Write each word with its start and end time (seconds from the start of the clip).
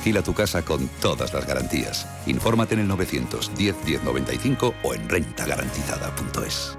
Alquila 0.00 0.22
tu 0.22 0.32
casa 0.32 0.62
con 0.62 0.88
todas 1.02 1.34
las 1.34 1.46
garantías. 1.46 2.06
Infórmate 2.24 2.72
en 2.72 2.80
el 2.80 2.88
910 2.88 3.84
1095 3.84 4.74
o 4.82 4.94
en 4.94 5.06
rentagarantizada.es. 5.06 6.78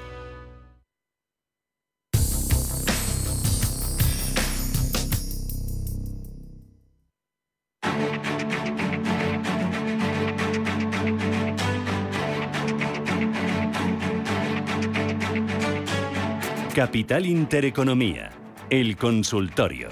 Capital 16.81 17.27
Intereconomía, 17.27 18.31
el 18.71 18.97
consultorio. 18.97 19.89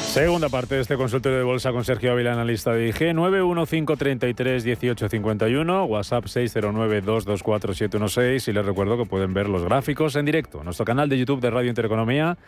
Segunda 0.00 0.48
parte 0.48 0.76
de 0.76 0.80
este 0.80 0.96
consultorio 0.96 1.36
de 1.36 1.44
bolsa 1.44 1.72
con 1.72 1.84
Sergio 1.84 2.12
Ávila, 2.12 2.32
analista 2.32 2.72
de 2.72 2.88
IG, 2.88 3.12
915331851, 3.12 5.86
WhatsApp 5.86 6.24
609224716 6.24 8.48
y 8.48 8.52
les 8.54 8.64
recuerdo 8.64 8.96
que 8.96 9.04
pueden 9.04 9.34
ver 9.34 9.50
los 9.50 9.62
gráficos 9.62 10.16
en 10.16 10.24
directo 10.24 10.60
en 10.60 10.64
nuestro 10.64 10.86
canal 10.86 11.10
de 11.10 11.18
YouTube 11.18 11.42
de 11.42 11.50
Radio 11.50 11.68
Intereconomía. 11.68 12.38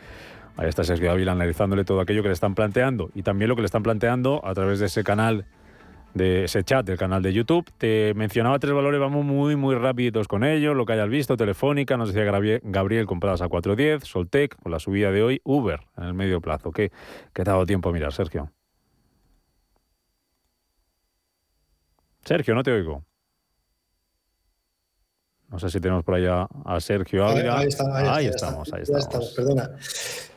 Ahí 0.57 0.71
está 0.71 0.83
Sergio 0.83 1.13
Ávila 1.13 1.33
analizándole 1.33 1.85
todo 1.85 2.01
aquello 2.01 2.23
que 2.23 2.29
le 2.29 2.35
están 2.35 2.55
planteando 2.55 3.11
y 3.15 3.23
también 3.23 3.51
lo 3.51 3.57
que 3.57 3.61
le 3.61 3.67
están 3.67 3.83
planteando 3.83 4.41
a 4.47 4.55
través 4.55 4.79
de 4.79 4.87
ese 4.87 5.05
canal 5.05 5.45
de 6.15 6.45
ese 6.45 6.65
chat 6.65 6.87
del 6.87 6.99
canal 6.99 7.23
de 7.23 7.33
YouTube. 7.33 7.71
Te 7.79 8.13
mencionaba 8.15 8.59
tres 8.59 8.73
valores, 8.73 9.01
vamos 9.01 9.25
muy, 9.25 9.57
muy 9.57 9.75
rápidos 9.75 10.29
con 10.29 10.45
ellos, 10.45 10.77
lo 10.77 10.87
que 10.87 10.95
hayas 10.95 11.09
visto, 11.09 11.37
Telefónica, 11.37 11.97
nos 11.97 12.13
decía 12.13 12.31
Gabriel, 12.63 13.07
compradas 13.07 13.43
a 13.43 13.49
4.10, 13.49 14.05
Soltec, 14.05 14.57
con 14.63 14.73
la 14.73 14.79
subida 14.79 15.11
de 15.11 15.23
hoy, 15.23 15.41
Uber 15.45 15.81
en 15.97 16.05
el 16.05 16.15
medio 16.15 16.41
plazo. 16.41 16.73
¿Qué, 16.73 16.91
qué 17.33 17.45
te 17.45 17.51
ha 17.51 17.55
dado 17.55 17.67
tiempo 17.67 17.89
a 17.89 17.93
mirar, 17.93 18.13
Sergio? 18.13 18.51
Sergio, 22.25 22.55
no 22.55 22.63
te 22.63 22.73
oigo. 22.73 23.05
No 25.53 25.59
sé 25.59 25.69
si 25.69 25.81
tenemos 25.81 26.03
por 26.03 26.15
allá 26.15 26.49
a 26.65 26.81
Sergio 26.81 27.27
Ávila. 27.27 27.59
Ahí, 27.59 27.69
estamos, 27.69 28.73
ahí 28.73 28.83
estamos. 28.83 29.35
Perdona, 29.37 29.71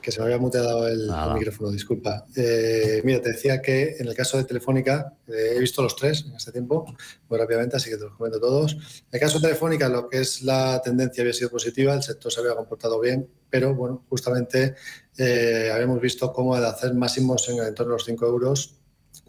que 0.02 0.12
se 0.12 0.20
me 0.20 0.26
había 0.26 0.38
muteado 0.38 0.86
el, 0.90 1.10
micrófono, 1.34 1.72
disculpa. 1.72 2.26
Eh, 2.36 3.02
mira, 3.06 3.22
te 3.22 3.30
decía 3.32 3.62
que 3.62 3.96
en 3.98 4.08
el 4.08 4.14
caso 4.14 4.38
de 4.38 4.44
Telefónica, 4.44 5.14
eh, 5.26 5.54
he 5.56 5.60
visto 5.60 5.82
los 5.82 5.96
tres 5.96 6.26
en 6.28 6.36
este 6.36 6.52
tiempo, 6.52 6.86
muy 7.30 7.40
rápidamente, 7.40 7.78
así 7.78 7.90
que 7.90 7.96
te 7.96 8.04
los 8.04 8.14
comento 8.16 8.42
todos. 8.42 8.74
En 8.74 8.80
el 9.14 9.20
caso 9.22 9.40
de 9.40 9.48
Telefónica, 9.48 9.88
lo 9.88 10.10
que 10.10 10.20
es 10.20 10.44
la 10.44 10.82
tendencia 10.84 11.22
había 11.22 11.34
sido 11.34 11.50
positiva, 11.50 11.94
el 11.94 12.04
sector 12.04 12.30
se 12.30 12.42
había 12.42 12.54
comportado 12.54 13.00
bien, 13.00 13.26
pero 13.50 13.74
bueno, 13.74 14.04
justamente 14.10 14.76
eh, 15.18 15.72
habíamos 15.74 16.02
visto 16.02 16.34
cómo 16.34 16.60
de 16.60 16.68
hacer 16.68 16.94
máximos 16.94 17.48
en 17.48 17.60
el 17.60 17.68
entorno 17.68 17.94
de 17.94 18.00
los 18.00 18.06
5 18.06 18.26
euros, 18.28 18.76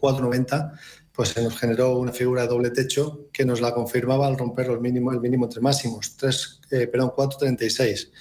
4,90 0.01 0.77
pues 1.17 1.29
se 1.29 1.41
nos 1.41 1.57
generó 1.57 1.97
una 1.97 2.13
figura 2.13 2.43
de 2.43 2.47
doble 2.47 2.69
techo 2.69 3.25
que 3.33 3.43
nos 3.43 3.59
la 3.59 3.73
confirmaba 3.73 4.27
al 4.27 4.37
romper 4.37 4.67
el 4.67 4.79
mínimo, 4.79 5.11
el 5.11 5.19
mínimo 5.19 5.45
entre 5.45 5.61
máximos, 5.61 6.15
3, 6.15 6.61
eh, 6.69 6.85
perdón, 6.85 7.11
4,36. 7.17 8.11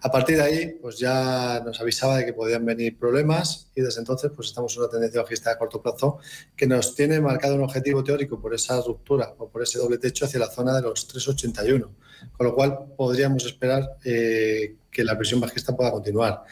A 0.00 0.10
partir 0.10 0.38
de 0.38 0.42
ahí, 0.42 0.78
pues 0.80 0.98
ya 0.98 1.60
nos 1.62 1.78
avisaba 1.82 2.16
de 2.16 2.24
que 2.24 2.32
podían 2.32 2.64
venir 2.64 2.98
problemas 2.98 3.70
y 3.74 3.82
desde 3.82 4.00
entonces 4.00 4.32
pues 4.34 4.48
estamos 4.48 4.74
en 4.74 4.84
una 4.84 4.90
tendencia 4.90 5.20
bajista 5.20 5.50
a 5.50 5.58
corto 5.58 5.82
plazo 5.82 6.16
que 6.56 6.66
nos 6.66 6.94
tiene 6.94 7.20
marcado 7.20 7.56
un 7.56 7.62
objetivo 7.62 8.02
teórico 8.02 8.40
por 8.40 8.54
esa 8.54 8.80
ruptura 8.80 9.34
o 9.36 9.50
por 9.50 9.62
ese 9.62 9.78
doble 9.78 9.98
techo 9.98 10.24
hacia 10.24 10.40
la 10.40 10.48
zona 10.48 10.74
de 10.76 10.80
los 10.80 11.06
3,81, 11.14 11.90
con 12.32 12.46
lo 12.46 12.54
cual 12.54 12.86
podríamos 12.96 13.44
esperar 13.44 13.98
eh, 14.02 14.76
que 14.90 15.04
la 15.04 15.14
presión 15.14 15.40
bajista 15.40 15.76
pueda 15.76 15.90
continuar. 15.90 16.42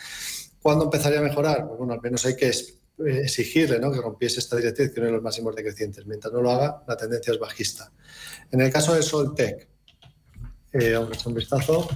¿Cuándo 0.60 0.84
empezaría 0.84 1.20
a 1.20 1.22
mejorar? 1.22 1.66
Pues 1.66 1.78
bueno, 1.78 1.94
al 1.94 2.02
menos 2.02 2.26
hay 2.26 2.36
que 2.36 2.50
eh, 2.50 2.74
exigirle 2.98 3.80
que 3.80 4.00
rompiese 4.00 4.40
esta 4.40 4.56
directriz, 4.56 4.92
que 4.92 5.00
no 5.00 5.06
es 5.06 5.12
los 5.12 5.22
máximos 5.22 5.54
decrecientes. 5.54 6.06
Mientras 6.06 6.32
no 6.32 6.40
lo 6.40 6.50
haga, 6.50 6.82
la 6.86 6.96
tendencia 6.96 7.32
es 7.32 7.38
bajista. 7.38 7.92
En 8.50 8.60
el 8.60 8.72
caso 8.72 8.94
de 8.94 9.02
Soltec, 9.02 9.68
eh, 10.72 10.92
vamos 10.94 11.10
a 11.10 11.14
echar 11.14 11.28
un 11.28 11.34
vistazo, 11.34 11.88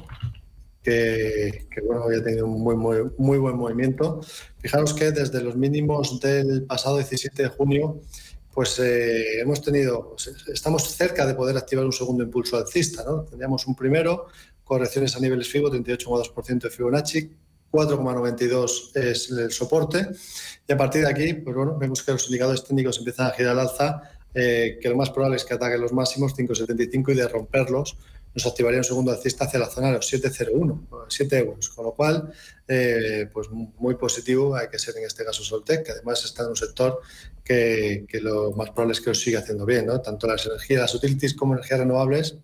que, 0.83 1.67
bueno, 1.85 2.05
había 2.05 2.23
tenido 2.23 2.47
un 2.47 2.63
muy, 2.63 2.77
muy, 2.77 2.99
muy 3.19 3.39
buen 3.39 3.57
movimiento. 3.57 4.21
Fijaros 4.59 4.95
que 4.95 5.11
desde 5.11 5.43
los 5.43 5.57
mínimos 5.57 6.19
del 6.21 6.65
pasado 6.65 6.97
17 6.97 7.43
de 7.43 7.49
junio, 7.49 8.01
pues 8.53 8.79
eh, 8.79 9.41
hemos 9.41 9.63
tenido, 9.63 10.11
pues, 10.11 10.33
estamos 10.49 10.83
cerca 10.91 11.27
de 11.27 11.35
poder 11.35 11.57
activar 11.57 11.85
un 11.85 11.93
segundo 11.93 12.25
impulso 12.25 12.57
alcista. 12.57 13.05
¿no? 13.05 13.25
Teníamos 13.25 13.67
un 13.67 13.75
primero, 13.75 14.27
correcciones 14.65 15.15
a 15.17 15.21
niveles 15.21 15.49
FIBO, 15.49 15.71
38,2% 15.71 16.63
de 16.63 16.71
Fibonacci, 16.71 17.31
4,92 17.71 18.97
es 18.97 19.31
el 19.31 19.51
soporte. 19.51 20.09
Y 20.67 20.73
a 20.73 20.77
partir 20.77 21.03
de 21.03 21.11
aquí, 21.11 21.35
pues 21.35 21.57
bueno, 21.57 21.77
vemos 21.79 22.03
que 22.03 22.13
los 22.13 22.27
indicadores 22.27 22.65
técnicos 22.65 22.99
empiezan 22.99 23.29
a 23.29 23.31
girar 23.31 23.53
al 23.53 23.61
alza, 23.61 24.03
eh, 24.35 24.79
que 24.81 24.89
lo 24.89 24.97
más 24.97 25.11
probable 25.11 25.37
es 25.37 25.45
que 25.45 25.55
ataquen 25.55 25.81
los 25.81 25.93
máximos 25.93 26.35
5,75 26.37 27.13
y 27.13 27.15
de 27.15 27.29
romperlos 27.29 27.97
nos 28.35 28.47
activaría 28.47 28.79
un 28.79 28.85
segundo 28.85 29.11
alcista 29.11 29.47
hacia 29.47 29.59
la 29.59 29.67
zona 29.67 29.89
de 29.89 29.95
los 29.95 30.13
7,01, 30.13 31.07
7 31.09 31.39
euros. 31.39 31.69
Con 31.71 31.87
lo 31.87 31.93
cual, 31.93 32.33
eh, 32.67 33.29
pues 33.33 33.49
muy 33.51 33.95
positivo 33.95 34.55
hay 34.55 34.69
que 34.69 34.79
ser 34.79 34.97
en 34.97 35.05
este 35.05 35.25
caso 35.25 35.43
Soltec, 35.43 35.85
que 35.85 35.93
además 35.93 36.25
está 36.25 36.45
en 36.45 36.51
un 36.51 36.57
sector 36.57 37.01
que, 37.43 38.05
que 38.09 38.21
lo 38.21 38.53
más 38.53 38.71
probable 38.71 38.93
es 38.93 39.01
que 39.01 39.11
lo 39.11 39.15
siga 39.15 39.41
haciendo 39.41 39.65
bien, 39.65 39.87
¿no? 39.87 40.01
tanto 40.01 40.27
las 40.27 40.47
energías, 40.47 40.83
las 40.83 40.95
utilities 40.95 41.35
como 41.35 41.55
energías 41.55 41.81
renovables 41.81 42.37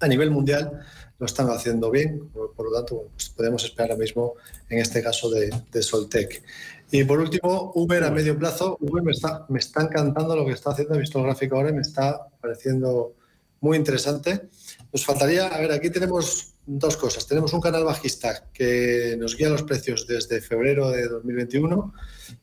a 0.00 0.08
nivel 0.08 0.30
mundial 0.30 0.80
lo 1.18 1.26
están 1.26 1.48
haciendo 1.50 1.90
bien, 1.90 2.28
por, 2.28 2.64
lo 2.64 2.72
tanto, 2.72 3.08
pues 3.12 3.28
podemos 3.30 3.64
esperar 3.64 3.90
ahora 3.90 4.00
mismo 4.00 4.34
en 4.68 4.78
este 4.78 5.02
caso 5.02 5.28
de, 5.30 5.82
Soltec. 5.82 6.42
Y 6.90 7.04
por 7.04 7.18
último, 7.18 7.72
Uber 7.74 8.04
a 8.04 8.10
medio 8.10 8.38
plazo. 8.38 8.78
Uber 8.80 9.02
me 9.02 9.12
está, 9.12 9.44
me 9.48 9.58
está 9.58 9.82
encantando 9.82 10.36
lo 10.36 10.46
que 10.46 10.52
está 10.52 10.70
haciendo, 10.70 10.96
visto 10.96 11.18
el 11.18 11.24
gráfico 11.24 11.56
ahora 11.56 11.70
y 11.70 11.74
me 11.74 11.82
está 11.82 12.28
pareciendo 12.40 13.14
muy 13.60 13.76
interesante. 13.76 14.48
Nos 14.92 15.04
faltaría, 15.04 15.48
a 15.48 15.60
ver, 15.60 15.72
aquí 15.72 15.90
tenemos 15.90 16.54
dos 16.66 16.96
cosas. 16.96 17.26
Tenemos 17.26 17.52
un 17.52 17.60
canal 17.60 17.84
bajista 17.84 18.44
que 18.52 19.16
nos 19.18 19.36
guía 19.36 19.48
los 19.48 19.64
precios 19.64 20.06
desde 20.06 20.40
febrero 20.40 20.90
de 20.90 21.08
2021. 21.08 21.92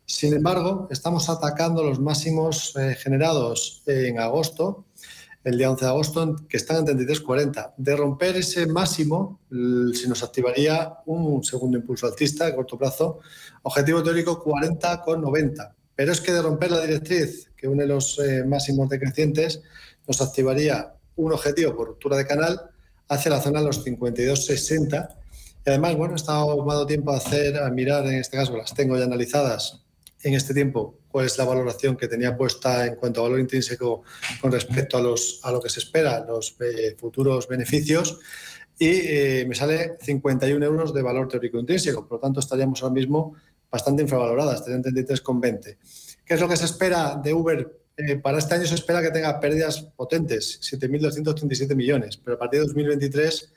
Sin 0.06 0.34
embargo, 0.34 0.88
estamos 0.92 1.30
atacando 1.30 1.84
los 1.84 2.00
máximos 2.00 2.76
eh, 2.76 2.96
generados 2.96 3.84
en 3.86 4.20
agosto 4.20 4.86
el 5.46 5.60
día 5.60 5.70
11 5.70 5.86
de 5.86 5.92
agosto, 5.92 6.36
que 6.50 6.58
están 6.58 6.78
en 6.78 6.98
33,40. 6.98 7.76
De 7.78 7.96
romper 7.96 8.36
ese 8.36 8.66
máximo, 8.66 9.42
se 9.50 10.10
nos 10.10 10.24
activaría 10.24 10.98
un 11.06 11.44
segundo 11.44 11.78
impulso 11.78 12.08
altista 12.08 12.48
a 12.48 12.56
corto 12.56 12.78
plazo. 12.80 13.20
Objetivo 13.62 14.02
teórico 14.02 14.44
40,90. 14.44 15.74
Pero 15.96 16.12
es 16.12 16.20
que 16.20 16.34
de 16.34 16.42
romper 16.42 16.72
la 16.72 16.82
directriz, 16.82 17.52
que 17.56 17.68
une 17.68 17.86
los 17.86 18.18
eh, 18.20 18.44
máximos 18.44 18.90
decrecientes, 18.90 19.62
nos 20.08 20.20
activaría 20.20 20.96
un 21.16 21.32
objetivo 21.32 21.76
por 21.76 21.90
ruptura 21.90 22.18
de 22.18 22.26
canal 22.26 22.60
hacia 23.08 23.30
la 23.30 23.40
zona 23.40 23.60
de 23.60 23.68
los 23.68 23.86
52,60. 23.86 25.16
Y 25.64 25.70
además, 25.70 25.96
bueno, 25.96 26.16
he 26.16 26.18
estado 26.18 26.66
dado 26.66 26.88
tiempo 26.88 27.12
a 27.12 27.18
hacer, 27.18 27.58
a 27.58 27.70
mirar, 27.70 28.06
en 28.08 28.16
este 28.16 28.36
caso 28.36 28.58
las 28.58 28.74
tengo 28.74 28.98
ya 28.98 29.06
analizadas 29.06 29.85
en 30.26 30.34
este 30.34 30.56
tiempo 30.56 30.98
cuál 31.08 31.28
es 31.28 31.38
la 31.38 31.46
valoración 31.46 31.96
que 31.96 32.08
tenía 32.08 32.36
puesta 32.36 32.88
en 32.88 32.96
cuanto 32.96 33.22
a 33.22 33.24
valor 33.24 33.40
intrínseco 33.40 34.02
con 34.42 34.52
respecto 34.52 34.98
a, 34.98 35.02
los, 35.02 35.40
a 35.44 35.52
lo 35.52 35.62
que 35.62 35.70
se 35.70 35.80
espera, 35.80 36.26
los 36.26 36.58
eh, 36.60 36.96
futuros 36.98 37.48
beneficios, 37.48 38.20
y 38.78 38.90
eh, 38.90 39.46
me 39.48 39.54
sale 39.54 39.98
51 40.02 40.66
euros 40.66 40.94
de 40.94 41.02
valor 41.04 41.28
teórico 41.28 41.60
intrínseco. 41.60 42.08
Por 42.08 42.18
lo 42.18 42.22
tanto, 42.22 42.40
estaríamos 42.40 42.82
ahora 42.82 42.96
mismo 42.96 43.36
bastante 43.70 44.02
infravaloradas, 44.02 44.66
33,20. 44.66 45.78
¿Qué 46.26 46.34
es 46.34 46.42
lo 46.42 46.50
que 46.50 46.58
se 46.58 46.66
espera 46.66 47.16
de 47.24 47.34
Uber 47.34 47.86
eh, 47.98 48.18
para 48.18 48.40
este 48.40 48.56
año 48.56 48.66
se 48.66 48.76
espera 48.76 49.02
que 49.02 49.12
tenga 49.12 49.40
pérdidas 49.40 49.82
potentes, 49.96 50.60
7.237 50.62 51.76
millones, 51.76 52.18
pero 52.18 52.36
a 52.36 52.40
partir 52.40 52.60
de 52.60 52.66
2023 52.66 53.54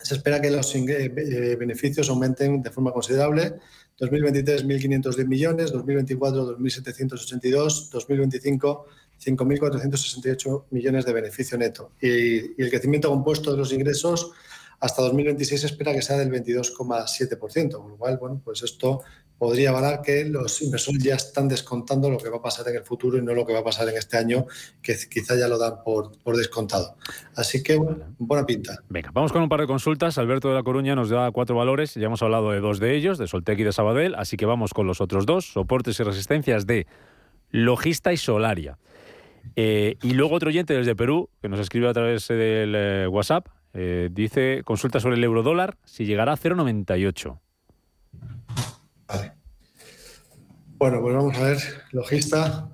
se 0.00 0.14
espera 0.14 0.40
que 0.40 0.50
los 0.50 0.74
eh, 0.74 1.56
beneficios 1.58 2.08
aumenten 2.08 2.62
de 2.62 2.70
forma 2.70 2.92
considerable. 2.92 3.54
2023, 3.98 4.66
1.510 4.66 5.26
millones, 5.26 5.72
2024, 5.72 6.58
2.782, 6.58 7.90
2025, 7.90 8.86
5.468 9.24 10.64
millones 10.70 11.04
de 11.04 11.12
beneficio 11.12 11.56
neto. 11.56 11.92
Y, 12.00 12.08
y, 12.08 12.54
el 12.58 12.70
crecimiento 12.70 13.08
compuesto 13.08 13.52
de 13.52 13.58
los 13.58 13.72
ingresos 13.72 14.32
hasta 14.80 15.02
2026 15.02 15.60
se 15.60 15.66
espera 15.68 15.92
que 15.92 16.02
sea 16.02 16.18
del 16.18 16.30
22,7%, 16.30 17.72
con 17.72 17.90
lo 17.90 17.96
cual, 17.96 18.18
bueno, 18.18 18.40
pues 18.44 18.62
esto 18.62 19.02
podría 19.38 19.70
avalar 19.70 20.02
que 20.02 20.24
los 20.24 20.62
inversores 20.62 21.02
ya 21.02 21.14
están 21.14 21.48
descontando 21.48 22.10
lo 22.10 22.18
que 22.18 22.28
va 22.28 22.38
a 22.38 22.42
pasar 22.42 22.68
en 22.68 22.76
el 22.76 22.82
futuro 22.82 23.18
y 23.18 23.22
no 23.22 23.34
lo 23.34 23.46
que 23.46 23.52
va 23.52 23.60
a 23.60 23.64
pasar 23.64 23.88
en 23.88 23.96
este 23.96 24.16
año, 24.16 24.46
que 24.82 24.96
quizá 25.10 25.36
ya 25.36 25.48
lo 25.48 25.58
dan 25.58 25.82
por, 25.84 26.16
por 26.22 26.36
descontado. 26.36 26.96
Así 27.34 27.62
que, 27.62 27.76
bueno, 27.76 28.04
buena 28.18 28.46
pinta. 28.46 28.78
Venga, 28.88 29.10
vamos 29.12 29.32
con 29.32 29.42
un 29.42 29.48
par 29.48 29.60
de 29.60 29.66
consultas. 29.66 30.18
Alberto 30.18 30.48
de 30.48 30.54
la 30.54 30.62
Coruña 30.62 30.94
nos 30.94 31.10
da 31.10 31.30
cuatro 31.30 31.56
valores, 31.56 31.94
ya 31.94 32.06
hemos 32.06 32.22
hablado 32.22 32.50
de 32.50 32.60
dos 32.60 32.78
de 32.78 32.94
ellos, 32.96 33.18
de 33.18 33.26
Soltec 33.26 33.58
y 33.58 33.64
de 33.64 33.72
Sabadell, 33.72 34.14
así 34.14 34.36
que 34.36 34.46
vamos 34.46 34.72
con 34.72 34.86
los 34.86 35.00
otros 35.00 35.26
dos, 35.26 35.52
soportes 35.52 35.98
y 36.00 36.02
resistencias 36.02 36.66
de 36.66 36.86
Logista 37.50 38.12
y 38.12 38.16
Solaria. 38.16 38.78
Eh, 39.56 39.96
y 40.02 40.14
luego 40.14 40.34
otro 40.34 40.48
oyente 40.48 40.74
desde 40.74 40.96
Perú, 40.96 41.28
que 41.40 41.48
nos 41.48 41.60
escribe 41.60 41.88
a 41.88 41.92
través 41.92 42.28
del 42.28 42.74
eh, 42.74 43.06
WhatsApp, 43.08 43.46
eh, 43.72 44.08
dice, 44.10 44.62
consulta 44.64 45.00
sobre 45.00 45.16
el 45.16 45.24
euro 45.24 45.42
dólar, 45.42 45.76
si 45.84 46.06
llegará 46.06 46.32
a 46.32 46.36
0,98. 46.36 47.38
Vale. 49.16 49.32
Bueno, 50.76 51.00
pues 51.00 51.14
vamos 51.14 51.36
a 51.36 51.42
ver, 51.42 51.58
logista. 51.92 52.68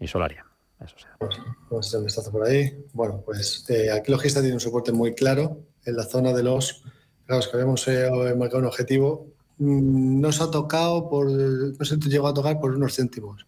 Y 0.00 0.08
Solaria. 0.08 0.44
Eso 0.80 0.96
Vamos 1.20 1.86
a 1.86 1.88
hacer 1.88 1.98
un 1.98 2.06
vistazo 2.06 2.32
por 2.32 2.46
ahí. 2.46 2.84
Bueno, 2.92 3.22
pues 3.24 3.64
eh, 3.68 3.90
aquí 3.90 4.10
logista 4.10 4.40
tiene 4.40 4.54
un 4.54 4.60
soporte 4.60 4.92
muy 4.92 5.14
claro 5.14 5.66
en 5.84 5.96
la 5.96 6.04
zona 6.04 6.32
de 6.32 6.42
los. 6.42 6.82
Claro, 7.26 7.42
que 7.42 7.56
habíamos 7.56 7.86
eh, 7.88 8.08
marcado 8.36 8.60
un 8.60 8.66
objetivo. 8.66 9.28
Mm, 9.58 10.20
no 10.20 10.32
se 10.32 10.42
ha 10.42 10.50
tocado 10.50 11.08
por. 11.08 11.30
No 11.30 11.84
se 11.84 11.96
llegó 11.96 12.28
a 12.28 12.34
tocar 12.34 12.58
por 12.58 12.74
unos 12.74 12.96
céntimos. 12.96 13.46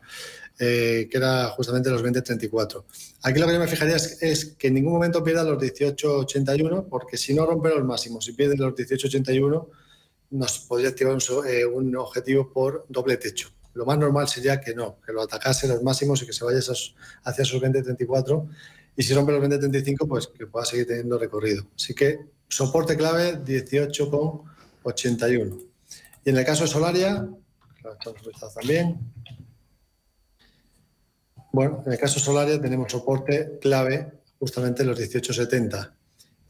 Eh, 0.58 1.08
que 1.10 1.16
era 1.16 1.48
justamente 1.48 1.90
los 1.90 2.04
20.34. 2.04 2.84
Aquí 3.22 3.40
lo 3.40 3.46
que 3.46 3.54
yo 3.54 3.58
me 3.58 3.66
fijaría 3.66 3.96
es, 3.96 4.54
que 4.56 4.68
en 4.68 4.74
ningún 4.74 4.92
momento 4.92 5.24
pierda 5.24 5.42
los 5.42 5.60
18.81, 5.60 6.86
porque 6.88 7.16
si 7.16 7.34
no 7.34 7.46
rompe 7.46 7.70
los 7.70 7.84
máximos, 7.84 8.26
si 8.26 8.32
pierde 8.32 8.56
los 8.56 8.74
18.81, 8.74 9.66
nos 10.32 10.58
podría 10.60 10.88
activar 10.88 11.18
eh, 11.46 11.66
un, 11.66 11.94
objetivo 11.96 12.50
por 12.50 12.86
doble 12.88 13.18
techo. 13.18 13.50
Lo 13.74 13.84
más 13.86 13.98
normal 13.98 14.26
sería 14.28 14.60
que 14.60 14.74
no, 14.74 14.98
que 15.04 15.12
lo 15.12 15.22
atacase 15.22 15.66
los 15.68 15.82
máximos 15.82 16.22
y 16.22 16.26
que 16.26 16.32
se 16.32 16.44
vaya 16.44 16.58
hacia 16.58 17.42
esos 17.42 17.62
20.34 17.62 18.48
y 18.96 19.02
si 19.02 19.12
rompe 19.14 19.32
los 19.32 19.42
20.35 19.42 20.08
pues 20.08 20.28
que 20.28 20.46
pueda 20.46 20.64
seguir 20.64 20.86
teniendo 20.86 21.18
recorrido. 21.18 21.66
Así 21.76 21.92
que 21.94 22.20
soporte 22.48 22.96
clave 22.96 23.44
18.81. 23.44 25.66
Y 26.24 26.30
en 26.30 26.36
el 26.36 26.44
caso 26.44 26.62
de 26.64 26.68
Solaria, 26.68 27.28
también. 28.54 29.00
Bueno, 31.52 31.82
en 31.84 31.92
el 31.92 31.98
caso 31.98 32.20
de 32.20 32.24
Solaria 32.24 32.58
tenemos 32.60 32.90
soporte 32.90 33.58
clave 33.60 34.10
justamente 34.38 34.84
los 34.84 34.98
18.70. 34.98 35.92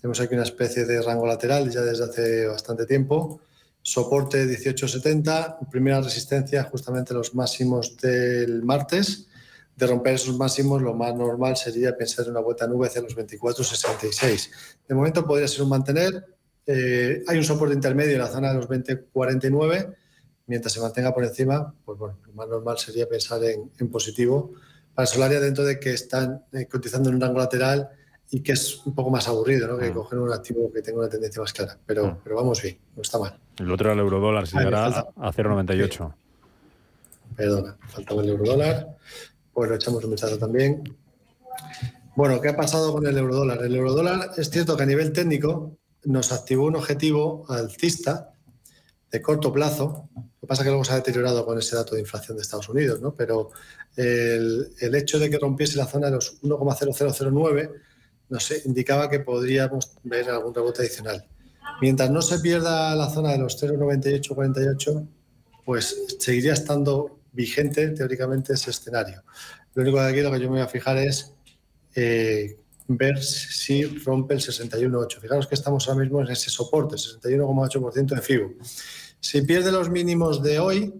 Tenemos 0.01 0.21
aquí 0.21 0.35
una 0.35 0.45
especie 0.45 0.85
de 0.85 1.03
rango 1.03 1.27
lateral 1.27 1.69
ya 1.71 1.81
desde 1.81 2.05
hace 2.05 2.47
bastante 2.47 2.87
tiempo 2.87 3.41
soporte 3.83 4.47
1870, 4.47 5.59
primera 5.71 6.01
resistencia 6.01 6.63
justamente 6.65 7.13
los 7.13 7.35
máximos 7.35 7.97
del 7.97 8.63
martes. 8.63 9.29
De 9.77 9.87
romper 9.87 10.15
esos 10.15 10.37
máximos, 10.37 10.83
lo 10.83 10.95
más 10.95 11.15
normal 11.15 11.57
sería 11.57 11.97
pensar 11.97 12.27
en 12.27 12.33
una 12.33 12.41
vuelta 12.41 12.67
nube 12.67 12.87
hacia 12.87 13.03
los 13.03 13.17
24,66. 13.17 14.51
De 14.87 14.95
momento 14.95 15.27
podría 15.27 15.49
ser 15.49 15.63
un 15.63 15.71
mantener. 15.71 16.27
Eh, 16.67 17.25
hay 17.27 17.39
un 17.39 17.45
soporte 17.45 17.75
intermedio 17.75 18.13
en 18.13 18.19
la 18.19 18.29
zona 18.29 18.53
de 18.53 18.59
los 18.59 18.69
20,49. 18.69 19.97
Mientras 20.47 20.73
se 20.73 20.81
mantenga 20.81 21.15
por 21.15 21.25
encima, 21.25 21.75
pues 21.85 21.99
lo 21.99 22.17
más 22.35 22.49
normal 22.49 22.79
sería 22.79 23.09
pensar 23.09 23.43
en, 23.45 23.71
positivo 23.91 24.53
para 24.95 25.07
Solaria 25.07 25.41
dentro 25.41 25.65
de 25.65 25.81
que 25.81 25.95
están 25.95 26.45
eh, 26.53 26.67
cotizando 26.67 27.09
en 27.09 27.17
un 27.17 27.21
rango 27.23 27.39
lateral 27.39 27.91
y 28.35 28.43
que 28.43 28.53
es 28.53 28.81
un 28.87 28.95
poco 28.95 29.11
más 29.11 29.29
aburrido, 29.29 29.69
¿no? 29.69 29.77
Que 29.77 29.91
mm. 29.91 29.95
coger 29.95 30.19
un 30.19 30.33
activo 30.33 30.73
que 30.73 30.81
tenga 30.81 31.01
una 31.01 31.09
tendencia 31.09 31.43
más 31.43 31.53
clara. 31.53 31.79
Pero, 31.85 32.07
mm. 32.07 32.19
pero 32.25 32.37
vamos 32.37 32.63
bien, 32.63 32.79
no 32.97 33.03
está 33.03 33.19
mal. 33.19 33.39
El 33.59 33.71
otro 33.71 33.89
era 33.89 33.93
el 33.93 34.01
eurodólar, 34.01 34.47
si 34.47 34.57
llegará 34.57 34.87
a 34.87 35.33
0,98. 35.33 36.15
Perdona, 37.37 37.77
faltaba 37.89 38.23
el 38.23 38.31
eurodólar. 38.31 38.97
Pues 39.53 39.69
lo 39.69 39.77
echamos 39.77 40.03
un 40.05 40.13
vistazo 40.13 40.39
también. 40.39 40.83
Bueno, 42.17 42.41
¿qué 42.41 42.49
ha 42.49 42.57
pasado 42.57 42.95
con 42.95 43.07
el 43.07 43.19
eurodólar? 43.19 43.63
El 43.65 43.77
eurodólar 43.77 44.31
es 44.39 44.49
cierto 44.49 44.79
que 44.79 44.85
a 44.85 44.87
nivel 44.87 45.13
técnico 45.13 45.77
nos 46.05 46.33
activó 46.33 46.65
un 46.65 46.77
objetivo 46.77 47.45
alcista 47.51 48.33
de 49.11 49.21
corto 49.21 49.53
plazo. 49.53 50.09
Lo 50.15 50.41
que 50.41 50.47
pasa 50.47 50.63
es 50.63 50.65
que 50.65 50.71
luego 50.71 50.85
se 50.85 50.95
ha 50.95 50.97
deteriorado 50.97 51.45
con 51.45 51.59
ese 51.59 51.77
dato 51.77 51.97
de 51.97 52.01
inflación 52.01 52.39
de 52.39 52.43
Estados 52.43 52.71
Unidos, 52.71 53.03
¿no? 53.03 53.15
Pero 53.15 53.51
el, 53.95 54.73
el 54.81 54.95
hecho 54.95 55.19
de 55.19 55.29
que 55.29 55.39
rompiese 55.39 55.77
la 55.77 55.85
zona 55.85 56.07
de 56.07 56.13
los 56.13 56.41
1,0009 56.41 57.92
nos 58.33 58.51
indicaba 58.65 59.11
que 59.11 59.21
podríamos 59.21 59.93
ver 60.05 60.31
algún 60.31 60.55
rebote 60.55 60.81
adicional. 60.81 61.29
Mientras 61.83 62.11
no 62.11 62.23
se 62.23 62.39
pierda 62.39 62.97
la 62.97 63.11
zona 63.11 63.33
de 63.33 63.39
los 63.39 63.63
0,98-48, 63.63 65.07
pues 65.67 66.17
seguiría 66.19 66.55
estando 66.55 67.21
vigente 67.31 67.91
teóricamente 67.91 68.55
ese 68.55 68.71
escenario. 68.71 69.23
Lo 69.75 69.83
único 69.83 69.99
que 69.99 70.05
aquí 70.05 70.21
lo 70.23 70.33
que 70.33 70.41
yo 70.41 70.47
me 70.47 70.57
voy 70.57 70.61
a 70.63 70.67
fijar 70.67 70.97
es 70.97 71.35
eh, 71.95 72.57
ver 72.89 73.23
si 73.23 73.85
rompe 73.85 74.33
el 74.33 74.41
61,8. 74.41 75.21
Fijaros 75.21 75.47
que 75.47 75.55
estamos 75.55 75.87
ahora 75.87 76.01
mismo 76.01 76.23
en 76.23 76.29
ese 76.29 76.49
soporte, 76.49 76.97
61,8% 76.97 78.15
de 78.15 78.23
FIBO. 78.23 78.55
Si 79.21 79.43
pierde 79.43 79.71
los 79.71 79.91
mínimos 79.91 80.43
de 80.43 80.59
hoy, 80.59 80.95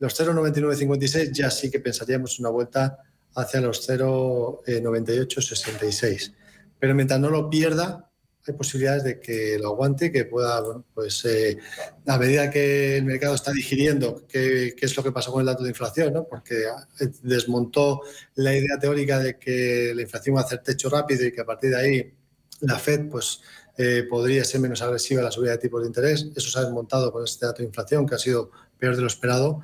los 0.00 0.20
0,9956, 0.20 1.30
ya 1.32 1.52
sí 1.52 1.70
que 1.70 1.78
pensaríamos 1.78 2.40
una 2.40 2.48
vuelta 2.48 2.98
hacia 3.36 3.60
los 3.60 3.88
0,9866. 3.88 6.34
Pero 6.78 6.94
mientras 6.94 7.18
no 7.20 7.30
lo 7.30 7.48
pierda, 7.48 8.10
hay 8.46 8.54
posibilidades 8.54 9.04
de 9.04 9.20
que 9.20 9.58
lo 9.58 9.68
aguante, 9.68 10.12
que 10.12 10.24
pueda, 10.24 10.62
pues 10.94 11.24
eh, 11.24 11.58
a 12.06 12.18
medida 12.18 12.50
que 12.50 12.98
el 12.98 13.04
mercado 13.04 13.34
está 13.34 13.52
digiriendo 13.52 14.24
qué, 14.28 14.74
es 14.80 14.96
lo 14.96 15.02
que 15.02 15.12
pasó 15.12 15.32
con 15.32 15.40
el 15.40 15.46
dato 15.46 15.64
de 15.64 15.70
inflación, 15.70 16.14
¿no? 16.14 16.28
porque 16.28 16.66
eh, 17.00 17.08
desmontó 17.22 18.02
la 18.36 18.54
idea 18.54 18.78
teórica 18.80 19.18
de 19.18 19.36
que 19.38 19.92
la 19.94 20.02
inflación 20.02 20.36
va 20.36 20.40
a 20.40 20.44
hacer 20.44 20.62
techo 20.62 20.88
rápido 20.88 21.26
y 21.26 21.32
que 21.32 21.40
a 21.40 21.46
partir 21.46 21.70
de 21.70 21.76
ahí 21.76 22.14
la 22.60 22.78
Fed 22.78 23.08
pues, 23.10 23.40
eh, 23.76 24.06
podría 24.08 24.44
ser 24.44 24.60
menos 24.60 24.80
agresiva 24.80 25.20
a 25.20 25.24
la 25.24 25.30
subida 25.30 25.52
de 25.52 25.58
tipos 25.58 25.82
de 25.82 25.88
interés. 25.88 26.28
Eso 26.34 26.48
se 26.48 26.58
ha 26.58 26.62
desmontado 26.62 27.12
con 27.12 27.24
este 27.24 27.44
dato 27.46 27.58
de 27.58 27.66
inflación 27.66 28.06
que 28.06 28.14
ha 28.14 28.18
sido 28.18 28.50
peor 28.78 28.94
de 28.94 29.02
lo 29.02 29.08
esperado. 29.08 29.62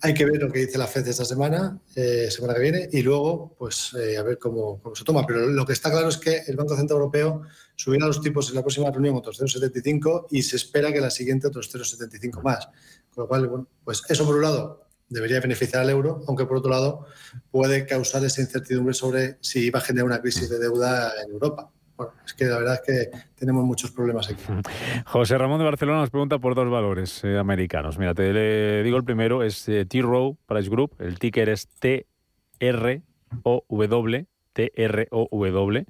Hay 0.00 0.14
que 0.14 0.24
ver 0.24 0.40
lo 0.40 0.52
que 0.52 0.60
dice 0.60 0.78
la 0.78 0.86
FED 0.86 1.08
esta 1.08 1.24
semana, 1.24 1.76
eh, 1.96 2.28
semana 2.30 2.54
que 2.54 2.60
viene, 2.60 2.88
y 2.92 3.02
luego, 3.02 3.56
pues, 3.58 3.92
eh, 3.94 4.16
a 4.16 4.22
ver 4.22 4.38
cómo, 4.38 4.80
se 4.94 5.02
toma. 5.02 5.26
Pero 5.26 5.46
lo 5.46 5.66
que 5.66 5.72
está 5.72 5.90
claro 5.90 6.08
es 6.08 6.18
que 6.18 6.42
el 6.46 6.56
Banco 6.56 6.76
Central 6.76 6.98
Europeo 7.00 7.42
subirá 7.74 8.06
los 8.06 8.20
tipos 8.20 8.48
en 8.48 8.54
la 8.54 8.62
próxima 8.62 8.90
reunión 8.90 9.16
otros 9.16 9.40
0,75 9.40 10.26
y 10.30 10.42
se 10.42 10.54
espera 10.54 10.92
que 10.92 11.00
la 11.00 11.10
siguiente 11.10 11.48
otros 11.48 11.68
0,75 11.74 12.42
más. 12.42 12.68
Con 13.12 13.24
lo 13.24 13.28
cual, 13.28 13.48
bueno, 13.48 13.68
pues 13.84 14.02
eso 14.08 14.24
por 14.24 14.36
un 14.36 14.42
lado 14.42 14.88
debería 15.08 15.40
beneficiar 15.40 15.82
al 15.82 15.90
euro, 15.90 16.22
aunque 16.28 16.46
por 16.46 16.58
otro 16.58 16.70
lado 16.70 17.06
puede 17.50 17.84
causar 17.84 18.24
esa 18.24 18.40
incertidumbre 18.40 18.94
sobre 18.94 19.38
si 19.40 19.70
va 19.70 19.80
a 19.80 19.82
generar 19.82 20.06
una 20.06 20.20
crisis 20.20 20.48
de 20.48 20.60
deuda 20.60 21.12
en 21.24 21.32
Europa. 21.32 21.72
Bueno, 21.98 22.12
es 22.24 22.32
que 22.32 22.44
la 22.44 22.58
verdad 22.58 22.74
es 22.74 22.80
que 22.86 23.10
tenemos 23.34 23.64
muchos 23.64 23.90
problemas 23.90 24.30
aquí. 24.30 24.40
José 25.06 25.36
Ramón 25.36 25.58
de 25.58 25.64
Barcelona 25.64 25.98
nos 25.98 26.10
pregunta 26.10 26.38
por 26.38 26.54
dos 26.54 26.70
valores 26.70 27.24
eh, 27.24 27.36
americanos. 27.36 27.98
Mira, 27.98 28.14
te 28.14 28.32
le 28.32 28.84
digo 28.84 28.96
el 28.96 29.02
primero, 29.02 29.42
es 29.42 29.68
eh, 29.68 29.84
T-Row 29.84 30.36
Price 30.46 30.70
Group, 30.70 30.94
el 31.00 31.18
ticker 31.18 31.48
es 31.48 31.66
T-R-O-W, 31.80 32.06
T-R-O-W, 34.52 35.86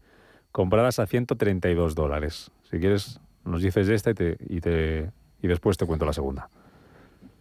compradas 0.50 0.98
a 0.98 1.06
132 1.06 1.94
dólares. 1.94 2.50
Si 2.70 2.78
quieres, 2.78 3.20
nos 3.44 3.60
dices 3.60 3.86
esta 3.90 4.12
y, 4.12 4.14
te, 4.14 4.38
y, 4.48 4.62
te, 4.62 5.10
y 5.42 5.48
después 5.48 5.76
te 5.76 5.84
cuento 5.84 6.06
la 6.06 6.14
segunda. 6.14 6.48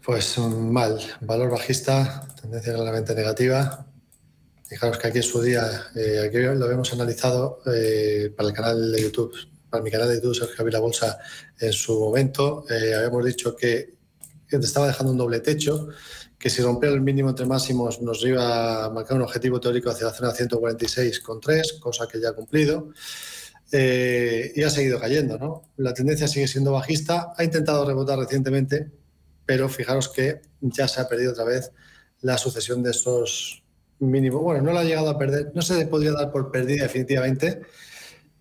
Pues 0.05 0.38
mal, 0.39 1.00
valor 1.21 1.51
bajista, 1.51 2.27
tendencia 2.41 2.74
claramente 2.74 3.15
negativa. 3.15 3.86
Fijaros 4.67 4.97
que 4.97 5.07
aquí 5.07 5.17
en 5.19 5.24
su 5.24 5.41
día, 5.41 5.91
eh, 5.95 6.25
aquí 6.27 6.39
lo 6.39 6.65
habíamos 6.65 6.91
analizado 6.91 7.62
eh, 7.67 8.33
para 8.36 8.50
el 8.50 8.55
canal 8.55 8.91
de 8.91 9.01
YouTube, 9.01 9.33
para 9.69 9.81
mi 9.81 9.89
canal 9.89 10.09
de 10.09 10.15
YouTube, 10.15 10.36
Sergio 10.36 10.65
Vila 10.65 10.79
Bolsa, 10.79 11.17
en 11.57 11.71
su 11.71 11.97
momento. 11.97 12.65
Eh, 12.69 12.93
habíamos 12.93 13.24
dicho 13.25 13.55
que, 13.55 13.95
que 14.45 14.57
estaba 14.57 14.88
dejando 14.88 15.13
un 15.13 15.17
doble 15.17 15.39
techo, 15.39 15.88
que 16.38 16.50
si 16.50 16.62
rompía 16.62 16.89
el 16.89 17.00
mínimo 17.00 17.29
entre 17.29 17.45
máximos 17.45 18.01
nos 18.01 18.21
iba 18.25 18.83
a 18.86 18.89
marcar 18.89 19.15
un 19.15 19.24
objetivo 19.24 19.62
teórico 19.62 19.89
hacia 19.89 20.07
la 20.07 20.13
zona 20.13 20.33
146,3, 20.33 21.79
cosa 21.79 22.05
que 22.05 22.19
ya 22.19 22.29
ha 22.29 22.33
cumplido. 22.33 22.91
y 23.71 24.63
ha 24.63 24.69
seguido 24.69 25.00
cayendo. 25.00 25.38
¿no? 25.38 25.62
La 25.77 25.93
tendencia 25.93 26.27
sigue 26.27 26.47
siendo 26.47 26.74
bajista. 26.74 27.31
Ha 27.38 27.43
intentado 27.45 27.86
rebotar 27.86 28.19
recientemente, 28.19 28.91
pero 29.45 29.69
fijaros 29.69 30.09
que 30.09 30.41
ya 30.59 30.89
se 30.89 31.00
ha 31.00 31.07
perdido 31.07 31.31
otra 31.31 31.45
vez 31.45 31.71
la 32.19 32.38
sucesión 32.38 32.83
de 32.83 32.91
estos 32.91 33.63
mínimo. 34.00 34.39
Bueno, 34.39 34.62
no 34.62 34.74
la 34.74 34.82
ha 34.82 34.84
llegado 34.84 35.10
a 35.10 35.18
perder, 35.18 35.51
no 35.54 35.62
se 35.62 35.86
podría 35.88 36.12
dar 36.12 36.32
por 36.32 36.51
perdida 36.51 36.84
definitivamente, 36.84 37.62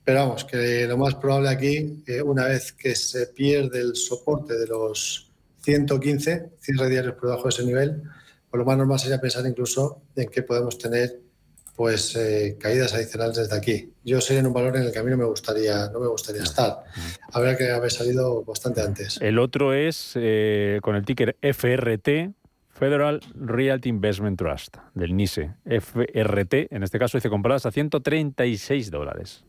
pero 0.05 0.21
vamos, 0.21 0.45
que 0.45 0.87
lo 0.87 0.97
más 0.97 1.15
probable 1.17 1.49
aquí, 1.49 2.05
una 2.25 2.45
vez 2.45 2.73
que 2.73 2.95
se 2.95 3.27
pierde 3.29 3.81
el 3.81 3.97
soporte 3.97 4.57
de 4.57 4.67
los 4.67 5.31
115, 5.63 6.51
cierre 6.61 6.89
diarios 6.89 7.15
por 7.15 7.31
debajo 7.31 7.45
de 7.45 7.49
ese 7.49 7.65
nivel, 7.65 8.03
por 8.51 8.61
lo 8.61 8.67
más 8.67 8.79
normal 8.79 8.99
sería 8.99 9.21
pensar 9.21 9.45
incluso 9.47 10.03
en 10.15 10.29
que 10.29 10.43
podemos 10.43 10.79
tener 10.79 11.21
pues 11.75 12.17
eh, 12.17 12.57
caídas 12.59 12.95
adicionales 12.95 13.37
desde 13.37 13.57
aquí. 13.57 13.93
Yo 14.03 14.21
sería 14.21 14.41
en 14.41 14.47
un 14.47 14.55
valor 14.55 14.77
en 14.77 14.85
el 14.85 14.93
que 14.93 14.99
a 14.99 15.03
mí 15.03 15.11
no 15.11 15.19
me 15.19 15.27
gustaría, 15.27 15.91
no 15.91 16.01
me 16.01 16.07
gustaría 16.07 16.43
estar. 16.43 16.85
Habría 17.33 17.57
que 17.57 17.71
haber 17.71 17.91
salido 17.91 18.43
bastante 18.45 18.81
antes. 18.81 19.19
El 19.21 19.39
otro 19.39 19.75
es 19.75 20.13
eh, 20.15 20.79
con 20.83 20.97
el 20.97 21.05
ticker 21.05 21.37
FRT, 21.43 22.33
Federal 22.79 23.21
Realty 23.35 23.89
Investment 23.89 24.39
Trust, 24.39 24.77
del 24.95 25.17
NISE. 25.17 25.55
FRT, 25.65 26.69
en 26.71 26.83
este 26.83 26.99
caso, 26.99 27.19
dice 27.19 27.29
compradas 27.29 27.67
a 27.67 27.71
136 27.71 28.91
dólares. 28.91 29.45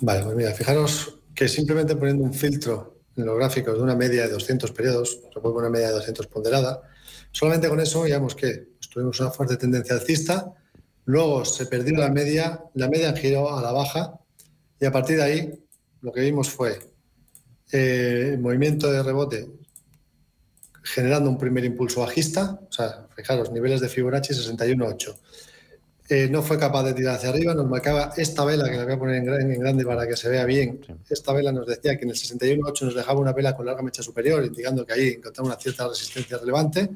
Vale, 0.00 0.22
pues 0.24 0.36
mira, 0.36 0.52
fijaros 0.52 1.18
que 1.34 1.48
simplemente 1.48 1.96
poniendo 1.96 2.24
un 2.24 2.34
filtro 2.34 3.00
en 3.16 3.26
los 3.26 3.36
gráficos 3.36 3.76
de 3.76 3.82
una 3.82 3.94
media 3.94 4.22
de 4.22 4.32
200 4.32 4.72
periodos, 4.72 5.20
se 5.32 5.40
puede 5.40 5.54
poner 5.54 5.68
una 5.68 5.70
media 5.70 5.88
de 5.88 5.94
200 5.94 6.26
ponderada, 6.28 6.82
solamente 7.30 7.68
con 7.68 7.80
eso 7.80 8.02
veíamos 8.02 8.34
que 8.34 8.68
tuvimos 8.90 9.20
una 9.20 9.30
fuerte 9.30 9.56
tendencia 9.56 9.94
alcista, 9.94 10.54
Luego 11.04 11.44
se 11.44 11.66
perdió 11.66 11.96
la 11.98 12.10
media, 12.10 12.62
la 12.74 12.88
media 12.88 13.12
giró 13.14 13.56
a 13.56 13.62
la 13.62 13.72
baja 13.72 14.18
y 14.80 14.84
a 14.84 14.92
partir 14.92 15.16
de 15.16 15.22
ahí 15.22 15.64
lo 16.00 16.12
que 16.12 16.20
vimos 16.20 16.50
fue 16.50 16.78
el 17.70 18.34
eh, 18.34 18.38
movimiento 18.38 18.90
de 18.90 19.02
rebote 19.02 19.48
generando 20.82 21.30
un 21.30 21.38
primer 21.38 21.64
impulso 21.64 22.00
bajista, 22.00 22.58
o 22.68 22.72
sea, 22.72 23.06
fijaros, 23.14 23.52
niveles 23.52 23.80
de 23.80 23.88
Fibonacci 23.88 24.34
61.8. 24.34 25.14
Eh, 26.08 26.28
no 26.28 26.42
fue 26.42 26.58
capaz 26.58 26.82
de 26.82 26.92
tirar 26.92 27.14
hacia 27.14 27.30
arriba, 27.30 27.54
nos 27.54 27.66
marcaba 27.66 28.12
esta 28.16 28.44
vela, 28.44 28.68
que 28.68 28.76
la 28.76 28.84
voy 28.84 28.92
a 28.92 28.98
poner 28.98 29.16
en, 29.16 29.58
grande 29.58 29.84
para 29.84 30.06
que 30.06 30.16
se 30.16 30.28
vea 30.28 30.44
bien. 30.44 30.80
Esta 31.08 31.32
vela 31.32 31.52
nos 31.52 31.66
decía 31.66 31.96
que 31.96 32.04
en 32.04 32.10
el 32.10 32.16
61.8 32.16 32.82
nos 32.82 32.94
dejaba 32.94 33.20
una 33.20 33.32
vela 33.32 33.56
con 33.56 33.64
larga 33.64 33.82
mecha 33.82 34.02
superior, 34.02 34.44
indicando 34.44 34.84
que 34.84 34.92
ahí 34.92 35.08
encontraba 35.08 35.48
una 35.48 35.58
cierta 35.58 35.88
resistencia 35.88 36.36
relevante 36.38 36.90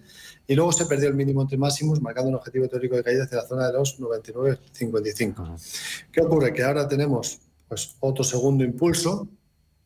y 0.46 0.54
luego 0.54 0.72
se 0.72 0.86
perdió 0.86 1.08
el 1.08 1.14
mínimo 1.14 1.40
entre 1.40 1.56
máximos, 1.56 2.02
marcando 2.02 2.28
un 2.28 2.34
objetivo 2.34 2.68
teórico 2.68 2.96
de 2.96 3.04
caída 3.04 3.24
hacia 3.24 3.38
la 3.38 3.46
zona 3.46 3.66
de 3.68 3.72
los 3.72 3.98
99,55. 3.98 6.10
¿Qué 6.12 6.20
ocurre? 6.20 6.52
Que 6.52 6.64
ahora 6.64 6.86
tenemos 6.86 7.38
pues, 7.68 7.94
otro 8.00 8.22
segundo 8.22 8.64
impulso 8.64 9.28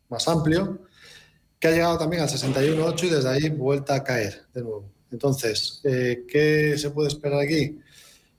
más 0.08 0.26
amplio, 0.26 0.80
que 1.60 1.68
ha 1.68 1.72
llegado 1.72 1.98
también 1.98 2.22
al 2.22 2.28
61,8 2.28 3.04
y 3.04 3.10
desde 3.10 3.28
ahí 3.28 3.48
vuelta 3.50 3.94
a 3.94 4.02
caer 4.02 4.46
de 4.54 4.62
nuevo. 4.62 4.90
Entonces, 5.12 5.80
eh, 5.84 6.24
¿qué 6.26 6.76
se 6.78 6.90
puede 6.90 7.08
esperar 7.08 7.40
aquí? 7.40 7.78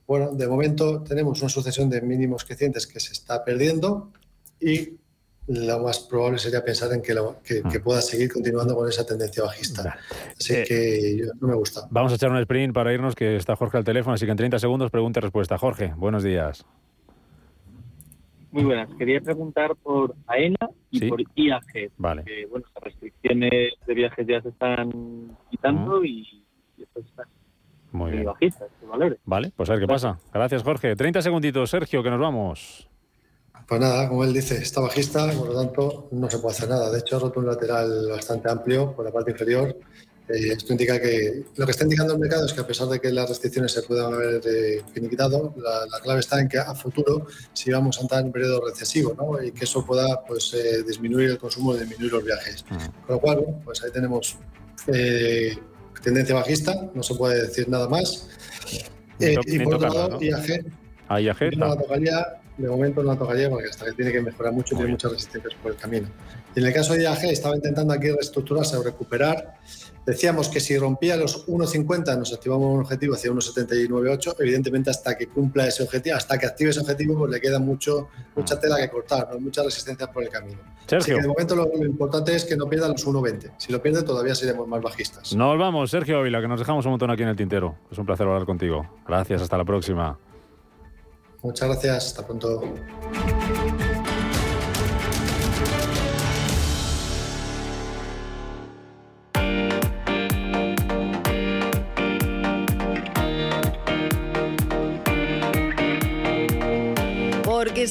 Bueno, 0.07 0.31
de 0.31 0.47
momento 0.47 1.03
tenemos 1.03 1.39
una 1.39 1.49
sucesión 1.49 1.89
de 1.89 2.01
mínimos 2.01 2.43
crecientes 2.43 2.87
que 2.87 2.99
se 2.99 3.13
está 3.13 3.45
perdiendo 3.45 4.11
y 4.59 4.97
lo 5.47 5.79
más 5.79 5.99
probable 5.99 6.39
sería 6.39 6.63
pensar 6.63 6.91
en 6.93 7.01
que, 7.01 7.15
que, 7.43 7.61
mm. 7.61 7.83
pueda 7.83 8.01
seguir 8.01 8.31
continuando 8.31 8.75
con 8.75 8.89
esa 8.89 9.05
tendencia 9.05 9.43
bajista. 9.43 9.97
Así 10.39 10.53
eh, 10.53 10.63
que 10.67 11.27
no 11.39 11.47
me 11.47 11.55
gusta. 11.55 11.87
Vamos 11.89 12.11
a 12.11 12.15
echar 12.15 12.31
un 12.31 12.37
sprint 12.37 12.73
para 12.73 12.93
irnos, 12.93 13.15
que 13.15 13.35
está 13.35 13.55
Jorge 13.55 13.77
al 13.77 13.83
teléfono, 13.83 14.15
así 14.15 14.25
que 14.25 14.31
en 14.31 14.37
30 14.37 14.59
segundos 14.59 14.89
pregunta 14.89 15.19
y 15.19 15.21
respuesta. 15.21 15.57
Jorge, 15.57 15.93
buenos 15.95 16.23
días. 16.23 16.65
Muy 18.51 18.63
buenas. 18.63 18.89
Quería 18.97 19.21
preguntar 19.21 19.75
por 19.77 20.13
AENA 20.27 20.69
y 20.89 21.09
por 21.09 21.21
IAG. 21.35 21.91
Vale. 21.97 22.23
bueno, 22.49 22.65
las 22.75 22.83
restricciones 22.83 23.73
de 23.85 23.93
viajes 23.93 24.27
ya 24.27 24.41
se 24.41 24.49
están 24.49 25.37
quitando 25.49 26.03
y, 26.03 26.43
esto 26.77 26.99
está 26.99 27.23
muy 27.91 28.11
bien. 28.11 28.25
bajistas, 28.25 28.69
valores. 28.87 29.19
Vale, 29.25 29.51
pues 29.55 29.69
a 29.69 29.73
ver 29.73 29.81
qué 29.81 29.87
pasa. 29.87 30.19
Gracias, 30.33 30.63
Jorge. 30.63 30.95
30 30.95 31.21
segunditos, 31.21 31.69
Sergio, 31.69 32.03
que 32.03 32.09
nos 32.09 32.19
vamos. 32.19 32.89
Pues 33.67 33.79
nada, 33.79 34.09
como 34.09 34.25
él 34.25 34.33
dice, 34.33 34.57
está 34.57 34.81
bajista, 34.81 35.31
por 35.31 35.47
lo 35.47 35.55
tanto 35.55 36.09
no 36.11 36.29
se 36.29 36.39
puede 36.39 36.55
hacer 36.55 36.69
nada. 36.69 36.91
De 36.91 36.99
hecho, 36.99 37.15
ha 37.15 37.19
roto 37.19 37.39
un 37.39 37.45
lateral 37.45 38.09
bastante 38.09 38.51
amplio 38.51 38.93
por 38.93 39.05
la 39.05 39.11
parte 39.11 39.31
inferior. 39.31 39.77
Eh, 40.29 40.53
esto 40.53 40.71
indica 40.71 40.99
que 40.99 41.43
lo 41.55 41.65
que 41.65 41.71
está 41.71 41.83
indicando 41.83 42.13
el 42.13 42.19
mercado 42.19 42.45
es 42.45 42.53
que 42.53 42.61
a 42.61 42.67
pesar 42.67 42.87
de 42.87 42.99
que 42.99 43.11
las 43.11 43.27
restricciones 43.27 43.71
se 43.71 43.81
puedan 43.83 44.13
haber 44.13 44.41
eh, 44.45 44.81
finiquitado, 44.93 45.53
la, 45.57 45.99
clave 45.99 46.19
está 46.19 46.39
en 46.39 46.47
que 46.47 46.57
a 46.57 46.73
futuro 46.73 47.27
si 47.53 47.71
vamos 47.71 47.97
a 47.97 48.01
entrar 48.01 48.21
en 48.21 48.27
un 48.27 48.31
periodo 48.31 48.65
recesivo 48.65 49.15
¿no? 49.17 49.43
y 49.43 49.51
que 49.51 49.65
eso 49.65 49.85
pueda 49.85 50.23
pues, 50.23 50.53
eh, 50.53 50.83
disminuir 50.83 51.31
el 51.31 51.37
consumo 51.37 51.75
y 51.75 51.79
disminuir 51.79 52.13
los 52.13 52.23
viajes. 52.23 52.63
Mm. 52.69 53.05
Con 53.05 53.15
lo 53.15 53.19
cual, 53.19 53.45
pues 53.65 53.83
ahí 53.83 53.91
tenemos 53.91 54.37
tendencia 56.01 56.33
bajista, 56.33 56.89
no 56.95 57.03
se 57.03 57.13
puede 57.15 57.43
decir 57.43 57.69
nada 57.69 57.87
más. 57.87 58.27
y 59.19 59.59
por 59.59 59.75
otro 59.75 59.89
lado, 59.89 60.21
IAG, 60.21 60.65
ah, 61.07 61.21
IAG 61.21 61.57
no 61.57 61.67
la 61.67 61.77
tocaría 61.77 62.41
de 62.61 62.69
momento 62.69 63.03
no 63.03 63.13
la 63.13 63.19
tocaría 63.19 63.49
porque 63.49 63.69
hasta 63.69 63.85
que 63.85 63.93
tiene 63.93 64.11
que 64.11 64.21
mejorar 64.21 64.53
mucho, 64.53 64.75
tiene 64.75 64.91
muchas 64.91 65.11
resistencias 65.11 65.53
por 65.61 65.71
el 65.71 65.77
camino. 65.77 66.07
Y 66.55 66.59
en 66.59 66.65
el 66.65 66.73
caso 66.73 66.93
de 66.93 67.03
IAG 67.03 67.25
estaba 67.25 67.55
intentando 67.55 67.93
aquí 67.93 68.09
reestructurarse 68.09 68.77
o 68.77 68.83
recuperar. 68.83 69.55
Decíamos 70.05 70.49
que 70.49 70.59
si 70.59 70.77
rompía 70.77 71.15
los 71.15 71.47
1,50 71.47 72.17
nos 72.17 72.33
activamos 72.33 72.73
un 72.73 72.81
objetivo 72.81 73.13
hacia 73.13 73.31
1,79,8. 73.31 74.35
Evidentemente 74.39 74.89
hasta 74.89 75.15
que 75.15 75.27
cumpla 75.27 75.67
ese 75.67 75.83
objetivo, 75.83 76.15
hasta 76.15 76.37
que 76.37 76.47
active 76.47 76.71
ese 76.71 76.79
objetivo, 76.79 77.17
pues 77.17 77.31
le 77.31 77.39
queda 77.39 77.59
mucho, 77.59 78.09
mucha 78.35 78.59
tela 78.59 78.77
que 78.77 78.89
cortar, 78.89 79.29
¿no? 79.31 79.39
muchas 79.39 79.65
resistencias 79.65 80.09
por 80.09 80.23
el 80.23 80.29
camino. 80.29 80.59
Sergio. 80.87 81.17
de 81.17 81.27
momento 81.27 81.55
lo, 81.55 81.67
importante 81.85 82.35
es 82.35 82.43
que 82.43 82.57
no 82.57 82.67
pierda 82.67 82.87
los 82.87 83.05
1,20. 83.05 83.53
Si 83.57 83.71
lo 83.71 83.81
pierde 83.81 84.03
todavía 84.03 84.33
seremos 84.33 84.67
más 84.67 84.81
bajistas. 84.81 85.35
Nos 85.35 85.57
vamos, 85.57 85.91
Sergio 85.91 86.17
Ávila, 86.17 86.41
que 86.41 86.47
nos 86.47 86.59
dejamos 86.59 86.85
un 86.85 86.91
montón 86.91 87.11
aquí 87.11 87.21
en 87.21 87.29
el 87.29 87.35
tintero. 87.35 87.77
Es 87.91 87.97
un 87.97 88.05
placer 88.05 88.27
hablar 88.27 88.45
contigo. 88.45 88.85
Gracias, 89.07 89.41
hasta 89.41 89.57
la 89.57 89.65
próxima. 89.65 90.17
Muchas 91.43 91.69
gracias, 91.69 92.07
hasta 92.07 92.25
pronto. 92.25 92.61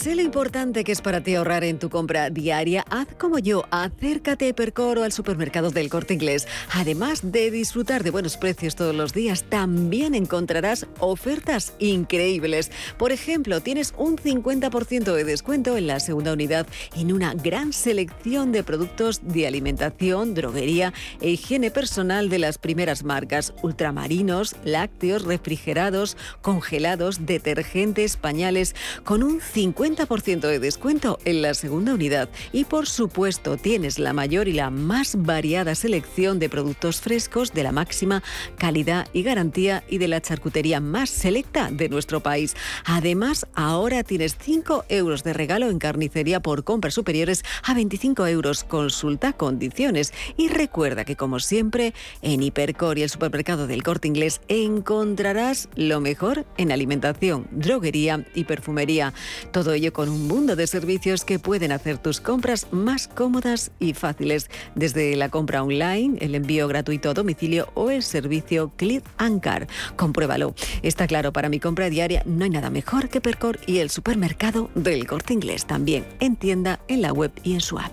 Sé 0.01 0.15
lo 0.15 0.23
importante 0.23 0.83
que 0.83 0.93
es 0.93 1.03
para 1.03 1.21
ti 1.21 1.35
ahorrar 1.35 1.63
en 1.63 1.79
tu 1.79 1.91
compra 1.91 2.31
diaria, 2.31 2.87
haz 2.89 3.07
como 3.19 3.39
yo, 3.39 3.67
acércate 3.71 4.47
a 4.47 4.49
Hipercor 4.49 4.97
o 4.97 5.05
al 5.05 5.13
supermercado 5.13 5.71
del 5.71 5.91
Corte 5.91 6.15
Inglés. 6.15 6.49
Además 6.73 7.21
de 7.33 7.51
disfrutar 7.51 8.03
de 8.03 8.11
buenos 8.11 8.39
precios 8.39 8.77
todos 8.77 8.95
los 8.95 9.13
días, 9.13 9.45
también 9.51 10.15
encontrarás 10.15 10.87
ofertas 11.01 11.75
increíbles. 11.81 12.71
Por 12.97 13.13
ejemplo, 13.13 13.61
tienes 13.61 13.93
un 13.99 14.17
50% 14.17 15.13
de 15.13 15.25
descuento 15.25 15.77
en 15.77 15.87
la 15.87 16.01
segunda 16.01 16.33
unidad 16.33 16.67
en 16.97 17.13
una 17.13 17.35
gran 17.35 17.75
selección 17.75 18.53
de 18.53 18.63
productos 18.63 19.21
de 19.23 19.47
alimentación, 19.47 20.33
droguería 20.33 20.95
e 21.21 21.29
higiene 21.29 21.71
personal 21.71 22.31
de 22.31 22.39
las 22.39 22.57
primeras 22.57 23.05
marcas, 23.05 23.53
ultramarinos, 23.61 24.57
lácteos, 24.65 25.25
refrigerados, 25.25 26.17
congelados, 26.41 27.27
detergentes, 27.27 28.17
pañales, 28.17 28.75
con 29.05 29.23
un 29.23 29.41
50% 29.41 29.90
de 29.97 30.59
descuento 30.61 31.19
en 31.25 31.43
la 31.43 31.53
segunda 31.53 31.95
unidad 31.95 32.29
y 32.53 32.65
por 32.65 32.87
supuesto 32.87 33.57
tienes 33.57 33.99
la 33.99 34.13
mayor 34.13 34.47
y 34.47 34.53
la 34.53 34.71
más 34.71 35.17
variada 35.17 35.75
selección 35.75 36.39
de 36.39 36.49
productos 36.49 37.01
frescos 37.01 37.53
de 37.53 37.65
la 37.65 37.73
máxima 37.73 38.23
calidad 38.57 39.09
y 39.13 39.23
garantía 39.23 39.83
y 39.89 39.99
de 39.99 40.07
la 40.07 40.21
charcutería 40.21 40.81
más 40.81 41.11
selecta 41.11 41.71
de 41.73 41.89
nuestro 41.89 42.21
país. 42.21 42.55
Además, 42.85 43.47
ahora 43.55 44.05
tienes 44.05 44.37
5 44.41 44.85
euros 44.89 45.25
de 45.25 45.33
regalo 45.33 45.69
en 45.69 45.79
carnicería 45.79 46.41
por 46.41 46.63
compras 46.63 46.95
superiores 46.95 47.45
a 47.65 47.75
25 47.75 48.27
euros. 48.29 48.63
Consulta 48.65 49.33
condiciones 49.33 50.13
y 50.37 50.49
recuerda 50.49 51.05
que 51.05 51.17
como 51.17 51.41
siempre 51.41 51.95
en 52.23 52.43
Hipercor 52.43 52.97
y 52.99 53.03
el 53.03 53.11
supermercado 53.11 53.67
del 53.67 53.83
Corte 53.83 54.09
Inglés 54.09 54.41
encontrarás 54.49 55.69
lo 55.75 56.01
mejor 56.01 56.47
en 56.57 56.71
alimentación, 56.71 57.49
droguería 57.51 58.25
y 58.35 58.45
perfumería. 58.45 59.13
Todo 59.53 59.75
con 59.89 60.11
un 60.11 60.29
mundo 60.29 60.55
de 60.55 60.67
servicios 60.67 61.25
que 61.25 61.39
pueden 61.39 61.73
hacer 61.73 61.97
tus 61.97 62.21
compras 62.21 62.67
más 62.71 63.09
cómodas 63.09 63.71
y 63.79 63.95
fáciles, 63.95 64.51
desde 64.75 65.17
la 65.17 65.31
compra 65.31 65.63
online, 65.63 66.19
el 66.21 66.35
envío 66.35 66.69
gratuito 66.69 67.11
a 67.11 67.15
domicilio 67.15 67.69
o 67.75 67.91
el 67.91 68.03
servicio 68.03 68.71
Click 68.77 69.03
Ancar. 69.17 69.67
Compruébalo. 69.97 70.55
Está 70.83 71.07
claro, 71.07 71.33
para 71.33 71.49
mi 71.49 71.59
compra 71.59 71.89
diaria 71.89 72.23
no 72.27 72.45
hay 72.45 72.51
nada 72.51 72.69
mejor 72.69 73.09
que 73.09 73.23
Percor 73.23 73.59
y 73.67 73.79
el 73.79 73.89
supermercado 73.89 74.71
del 74.75 75.07
Corte 75.07 75.33
Inglés 75.33 75.65
también, 75.65 76.05
en 76.21 76.37
tienda, 76.37 76.81
en 76.87 77.01
la 77.01 77.13
web 77.13 77.33
y 77.43 77.55
en 77.55 77.61
su 77.61 77.79
app. 77.79 77.93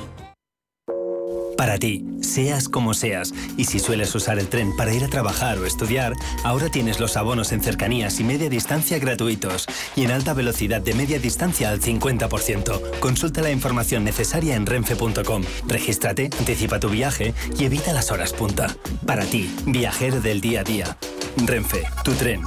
Para 1.61 1.77
ti, 1.77 2.03
seas 2.21 2.67
como 2.67 2.95
seas, 2.95 3.35
y 3.55 3.65
si 3.65 3.77
sueles 3.77 4.15
usar 4.15 4.39
el 4.39 4.47
tren 4.47 4.75
para 4.75 4.95
ir 4.95 5.03
a 5.03 5.09
trabajar 5.09 5.59
o 5.59 5.67
estudiar, 5.67 6.13
ahora 6.43 6.69
tienes 6.69 6.99
los 6.99 7.17
abonos 7.17 7.51
en 7.51 7.61
cercanías 7.61 8.19
y 8.19 8.23
media 8.23 8.49
distancia 8.49 8.97
gratuitos 8.97 9.67
y 9.95 10.03
en 10.03 10.09
alta 10.09 10.33
velocidad 10.33 10.81
de 10.81 10.95
media 10.95 11.19
distancia 11.19 11.69
al 11.69 11.79
50%. 11.79 12.99
Consulta 12.99 13.41
la 13.41 13.51
información 13.51 14.03
necesaria 14.03 14.55
en 14.55 14.65
renfe.com. 14.65 15.43
Regístrate, 15.67 16.31
anticipa 16.39 16.79
tu 16.79 16.89
viaje 16.89 17.35
y 17.59 17.65
evita 17.65 17.93
las 17.93 18.09
horas 18.09 18.33
punta. 18.33 18.75
Para 19.05 19.23
ti, 19.23 19.55
viajero 19.67 20.19
del 20.19 20.41
día 20.41 20.61
a 20.61 20.63
día. 20.63 20.97
Renfe, 21.45 21.83
tu 22.03 22.13
tren. 22.13 22.41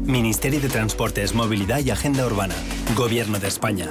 Ministerio 0.00 0.58
de 0.58 0.70
Transportes, 0.70 1.34
Movilidad 1.34 1.80
y 1.80 1.90
Agenda 1.90 2.24
Urbana. 2.24 2.54
Gobierno 2.96 3.38
de 3.38 3.48
España. 3.48 3.90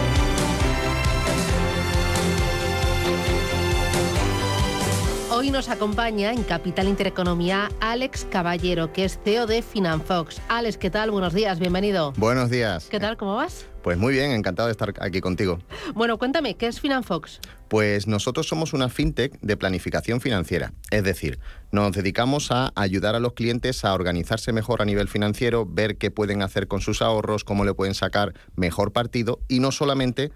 Hoy 5.41 5.49
nos 5.49 5.69
acompaña 5.69 6.33
en 6.33 6.43
Capital 6.43 6.87
Intereconomía 6.87 7.71
Alex 7.79 8.27
Caballero, 8.29 8.93
que 8.93 9.05
es 9.05 9.19
CEO 9.23 9.47
de 9.47 9.63
Finanfox. 9.63 10.39
Alex, 10.49 10.77
¿qué 10.77 10.91
tal? 10.91 11.09
Buenos 11.09 11.33
días, 11.33 11.57
bienvenido. 11.57 12.13
Buenos 12.15 12.51
días. 12.51 12.85
¿Qué 12.91 12.99
tal? 12.99 13.17
¿Cómo 13.17 13.37
vas? 13.37 13.65
Pues 13.81 13.97
muy 13.97 14.13
bien, 14.13 14.29
encantado 14.33 14.67
de 14.67 14.73
estar 14.73 14.93
aquí 14.99 15.19
contigo. 15.19 15.57
Bueno, 15.95 16.19
cuéntame, 16.19 16.57
¿qué 16.57 16.67
es 16.67 16.79
Finanfox? 16.79 17.39
Pues 17.69 18.05
nosotros 18.05 18.47
somos 18.47 18.73
una 18.73 18.87
fintech 18.87 19.39
de 19.41 19.57
planificación 19.57 20.21
financiera, 20.21 20.73
es 20.91 21.03
decir, 21.03 21.39
nos 21.71 21.91
dedicamos 21.91 22.51
a 22.51 22.71
ayudar 22.75 23.15
a 23.15 23.19
los 23.19 23.33
clientes 23.33 23.83
a 23.83 23.95
organizarse 23.95 24.53
mejor 24.53 24.83
a 24.83 24.85
nivel 24.85 25.07
financiero, 25.07 25.65
ver 25.65 25.97
qué 25.97 26.11
pueden 26.11 26.43
hacer 26.43 26.67
con 26.67 26.81
sus 26.81 27.01
ahorros, 27.01 27.43
cómo 27.43 27.65
le 27.65 27.73
pueden 27.73 27.95
sacar 27.95 28.35
mejor 28.55 28.93
partido 28.93 29.39
y 29.47 29.59
no 29.59 29.71
solamente 29.71 30.31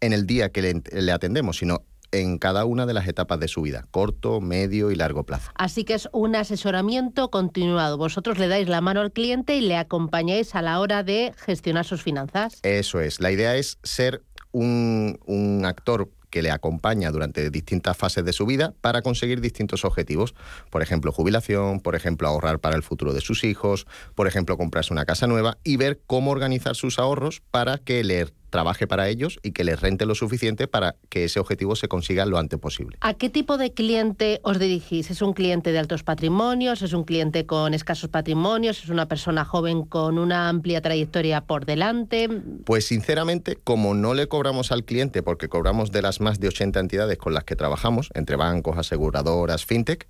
en 0.00 0.12
el 0.12 0.26
día 0.26 0.50
que 0.50 0.62
le, 0.62 0.82
le 0.90 1.12
atendemos, 1.12 1.58
sino 1.58 1.84
en 2.12 2.38
cada 2.38 2.64
una 2.64 2.86
de 2.86 2.94
las 2.94 3.06
etapas 3.06 3.40
de 3.40 3.48
su 3.48 3.62
vida, 3.62 3.86
corto, 3.90 4.40
medio 4.40 4.90
y 4.90 4.94
largo 4.94 5.24
plazo. 5.24 5.50
Así 5.54 5.84
que 5.84 5.94
es 5.94 6.08
un 6.12 6.36
asesoramiento 6.36 7.30
continuado. 7.30 7.98
Vosotros 7.98 8.38
le 8.38 8.48
dais 8.48 8.68
la 8.68 8.80
mano 8.80 9.00
al 9.00 9.12
cliente 9.12 9.56
y 9.56 9.60
le 9.60 9.76
acompañáis 9.76 10.54
a 10.54 10.62
la 10.62 10.80
hora 10.80 11.02
de 11.02 11.32
gestionar 11.36 11.84
sus 11.84 12.02
finanzas. 12.02 12.60
Eso 12.62 13.00
es. 13.00 13.20
La 13.20 13.30
idea 13.30 13.56
es 13.56 13.78
ser 13.82 14.22
un, 14.52 15.18
un 15.26 15.64
actor 15.64 16.10
que 16.30 16.42
le 16.42 16.50
acompaña 16.50 17.10
durante 17.10 17.50
distintas 17.50 17.96
fases 17.96 18.24
de 18.24 18.32
su 18.32 18.46
vida 18.46 18.74
para 18.80 19.02
conseguir 19.02 19.40
distintos 19.40 19.84
objetivos. 19.84 20.34
Por 20.70 20.82
ejemplo, 20.82 21.12
jubilación, 21.12 21.80
por 21.80 21.94
ejemplo, 21.94 22.28
ahorrar 22.28 22.58
para 22.58 22.76
el 22.76 22.82
futuro 22.82 23.12
de 23.12 23.20
sus 23.20 23.44
hijos, 23.44 23.86
por 24.14 24.26
ejemplo, 24.26 24.56
comprarse 24.56 24.92
una 24.92 25.04
casa 25.04 25.26
nueva 25.26 25.58
y 25.64 25.76
ver 25.76 26.00
cómo 26.06 26.30
organizar 26.30 26.76
sus 26.76 26.98
ahorros 26.98 27.42
para 27.50 27.78
que 27.78 28.04
le 28.04 28.26
trabaje 28.50 28.86
para 28.86 29.08
ellos 29.08 29.38
y 29.42 29.52
que 29.52 29.64
les 29.64 29.80
rente 29.80 30.06
lo 30.06 30.14
suficiente 30.14 30.68
para 30.68 30.96
que 31.08 31.24
ese 31.24 31.40
objetivo 31.40 31.76
se 31.76 31.88
consiga 31.88 32.26
lo 32.26 32.38
antes 32.38 32.58
posible. 32.58 32.96
¿A 33.00 33.14
qué 33.14 33.28
tipo 33.28 33.58
de 33.58 33.72
cliente 33.72 34.40
os 34.42 34.58
dirigís? 34.58 35.10
¿Es 35.10 35.22
un 35.22 35.32
cliente 35.32 35.72
de 35.72 35.78
altos 35.78 36.02
patrimonios? 36.02 36.82
¿Es 36.82 36.92
un 36.92 37.04
cliente 37.04 37.46
con 37.46 37.74
escasos 37.74 38.10
patrimonios? 38.10 38.82
¿Es 38.82 38.88
una 38.88 39.06
persona 39.06 39.44
joven 39.44 39.84
con 39.84 40.18
una 40.18 40.48
amplia 40.48 40.80
trayectoria 40.80 41.42
por 41.42 41.66
delante? 41.66 42.28
Pues 42.64 42.86
sinceramente, 42.86 43.56
como 43.56 43.94
no 43.94 44.14
le 44.14 44.28
cobramos 44.28 44.72
al 44.72 44.84
cliente, 44.84 45.22
porque 45.22 45.48
cobramos 45.48 45.92
de 45.92 46.02
las 46.02 46.20
más 46.20 46.40
de 46.40 46.48
80 46.48 46.80
entidades 46.80 47.18
con 47.18 47.34
las 47.34 47.44
que 47.44 47.56
trabajamos, 47.56 48.10
entre 48.14 48.36
bancos, 48.36 48.78
aseguradoras, 48.78 49.64
fintech, 49.64 50.08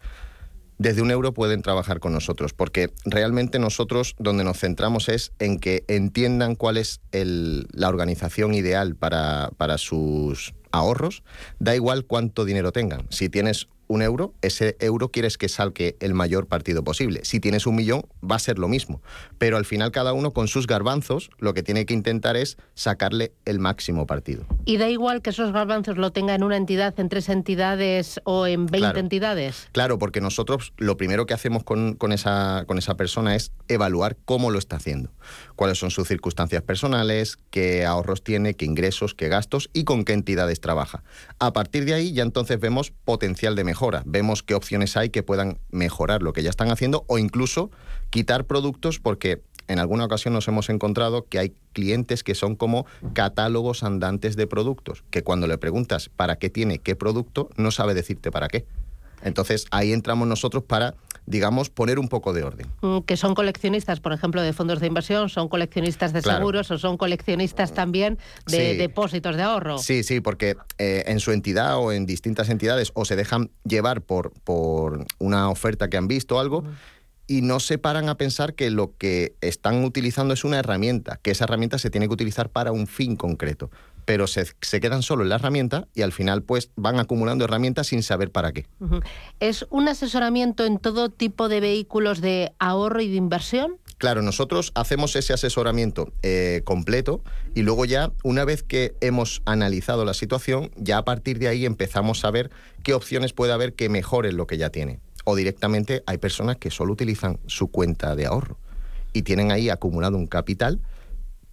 desde 0.79 1.03
un 1.03 1.11
euro 1.11 1.35
pueden 1.35 1.63
trabajar 1.63 2.01
con 2.01 2.13
nosotros, 2.13 2.53
porque 2.53 2.91
realmente 3.05 3.59
nosotros 3.59 4.15
donde 4.19 4.45
nos 4.45 4.59
centramos 4.59 5.09
es 5.09 5.33
en 5.39 5.59
que 5.59 5.85
entiendan 5.89 6.55
cuál 6.55 6.77
es 6.77 7.01
la 7.13 7.89
organización 7.89 8.55
ideal 8.55 8.97
para, 8.97 9.51
para 9.57 9.79
sus 9.79 10.55
ahorros, 10.71 11.23
da 11.59 11.75
igual 11.75 12.05
cuánto 12.05 12.45
dinero 12.45 12.73
tengan. 12.73 13.07
Si 13.11 13.29
tienes 13.29 13.69
un 13.89 14.03
euro, 14.03 14.35
ese 14.43 14.77
euro 14.81 15.11
quieres 15.11 15.39
que 15.39 15.49
salque 15.49 15.97
el 16.01 16.15
mayor 16.15 16.47
partido 16.47 16.85
posible. 16.85 17.25
Si 17.25 17.41
tienes 17.41 17.67
un 17.67 17.75
millón, 17.77 18.03
va 18.23 18.37
a 18.37 18.39
ser 18.39 18.59
lo 18.59 18.69
mismo. 18.69 19.03
Pero 19.39 19.57
al 19.57 19.65
final 19.65 19.91
cada 19.91 20.13
uno 20.13 20.33
con 20.33 20.47
sus 20.49 20.67
garbanzos 20.67 21.31
lo 21.39 21.55
que 21.55 21.63
tiene 21.63 21.87
que 21.87 21.95
intentar 21.95 22.37
es 22.37 22.57
sacarle 22.75 23.33
el 23.45 23.59
máximo 23.59 24.07
partido. 24.07 24.45
¿Y 24.65 24.77
da 24.77 24.89
igual 24.89 25.23
que 25.23 25.31
esos 25.31 25.53
garbanzos 25.53 25.99
lo 25.99 26.13
tenga 26.13 26.35
en 26.35 26.45
una 26.45 26.57
entidad, 26.57 26.99
en 27.01 27.09
tres 27.09 27.29
entidades 27.29 28.21
o 28.25 28.47
en 28.47 28.67
20 28.67 29.01
entidades? 29.01 29.69
Claro, 29.73 29.99
porque 29.99 30.21
nosotros 30.21 30.73
lo 30.77 30.97
primero 30.97 31.27
que 31.27 31.35
hacemos 31.35 31.65
con, 31.65 31.97
esa, 32.13 32.65
con 32.67 32.79
esa 32.79 32.97
persona 32.97 33.35
es 33.35 33.53
evaluar 33.69 34.17
cómo 34.25 34.51
lo 34.51 34.59
está 34.59 34.77
haciendo, 34.77 35.11
cuáles 35.59 35.79
son 35.79 35.91
sus 35.91 36.07
circunstancias 36.07 36.63
personales, 36.63 37.37
qué 37.51 37.85
ahorros 37.85 38.23
tiene, 38.23 38.55
qué 38.55 38.65
ingresos, 38.65 39.17
qué 39.17 39.29
gastos 39.29 39.71
y 39.73 39.83
con 39.83 40.05
qué 40.05 40.13
entidades 40.13 40.61
trabaja. 40.61 41.03
A 41.41 41.53
partir 41.53 41.85
de 41.85 41.95
ahí 41.95 42.13
ya 42.13 42.23
entonces 42.23 42.61
vemos 42.61 42.93
potencial 43.05 43.57
de 43.57 43.65
mejora 43.65 44.05
Vemos 44.07 44.45
qué 44.45 44.55
opciones 44.55 44.97
hay 44.97 45.11
que 45.11 45.25
puedan 45.25 45.59
mejorar 45.71 46.23
lo 46.23 46.33
que 46.33 46.45
ya 46.45 46.51
están 46.51 46.71
haciendo 46.71 47.05
o 47.09 47.19
incluso 47.19 47.73
quitar 48.11 48.45
productos 48.45 49.01
porque 49.01 49.43
en 49.67 49.81
alguna 49.81 50.05
ocasión 50.05 50.33
nos 50.33 50.47
hemos 50.47 50.71
encontrado 50.71 51.27
que 51.27 51.41
hay 51.41 51.53
clientes 51.73 52.23
que 52.23 52.37
son 52.37 52.55
como 52.55 52.87
catálogos 53.13 53.83
andantes 53.83 54.37
de 54.37 54.47
productos, 54.47 55.03
que 55.11 55.25
cuando 55.25 55.49
le 55.49 55.59
preguntas 55.59 56.09
para 56.09 56.37
qué 56.37 56.51
tiene 56.51 56.79
qué 56.79 56.95
producto, 56.95 57.51
no 57.57 57.73
sabe 57.73 57.95
decirte 57.95 58.31
para 58.31 58.47
qué. 58.47 58.65
Entonces 59.23 59.67
ahí 59.71 59.93
entramos 59.93 60.29
nosotros 60.29 60.65
para 60.65 60.95
digamos, 61.29 61.69
poner 61.69 61.99
un 61.99 62.09
poco 62.09 62.33
de 62.33 62.43
orden. 62.43 62.67
Mm, 62.81 63.01
que 63.01 63.17
son 63.17 63.35
coleccionistas, 63.35 64.01
por 64.01 64.13
ejemplo, 64.13 64.43
de 64.43 64.53
fondos 64.53 64.81
de 64.81 64.87
inversión, 64.87 65.29
son 65.29 65.49
coleccionistas 65.49 66.13
de 66.13 66.23
seguros 66.23 66.71
o 66.71 66.79
son 66.79 66.97
coleccionistas 66.97 67.75
también 67.75 68.19
de 68.47 68.77
depósitos 68.77 69.37
de 69.37 69.43
ahorro. 69.43 69.79
Sí, 69.79 70.03
sí, 70.03 70.21
porque 70.21 70.57
eh, 70.79 71.05
en 71.07 71.21
su 71.21 71.33
entidad 71.33 71.77
o 71.79 71.93
en 71.93 72.07
distintas 72.07 72.49
entidades 72.49 72.93
o 72.95 73.05
se 73.05 73.15
dejan 73.15 73.51
llevar 73.65 74.01
por, 74.01 74.33
por 74.45 75.07
una 75.19 75.51
oferta 75.51 75.89
que 75.91 75.97
han 75.97 76.09
visto 76.09 76.37
o 76.37 76.41
algo. 76.41 76.65
y 77.31 77.43
no 77.43 77.61
se 77.61 77.77
paran 77.77 78.09
a 78.09 78.17
pensar 78.17 78.55
que 78.55 78.71
lo 78.71 78.97
que 78.97 79.35
están 79.43 79.85
utilizando 79.85 80.33
es 80.33 80.45
una 80.45 80.61
herramienta, 80.61 81.21
que 81.23 81.31
esa 81.31 81.45
herramienta 81.45 81.79
se 81.79 81.91
tiene 81.91 82.09
que 82.09 82.15
utilizar 82.15 82.49
para 82.49 82.73
un 82.73 82.87
fin 82.87 83.17
concreto. 83.17 83.71
Pero 84.09 84.27
se, 84.27 84.47
quedan 84.81 85.03
solo 85.03 85.23
en 85.23 85.29
la 85.29 85.35
herramienta 85.35 85.87
y 85.95 86.01
al 86.01 86.13
final 86.13 86.43
pues 86.43 86.71
van 86.77 86.99
acumulando 86.99 87.45
herramientas 87.45 87.89
sin 87.89 88.03
saber 88.03 88.31
para 88.31 88.53
qué. 88.53 88.65
¿Es 89.39 89.67
un 89.69 89.87
asesoramiento 89.87 90.65
en 90.65 90.79
todo 90.79 91.11
tipo 91.11 91.51
de 91.51 91.61
vehículos 91.61 92.23
de 92.23 92.55
ahorro 92.59 93.03
y 93.03 93.11
de 93.11 93.17
inversión? 93.17 93.77
Claro, 93.99 94.23
nosotros 94.23 94.73
hacemos 94.75 95.15
ese 95.15 95.35
asesoramiento 95.35 96.11
eh, 96.23 96.63
completo 96.65 97.23
y 97.55 97.61
luego 97.61 97.85
ya, 97.85 98.11
una 98.23 98.47
vez 98.47 98.63
que 98.63 98.95
hemos 99.03 99.43
analizado 99.45 100.07
la 100.07 100.15
situación, 100.15 100.71
ya 100.77 100.97
a 100.97 101.05
partir 101.05 101.39
de 101.39 101.49
ahí 101.49 101.67
empezamos 101.67 102.25
a 102.25 102.31
ver 102.31 102.51
qué 102.83 102.95
opciones 102.95 103.35
puede 103.35 103.53
haber 103.53 103.75
que 103.75 103.91
mejoren 103.91 104.39
lo 104.39 104.47
que 104.47 104.57
ya 104.57 104.71
tiene. 104.71 105.01
O 105.25 105.37
directamente 105.37 106.03
hay 106.07 106.17
personas 106.17 106.57
que 106.57 106.71
solo 106.71 106.95
utilizan 106.95 107.41
su 107.47 107.69
cuenta 107.69 108.17
de 108.17 108.25
ahorro 108.25 108.57
y 109.13 109.21
tienen 109.21 109.53
ahí 109.53 109.69
acumulado 109.69 110.17
un 110.17 110.29
capital 110.29 110.81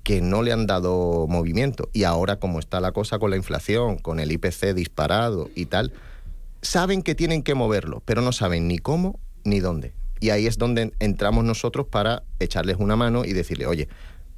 que 0.05 0.21
no 0.21 0.43
le 0.43 0.53
han 0.53 0.67
dado 0.67 1.25
movimiento. 1.27 1.89
Y 1.91 2.03
ahora, 2.03 2.37
como 2.37 2.59
está 2.59 2.79
la 2.79 2.91
cosa 2.91 3.17
con 3.17 3.31
la 3.31 3.37
inflación, 3.37 3.97
con 3.97 4.19
el 4.19 4.31
IPC 4.31 4.75
disparado 4.75 5.49
y 5.55 5.65
tal, 5.65 5.93
saben 6.61 7.01
que 7.01 7.15
tienen 7.15 7.41
que 7.41 7.55
moverlo, 7.55 8.03
pero 8.05 8.21
no 8.21 8.31
saben 8.31 8.67
ni 8.67 8.77
cómo 8.77 9.19
ni 9.43 9.59
dónde. 9.59 9.95
Y 10.19 10.29
ahí 10.29 10.45
es 10.45 10.59
donde 10.59 10.93
entramos 10.99 11.43
nosotros 11.43 11.87
para 11.87 12.21
echarles 12.39 12.77
una 12.77 12.95
mano 12.95 13.25
y 13.25 13.33
decirle, 13.33 13.65
oye, 13.65 13.89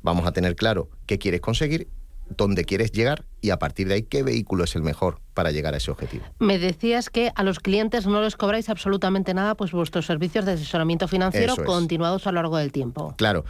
vamos 0.02 0.26
a 0.26 0.32
tener 0.32 0.56
claro 0.56 0.90
qué 1.06 1.18
quieres 1.20 1.42
conseguir, 1.42 1.90
dónde 2.30 2.64
quieres 2.64 2.94
llegar 2.94 3.26
y 3.42 3.50
a 3.50 3.60
partir 3.60 3.90
de 3.90 3.96
ahí 3.96 4.04
qué 4.04 4.24
vehículo 4.24 4.64
es 4.64 4.74
el 4.78 4.84
mejor 4.84 5.20
para 5.34 5.52
llegar 5.52 5.74
a 5.74 5.78
ese 5.78 5.92
objetivo. 5.92 6.24
Me 6.40 6.60
decías 6.60 7.10
que 7.10 7.34
a 7.36 7.44
los 7.44 7.60
clientes 7.60 8.08
no 8.08 8.22
les 8.22 8.38
cobráis 8.38 8.70
absolutamente 8.70 9.34
nada, 9.34 9.56
pues 9.56 9.74
vuestros 9.74 10.06
servicios 10.06 10.46
de 10.46 10.54
asesoramiento 10.54 11.10
financiero 11.10 11.58
continuados 11.58 12.26
a 12.26 12.32
lo 12.32 12.42
largo 12.42 12.56
del 12.56 12.72
tiempo. 12.72 13.16
Claro, 13.18 13.44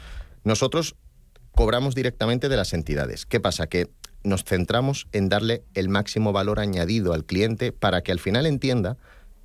nosotros 0.44 0.96
cobramos 1.58 1.96
directamente 1.96 2.50
de 2.50 2.56
las 2.56 2.72
entidades. 2.74 3.26
¿Qué 3.26 3.40
pasa? 3.40 3.66
Que 3.66 3.90
nos 4.24 4.44
centramos 4.44 5.08
en 5.12 5.28
darle 5.28 5.64
el 5.74 5.90
máximo 5.90 6.32
valor 6.32 6.60
añadido 6.60 7.14
al 7.14 7.26
cliente 7.26 7.72
para 7.72 8.04
que 8.04 8.12
al 8.12 8.20
final 8.20 8.46
entienda 8.46 8.96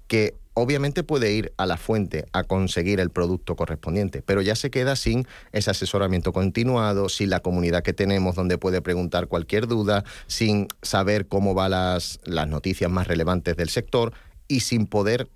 que 0.09 0.35
obviamente 0.53 1.05
puede 1.05 1.33
ir 1.33 1.55
a 1.57 1.65
la 1.65 1.79
fuente 1.79 2.27
a 2.35 2.45
conseguir 2.45 3.01
el 3.01 3.09
producto 3.09 3.57
correspondiente, 3.57 4.21
pero 4.21 4.43
ya 4.43 4.57
se 4.57 4.71
queda 4.71 4.95
sin 4.95 5.27
ese 5.53 5.71
asesoramiento 5.71 6.35
continuado, 6.35 7.09
sin 7.09 7.31
la 7.31 7.41
comunidad 7.41 7.83
que 7.83 7.95
tenemos 7.95 8.35
donde 8.35 8.59
puede 8.59 8.83
preguntar 8.83 9.27
cualquier 9.27 9.67
duda, 9.67 10.05
sin 10.27 10.69
saber 10.83 11.29
cómo 11.29 11.55
van 11.55 11.71
las, 11.71 12.21
las 12.25 12.47
noticias 12.47 12.91
más 12.91 13.07
relevantes 13.07 13.57
del 13.57 13.71
sector 13.71 14.13
y 14.49 14.61
sin 14.61 14.87
poder, 14.87 15.31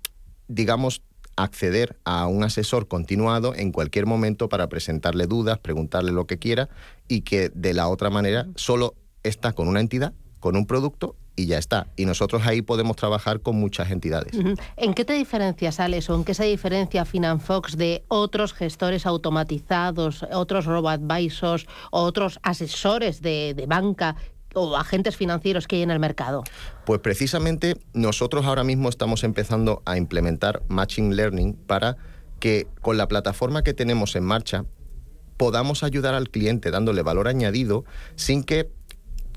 digamos, 0.47 1.01
acceder 1.37 1.97
a 2.03 2.27
un 2.27 2.43
asesor 2.43 2.87
continuado 2.87 3.55
en 3.55 3.71
cualquier 3.71 4.05
momento 4.05 4.49
para 4.49 4.67
presentarle 4.67 5.27
dudas, 5.27 5.59
preguntarle 5.59 6.11
lo 6.11 6.27
que 6.27 6.37
quiera 6.37 6.67
y 7.07 7.21
que 7.21 7.49
de 7.49 7.73
la 7.73 7.87
otra 7.87 8.09
manera 8.09 8.47
solo 8.55 8.95
está 9.23 9.53
con 9.53 9.67
una 9.67 9.79
entidad, 9.79 10.13
con 10.39 10.57
un 10.57 10.65
producto 10.65 11.15
y 11.37 11.45
ya 11.45 11.59
está. 11.59 11.87
Y 11.95 12.05
nosotros 12.05 12.45
ahí 12.45 12.61
podemos 12.61 12.95
trabajar 12.95 13.41
con 13.41 13.55
muchas 13.55 13.91
entidades. 13.91 14.33
¿En 14.75 14.93
qué 14.93 15.05
te 15.05 15.13
diferencias, 15.13 15.79
Alex, 15.79 16.09
o 16.09 16.15
en 16.15 16.25
qué 16.25 16.33
se 16.33 16.45
diferencia 16.45 17.05
Finanfox 17.05 17.77
de 17.77 18.03
otros 18.07 18.53
gestores 18.53 19.05
automatizados, 19.05 20.25
otros 20.33 20.65
robo-advisors, 20.65 21.67
otros 21.91 22.39
asesores 22.41 23.21
de, 23.21 23.53
de 23.53 23.67
banca 23.67 24.15
o 24.61 24.75
agentes 24.75 25.15
financieros 25.15 25.67
que 25.67 25.77
hay 25.77 25.81
en 25.83 25.91
el 25.91 25.99
mercado? 25.99 26.43
Pues 26.85 26.99
precisamente 26.99 27.75
nosotros 27.93 28.45
ahora 28.45 28.63
mismo 28.63 28.89
estamos 28.89 29.23
empezando 29.23 29.81
a 29.85 29.97
implementar 29.97 30.63
Matching 30.67 31.15
Learning 31.15 31.53
para 31.53 31.97
que 32.39 32.67
con 32.81 32.97
la 32.97 33.07
plataforma 33.07 33.63
que 33.63 33.73
tenemos 33.73 34.15
en 34.15 34.23
marcha 34.23 34.65
podamos 35.37 35.83
ayudar 35.83 36.13
al 36.13 36.29
cliente 36.29 36.71
dándole 36.71 37.03
valor 37.03 37.27
añadido 37.27 37.85
sin 38.15 38.43
que 38.43 38.69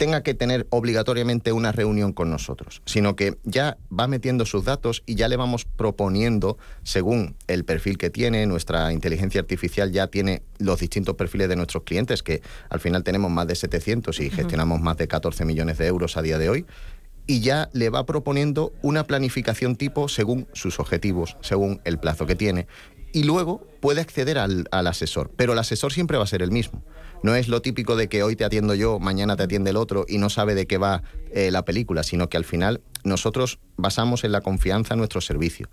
tenga 0.00 0.22
que 0.22 0.32
tener 0.32 0.66
obligatoriamente 0.70 1.52
una 1.52 1.72
reunión 1.72 2.14
con 2.14 2.30
nosotros, 2.30 2.80
sino 2.86 3.16
que 3.16 3.36
ya 3.44 3.76
va 3.92 4.08
metiendo 4.08 4.46
sus 4.46 4.64
datos 4.64 5.02
y 5.04 5.14
ya 5.14 5.28
le 5.28 5.36
vamos 5.36 5.66
proponiendo, 5.66 6.56
según 6.82 7.36
el 7.48 7.66
perfil 7.66 7.98
que 7.98 8.08
tiene, 8.08 8.46
nuestra 8.46 8.94
inteligencia 8.94 9.42
artificial 9.42 9.92
ya 9.92 10.06
tiene 10.06 10.42
los 10.56 10.80
distintos 10.80 11.16
perfiles 11.16 11.50
de 11.50 11.56
nuestros 11.56 11.82
clientes, 11.82 12.22
que 12.22 12.40
al 12.70 12.80
final 12.80 13.04
tenemos 13.04 13.30
más 13.30 13.46
de 13.46 13.56
700 13.56 14.18
y 14.20 14.30
gestionamos 14.30 14.80
más 14.80 14.96
de 14.96 15.06
14 15.06 15.44
millones 15.44 15.76
de 15.76 15.88
euros 15.88 16.16
a 16.16 16.22
día 16.22 16.38
de 16.38 16.48
hoy, 16.48 16.66
y 17.26 17.40
ya 17.40 17.68
le 17.74 17.90
va 17.90 18.06
proponiendo 18.06 18.72
una 18.80 19.04
planificación 19.04 19.76
tipo 19.76 20.08
según 20.08 20.48
sus 20.54 20.80
objetivos, 20.80 21.36
según 21.42 21.82
el 21.84 21.98
plazo 21.98 22.24
que 22.24 22.36
tiene, 22.36 22.68
y 23.12 23.24
luego 23.24 23.66
puede 23.80 24.00
acceder 24.00 24.38
al, 24.38 24.66
asesor, 24.70 25.30
pero 25.36 25.52
el 25.52 25.58
asesor 25.58 25.92
siempre 25.92 26.16
va 26.16 26.24
a 26.24 26.26
ser 26.26 26.42
el 26.42 26.50
mismo. 26.50 26.82
No 27.22 27.34
es 27.34 27.48
lo 27.48 27.60
típico 27.60 27.96
de 27.96 28.08
que 28.08 28.22
hoy 28.22 28.34
te 28.34 28.44
atiendo 28.44 28.74
yo, 28.74 28.98
mañana 28.98 29.36
te 29.36 29.42
atiende 29.42 29.70
el 29.70 29.76
otro 29.76 30.06
y 30.08 30.18
no 30.18 30.30
sabe 30.30 30.54
de 30.54 30.66
qué 30.66 30.78
va 30.78 31.02
eh, 31.32 31.50
la 31.50 31.64
película, 31.64 32.02
sino 32.02 32.28
que 32.28 32.36
al 32.36 32.44
final 32.44 32.80
nosotros 33.04 33.58
basamos 33.76 34.24
en 34.24 34.32
la 34.32 34.40
confianza 34.40 34.94
en 34.94 34.98
nuestro 34.98 35.20
servicio. 35.20 35.68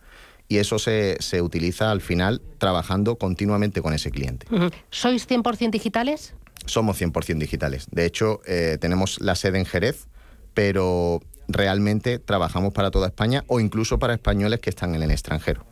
Y 0.49 0.57
eso 0.57 0.79
se, 0.79 1.17
utiliza 1.41 1.91
al 1.91 2.01
final 2.01 2.41
trabajando 2.57 3.17
continuamente 3.17 3.81
con 3.81 3.93
ese 3.93 4.12
cliente. 4.12 4.47
¿Sois 4.91 5.27
100% 5.27 5.71
digitales? 5.71 6.36
Somos 6.65 7.01
100% 7.01 7.38
digitales. 7.38 7.88
De 7.91 8.05
hecho, 8.05 8.41
eh, 8.45 8.77
tenemos 8.79 9.19
la 9.19 9.36
sede 9.36 9.60
en 9.60 9.65
Jerez, 9.65 10.07
pero 10.53 11.21
realmente 11.47 12.19
trabajamos 12.19 12.73
para 12.73 12.91
toda 12.91 13.07
España 13.07 13.43
o 13.47 13.60
incluso 13.60 13.99
para 13.99 14.13
españoles 14.13 14.60
que 14.60 14.69
están 14.69 14.95
en 14.95 15.03
el 15.03 15.12
extranjero. 15.12 15.65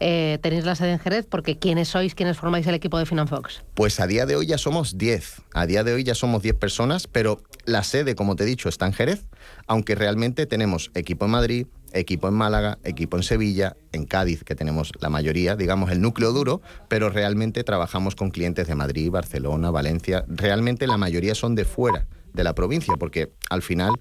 Eh, 0.00 0.38
tenéis 0.42 0.64
la 0.64 0.74
sede 0.74 0.92
en 0.92 0.98
Jerez 0.98 1.26
porque 1.28 1.58
¿quiénes 1.58 1.88
sois, 1.88 2.14
quiénes 2.14 2.36
formáis 2.36 2.66
el 2.66 2.74
equipo 2.74 2.98
de 2.98 3.06
Finanfox? 3.06 3.62
Pues 3.74 4.00
a 4.00 4.06
día 4.06 4.26
de 4.26 4.36
hoy 4.36 4.46
ya 4.46 4.58
somos 4.58 4.98
10. 4.98 5.42
A 5.54 5.66
día 5.66 5.84
de 5.84 5.94
hoy 5.94 6.04
ya 6.04 6.14
somos 6.14 6.42
10 6.42 6.56
personas, 6.56 7.06
pero 7.06 7.42
la 7.64 7.82
sede, 7.82 8.14
como 8.14 8.36
te 8.36 8.44
he 8.44 8.46
dicho, 8.46 8.68
está 8.68 8.86
en 8.86 8.92
Jerez, 8.92 9.26
aunque 9.66 9.94
realmente 9.94 10.46
tenemos 10.46 10.90
equipo 10.94 11.24
en 11.24 11.32
Madrid, 11.32 11.66
equipo 11.92 12.28
en 12.28 12.34
Málaga, 12.34 12.78
equipo 12.84 13.16
en 13.16 13.22
Sevilla, 13.22 13.76
en 13.92 14.04
Cádiz, 14.04 14.44
que 14.44 14.54
tenemos 14.54 14.92
la 15.00 15.08
mayoría, 15.08 15.56
digamos, 15.56 15.90
el 15.90 16.00
núcleo 16.00 16.32
duro, 16.32 16.60
pero 16.88 17.10
realmente 17.10 17.64
trabajamos 17.64 18.14
con 18.14 18.30
clientes 18.30 18.66
de 18.68 18.74
Madrid, 18.74 19.10
Barcelona, 19.10 19.70
Valencia. 19.70 20.24
Realmente 20.28 20.86
la 20.86 20.98
mayoría 20.98 21.34
son 21.34 21.54
de 21.54 21.64
fuera 21.64 22.06
de 22.32 22.44
la 22.44 22.54
provincia, 22.54 22.94
porque 22.98 23.32
al 23.48 23.62
final 23.62 23.94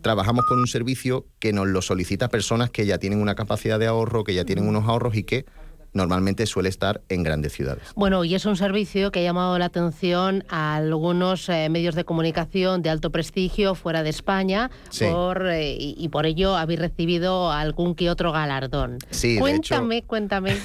trabajamos 0.00 0.44
con 0.46 0.58
un 0.58 0.66
servicio 0.66 1.26
que 1.38 1.52
nos 1.52 1.66
lo 1.66 1.82
solicita 1.82 2.28
personas 2.28 2.70
que 2.70 2.86
ya 2.86 2.98
tienen 2.98 3.20
una 3.20 3.34
capacidad 3.34 3.78
de 3.78 3.86
ahorro, 3.86 4.24
que 4.24 4.34
ya 4.34 4.44
tienen 4.44 4.66
unos 4.66 4.88
ahorros 4.88 5.14
y 5.14 5.24
que 5.24 5.46
normalmente 5.92 6.46
suele 6.46 6.68
estar 6.68 7.02
en 7.08 7.22
grandes 7.22 7.52
ciudades. 7.52 7.82
Bueno, 7.96 8.24
y 8.24 8.34
es 8.34 8.44
un 8.46 8.56
servicio 8.56 9.10
que 9.10 9.20
ha 9.20 9.22
llamado 9.22 9.58
la 9.58 9.66
atención 9.66 10.44
a 10.48 10.76
algunos 10.76 11.48
eh, 11.48 11.68
medios 11.70 11.94
de 11.94 12.04
comunicación 12.04 12.82
de 12.82 12.90
alto 12.90 13.10
prestigio 13.10 13.74
fuera 13.74 14.02
de 14.02 14.10
España 14.10 14.70
por, 14.98 15.46
eh, 15.48 15.76
y, 15.78 16.08
por 16.08 16.26
ello 16.26 16.56
habéis 16.56 16.80
recibido 16.80 17.50
algún 17.50 17.94
que 17.94 18.10
otro 18.10 18.32
galardón. 18.32 18.98
Sí, 19.10 19.38
cuéntame, 19.38 20.02
cuéntame. 20.02 20.56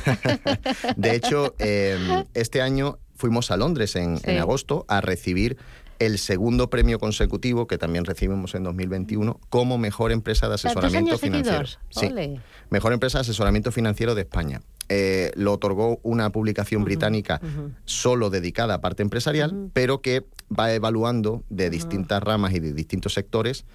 de 0.98 1.15
hecho, 1.15 1.56
em, 1.58 2.26
este 2.34 2.62
año 2.62 3.00
fuimos 3.15 3.52
a 3.52 3.58
Londres 3.58 3.96
en, 3.96 4.19
en 4.24 4.39
agosto 4.39 4.86
a 4.88 5.02
recibir 5.02 5.58
el 5.99 6.17
segundo 6.17 6.69
premio 6.69 6.99
consecutivo 6.99 7.67
que 7.67 7.77
también 7.77 8.06
recibimos 8.06 8.56
en 8.56 8.63
2021 8.63 9.39
como 9.49 9.77
mejor 9.77 10.12
empresa 10.12 10.47
de 10.47 10.56
asesoramiento 10.56 11.17
financiero. 11.17 11.65
Sí, 11.89 12.10
mejor 12.69 12.93
empresa 12.93 13.19
de 13.19 13.21
asesoramiento 13.21 13.71
financiero 13.71 14.15
de 14.15 14.21
España. 14.21 14.62
Eh, 14.89 15.32
lo 15.36 15.53
otorgó 15.53 15.99
una 16.03 16.29
publicación 16.32 16.84
británica 16.84 17.39
solo 17.86 18.29
dedicada 18.29 18.75
a 18.75 18.82
parte 18.82 19.01
empresarial, 19.01 19.69
pero 19.73 20.01
que 20.01 20.25
va 20.58 20.73
evaluando 20.73 21.43
de 21.49 21.69
distintas 21.69 22.21
ramas 22.21 22.53
y 22.53 22.60
de 22.60 22.73
distintos 22.73 23.13
sectores 23.13 23.65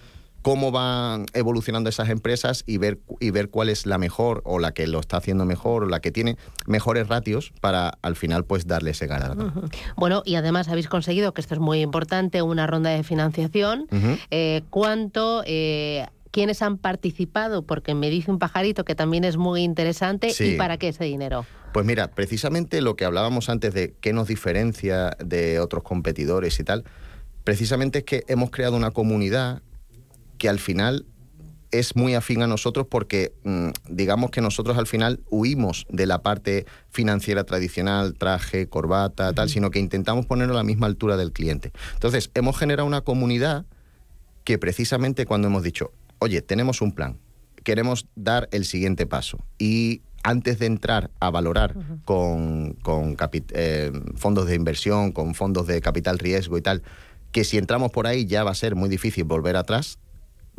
cómo 0.42 0.70
van 0.70 1.26
evolucionando 1.32 1.88
esas 1.88 2.08
empresas 2.08 2.62
y 2.66 2.78
ver, 2.78 2.98
y 3.20 3.30
ver 3.30 3.50
cuál 3.50 3.68
es 3.68 3.86
la 3.86 3.98
mejor 3.98 4.42
o 4.44 4.58
la 4.58 4.72
que 4.72 4.86
lo 4.86 5.00
está 5.00 5.18
haciendo 5.18 5.44
mejor 5.44 5.84
o 5.84 5.86
la 5.86 6.00
que 6.00 6.10
tiene 6.10 6.36
mejores 6.66 7.08
ratios 7.08 7.52
para 7.60 7.98
al 8.02 8.16
final 8.16 8.44
pues 8.44 8.66
darle 8.66 8.90
ese 8.90 9.06
galardón. 9.06 9.70
Bueno, 9.96 10.22
y 10.24 10.36
además 10.36 10.68
habéis 10.68 10.88
conseguido, 10.88 11.34
que 11.34 11.40
esto 11.40 11.54
es 11.54 11.60
muy 11.60 11.80
importante, 11.80 12.42
una 12.42 12.66
ronda 12.66 12.90
de 12.90 13.02
financiación. 13.02 13.86
Eh, 14.30 14.62
¿Cuánto... 14.70 15.42
Eh, 15.46 16.06
¿Quiénes 16.30 16.60
han 16.60 16.76
participado? 16.76 17.62
Porque 17.62 17.94
me 17.94 18.10
dice 18.10 18.30
un 18.30 18.38
pajarito 18.38 18.84
que 18.84 18.94
también 18.94 19.24
es 19.24 19.38
muy 19.38 19.62
interesante. 19.62 20.30
¿Y 20.38 20.56
para 20.56 20.76
qué 20.76 20.88
ese 20.88 21.04
dinero? 21.04 21.46
Pues 21.72 21.86
mira, 21.86 22.08
precisamente 22.08 22.82
lo 22.82 22.96
que 22.96 23.06
hablábamos 23.06 23.48
antes 23.48 23.72
de 23.72 23.94
qué 24.00 24.12
nos 24.12 24.28
diferencia 24.28 25.16
de 25.24 25.58
otros 25.58 25.82
competidores 25.82 26.60
y 26.60 26.64
tal, 26.64 26.84
precisamente 27.44 28.00
es 28.00 28.04
que 28.04 28.24
hemos 28.28 28.50
creado 28.50 28.76
una 28.76 28.90
comunidad 28.90 29.62
que 30.38 30.48
al 30.48 30.58
final 30.58 31.06
es 31.70 31.96
muy 31.96 32.14
afín 32.14 32.42
a 32.42 32.46
nosotros 32.46 32.86
porque 32.88 33.32
mm, 33.44 33.68
digamos 33.88 34.30
que 34.30 34.40
nosotros 34.40 34.78
al 34.78 34.86
final 34.86 35.20
huimos 35.30 35.86
de 35.90 36.06
la 36.06 36.22
parte 36.22 36.66
financiera 36.90 37.44
tradicional, 37.44 38.14
traje, 38.14 38.68
corbata, 38.68 39.32
tal, 39.32 39.50
sino 39.50 39.70
que 39.70 39.78
intentamos 39.78 40.26
ponerlo 40.26 40.54
a 40.54 40.58
la 40.58 40.64
misma 40.64 40.86
altura 40.86 41.16
del 41.16 41.32
cliente. 41.32 41.72
Entonces, 41.94 42.30
hemos 42.34 42.56
generado 42.56 42.86
una 42.86 43.02
comunidad 43.02 43.66
que 44.44 44.58
precisamente 44.58 45.26
cuando 45.26 45.48
hemos 45.48 45.62
dicho, 45.62 45.92
oye, 46.20 46.40
tenemos 46.40 46.80
un 46.80 46.92
plan, 46.92 47.18
queremos 47.64 48.06
dar 48.14 48.48
el 48.52 48.64
siguiente 48.64 49.06
paso 49.06 49.38
y 49.58 50.02
antes 50.22 50.58
de 50.58 50.66
entrar 50.66 51.10
a 51.20 51.30
valorar 51.30 51.74
con, 52.04 52.72
con 52.82 53.16
eh, 53.32 53.92
fondos 54.16 54.46
de 54.46 54.54
inversión, 54.54 55.12
con 55.12 55.34
fondos 55.34 55.66
de 55.66 55.80
capital 55.80 56.18
riesgo 56.18 56.58
y 56.58 56.62
tal, 56.62 56.82
que 57.30 57.44
si 57.44 57.58
entramos 57.58 57.92
por 57.92 58.06
ahí 58.06 58.26
ya 58.26 58.42
va 58.42 58.50
a 58.50 58.54
ser 58.54 58.74
muy 58.74 58.88
difícil 58.88 59.24
volver 59.24 59.56
atrás. 59.56 59.98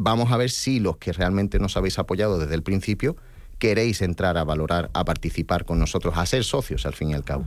Vamos 0.02 0.32
a 0.32 0.38
ver 0.38 0.50
si 0.50 0.80
los 0.80 0.96
que 0.96 1.12
realmente 1.12 1.60
nos 1.60 1.76
habéis 1.76 2.00
apoyado 2.00 2.40
desde 2.40 2.56
el 2.56 2.64
principio 2.64 3.18
queréis 3.58 4.02
entrar 4.02 4.38
a 4.38 4.46
valorar, 4.46 4.90
a 4.94 5.04
participar 5.04 5.66
con 5.66 5.78
nosotros, 5.78 6.14
a 6.16 6.26
ser 6.26 6.46
socios 6.46 6.86
al 6.86 6.94
fin 6.94 7.10
y 7.10 7.16
al 7.16 7.26
cabo. 7.26 7.44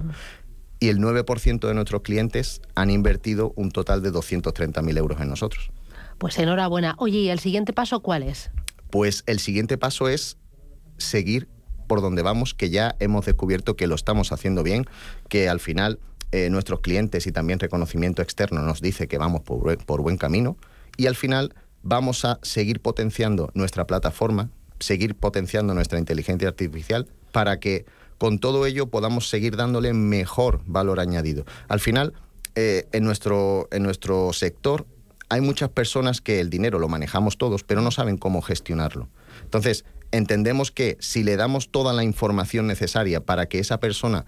Y 0.78 0.90
el 0.90 0.98
9% 0.98 1.66
de 1.66 1.72
nuestros 1.72 2.02
clientes 2.02 2.60
han 2.74 2.90
invertido 2.90 3.54
un 3.56 3.70
total 3.70 4.02
de 4.02 4.12
230.000 4.12 4.98
euros 4.98 5.18
en 5.22 5.30
nosotros. 5.30 5.70
Pues 6.18 6.38
enhorabuena. 6.38 6.94
Oye, 6.98 7.20
¿y 7.20 7.30
el 7.30 7.38
siguiente 7.38 7.72
paso 7.72 8.00
cuál 8.00 8.22
es? 8.22 8.50
Pues 8.90 9.24
el 9.24 9.40
siguiente 9.40 9.78
paso 9.78 10.10
es 10.10 10.36
seguir 10.98 11.48
por 11.86 12.02
donde 12.02 12.20
vamos, 12.20 12.52
que 12.52 12.68
ya 12.68 12.96
hemos 12.98 13.24
descubierto 13.24 13.76
que 13.76 13.86
lo 13.86 13.94
estamos 13.94 14.30
haciendo 14.30 14.62
bien, 14.62 14.84
que 15.30 15.48
al 15.48 15.58
final 15.58 16.00
eh, 16.32 16.50
nuestros 16.50 16.80
clientes 16.80 17.26
y 17.26 17.32
también 17.32 17.60
reconocimiento 17.60 18.20
externo 18.20 18.60
nos 18.60 18.82
dice 18.82 19.08
que 19.08 19.16
vamos 19.16 19.40
por, 19.40 19.82
por 19.86 20.02
buen 20.02 20.18
camino 20.18 20.58
y 20.98 21.06
al 21.06 21.16
final 21.16 21.54
vamos 21.82 22.24
a 22.24 22.38
seguir 22.42 22.80
potenciando 22.80 23.50
nuestra 23.54 23.86
plataforma, 23.86 24.50
seguir 24.78 25.14
potenciando 25.14 25.74
nuestra 25.74 25.98
inteligencia 25.98 26.48
artificial 26.48 27.08
para 27.32 27.60
que 27.60 27.84
con 28.18 28.38
todo 28.38 28.66
ello 28.66 28.86
podamos 28.86 29.28
seguir 29.28 29.56
dándole 29.56 29.92
mejor 29.92 30.60
valor 30.66 31.00
añadido. 31.00 31.44
Al 31.68 31.80
final, 31.80 32.12
eh, 32.54 32.86
en, 32.92 33.04
nuestro, 33.04 33.68
en 33.72 33.82
nuestro 33.82 34.32
sector 34.32 34.86
hay 35.28 35.40
muchas 35.40 35.70
personas 35.70 36.20
que 36.20 36.40
el 36.40 36.50
dinero 36.50 36.78
lo 36.78 36.88
manejamos 36.88 37.38
todos, 37.38 37.64
pero 37.64 37.80
no 37.80 37.90
saben 37.90 38.18
cómo 38.18 38.42
gestionarlo. 38.42 39.08
Entonces, 39.42 39.84
entendemos 40.10 40.70
que 40.70 40.98
si 41.00 41.24
le 41.24 41.36
damos 41.36 41.70
toda 41.70 41.94
la 41.94 42.04
información 42.04 42.66
necesaria 42.66 43.24
para 43.24 43.46
que 43.46 43.58
esa 43.58 43.80
persona, 43.80 44.26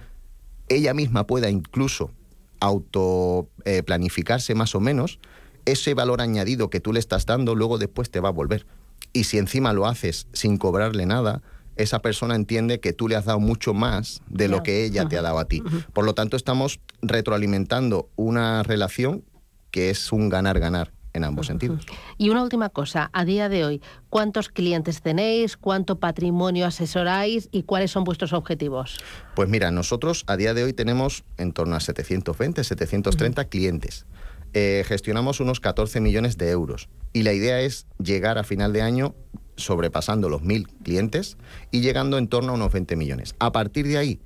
ella 0.68 0.94
misma 0.94 1.26
pueda 1.26 1.50
incluso 1.50 2.10
auto 2.58 3.50
eh, 3.66 3.82
planificarse 3.82 4.54
más 4.54 4.74
o 4.74 4.80
menos, 4.80 5.18
ese 5.64 5.94
valor 5.94 6.20
añadido 6.20 6.70
que 6.70 6.80
tú 6.80 6.92
le 6.92 7.00
estás 7.00 7.26
dando 7.26 7.54
luego 7.54 7.78
después 7.78 8.10
te 8.10 8.20
va 8.20 8.28
a 8.28 8.32
volver. 8.32 8.66
Y 9.12 9.24
si 9.24 9.38
encima 9.38 9.72
lo 9.72 9.86
haces 9.86 10.26
sin 10.32 10.56
cobrarle 10.56 11.06
nada, 11.06 11.42
esa 11.76 12.00
persona 12.00 12.36
entiende 12.36 12.80
que 12.80 12.92
tú 12.92 13.08
le 13.08 13.16
has 13.16 13.24
dado 13.24 13.40
mucho 13.40 13.74
más 13.74 14.22
de 14.28 14.48
lo 14.48 14.62
que 14.62 14.84
ella 14.84 15.08
te 15.08 15.18
ha 15.18 15.22
dado 15.22 15.38
a 15.38 15.46
ti. 15.46 15.62
Por 15.92 16.04
lo 16.04 16.14
tanto, 16.14 16.36
estamos 16.36 16.80
retroalimentando 17.02 18.08
una 18.16 18.62
relación 18.62 19.24
que 19.70 19.90
es 19.90 20.12
un 20.12 20.28
ganar-ganar 20.28 20.92
en 21.14 21.24
ambos 21.24 21.46
sentidos. 21.46 21.86
Y 22.18 22.30
una 22.30 22.42
última 22.42 22.68
cosa, 22.68 23.08
a 23.12 23.24
día 23.24 23.48
de 23.48 23.64
hoy, 23.64 23.80
¿cuántos 24.10 24.48
clientes 24.48 25.00
tenéis? 25.00 25.56
¿Cuánto 25.56 25.98
patrimonio 25.98 26.66
asesoráis? 26.66 27.48
¿Y 27.52 27.62
cuáles 27.62 27.92
son 27.92 28.04
vuestros 28.04 28.32
objetivos? 28.32 28.98
Pues 29.34 29.48
mira, 29.48 29.70
nosotros 29.70 30.24
a 30.26 30.36
día 30.36 30.54
de 30.54 30.64
hoy 30.64 30.72
tenemos 30.72 31.24
en 31.38 31.52
torno 31.52 31.76
a 31.76 31.80
720, 31.80 32.62
730 32.64 33.44
clientes. 33.44 34.06
Eh, 34.54 34.84
gestionamos 34.86 35.40
unos 35.40 35.58
14 35.58 36.00
millones 36.00 36.38
de 36.38 36.50
euros 36.50 36.88
y 37.12 37.24
la 37.24 37.32
idea 37.32 37.60
es 37.60 37.86
llegar 37.98 38.38
a 38.38 38.44
final 38.44 38.72
de 38.72 38.82
año 38.82 39.14
sobrepasando 39.56 40.28
los 40.28 40.42
mil 40.42 40.68
clientes 40.84 41.36
y 41.72 41.80
llegando 41.80 42.18
en 42.18 42.28
torno 42.28 42.52
a 42.52 42.54
unos 42.54 42.72
20 42.72 42.94
millones. 42.94 43.34
A 43.40 43.50
partir 43.50 43.86
de 43.88 43.98
ahí, 43.98 44.20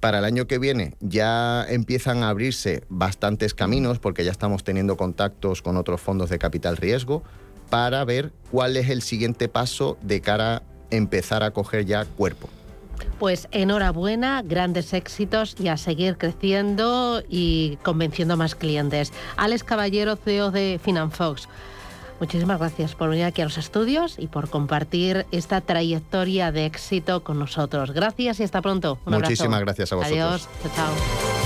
para 0.00 0.20
el 0.20 0.24
año 0.24 0.46
que 0.46 0.58
viene 0.58 0.94
ya 1.00 1.66
empiezan 1.68 2.22
a 2.22 2.30
abrirse 2.30 2.84
bastantes 2.88 3.52
caminos 3.52 3.98
porque 3.98 4.24
ya 4.24 4.30
estamos 4.30 4.64
teniendo 4.64 4.96
contactos 4.96 5.60
con 5.60 5.76
otros 5.76 6.00
fondos 6.00 6.30
de 6.30 6.38
capital 6.38 6.78
riesgo 6.78 7.22
para 7.68 8.04
ver 8.04 8.32
cuál 8.50 8.76
es 8.76 8.88
el 8.88 9.02
siguiente 9.02 9.48
paso 9.48 9.98
de 10.02 10.20
cara 10.22 10.56
a 10.56 10.62
empezar 10.90 11.42
a 11.42 11.50
coger 11.50 11.84
ya 11.84 12.04
cuerpo. 12.04 12.48
Pues 13.18 13.48
enhorabuena, 13.50 14.42
grandes 14.42 14.92
éxitos 14.92 15.56
y 15.58 15.68
a 15.68 15.76
seguir 15.76 16.18
creciendo 16.18 17.22
y 17.28 17.78
convenciendo 17.82 18.34
a 18.34 18.36
más 18.36 18.54
clientes. 18.54 19.12
Alex 19.36 19.64
Caballero, 19.64 20.16
CEO 20.16 20.50
de 20.50 20.80
Finanfox. 20.82 21.48
Muchísimas 22.20 22.58
gracias 22.58 22.94
por 22.94 23.10
venir 23.10 23.24
aquí 23.24 23.42
a 23.42 23.44
los 23.44 23.58
estudios 23.58 24.18
y 24.18 24.26
por 24.26 24.48
compartir 24.48 25.26
esta 25.32 25.60
trayectoria 25.60 26.50
de 26.50 26.64
éxito 26.64 27.22
con 27.22 27.38
nosotros. 27.38 27.90
Gracias 27.90 28.40
y 28.40 28.44
hasta 28.44 28.62
pronto. 28.62 28.98
Muchísimas 29.04 29.60
gracias 29.60 29.92
a 29.92 29.96
vosotros. 29.96 30.18
Adiós. 30.18 30.48
chao. 30.74 31.45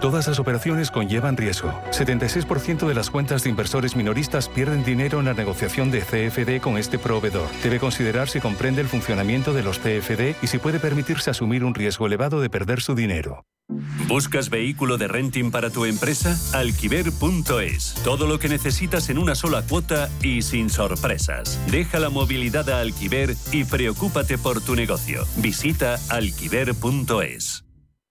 Todas 0.00 0.28
las 0.28 0.38
operaciones 0.38 0.90
conllevan 0.90 1.36
riesgo. 1.36 1.72
76% 1.90 2.86
de 2.86 2.94
las 2.94 3.10
cuentas 3.10 3.42
de 3.42 3.50
inversores 3.50 3.96
minoristas 3.96 4.48
pierden 4.48 4.84
dinero 4.84 5.18
en 5.18 5.24
la 5.24 5.34
negociación 5.34 5.90
de 5.90 6.00
CFD 6.00 6.60
con 6.60 6.78
este 6.78 6.98
proveedor. 6.98 7.48
Debe 7.62 7.80
considerar 7.80 8.28
si 8.28 8.40
comprende 8.40 8.80
el 8.80 8.88
funcionamiento 8.88 9.52
de 9.52 9.64
los 9.64 9.78
CFD 9.78 10.36
y 10.40 10.46
si 10.46 10.58
puede 10.58 10.78
permitirse 10.78 11.30
asumir 11.30 11.64
un 11.64 11.74
riesgo 11.74 12.06
elevado 12.06 12.40
de 12.40 12.48
perder 12.48 12.80
su 12.80 12.94
dinero. 12.94 13.44
¿Buscas 14.06 14.48
vehículo 14.48 14.96
de 14.96 15.08
renting 15.08 15.50
para 15.50 15.68
tu 15.68 15.84
empresa? 15.84 16.38
Alquiver.es. 16.56 17.94
Todo 18.02 18.26
lo 18.26 18.38
que 18.38 18.48
necesitas 18.48 19.10
en 19.10 19.18
una 19.18 19.34
sola 19.34 19.62
cuota 19.68 20.08
y 20.22 20.40
sin 20.42 20.70
sorpresas. 20.70 21.60
Deja 21.70 21.98
la 21.98 22.08
movilidad 22.08 22.70
a 22.70 22.80
Alquiver 22.80 23.34
y 23.52 23.64
preocúpate 23.64 24.38
por 24.38 24.62
tu 24.62 24.74
negocio. 24.74 25.26
Visita 25.36 25.98
alquiver.es. 26.08 27.67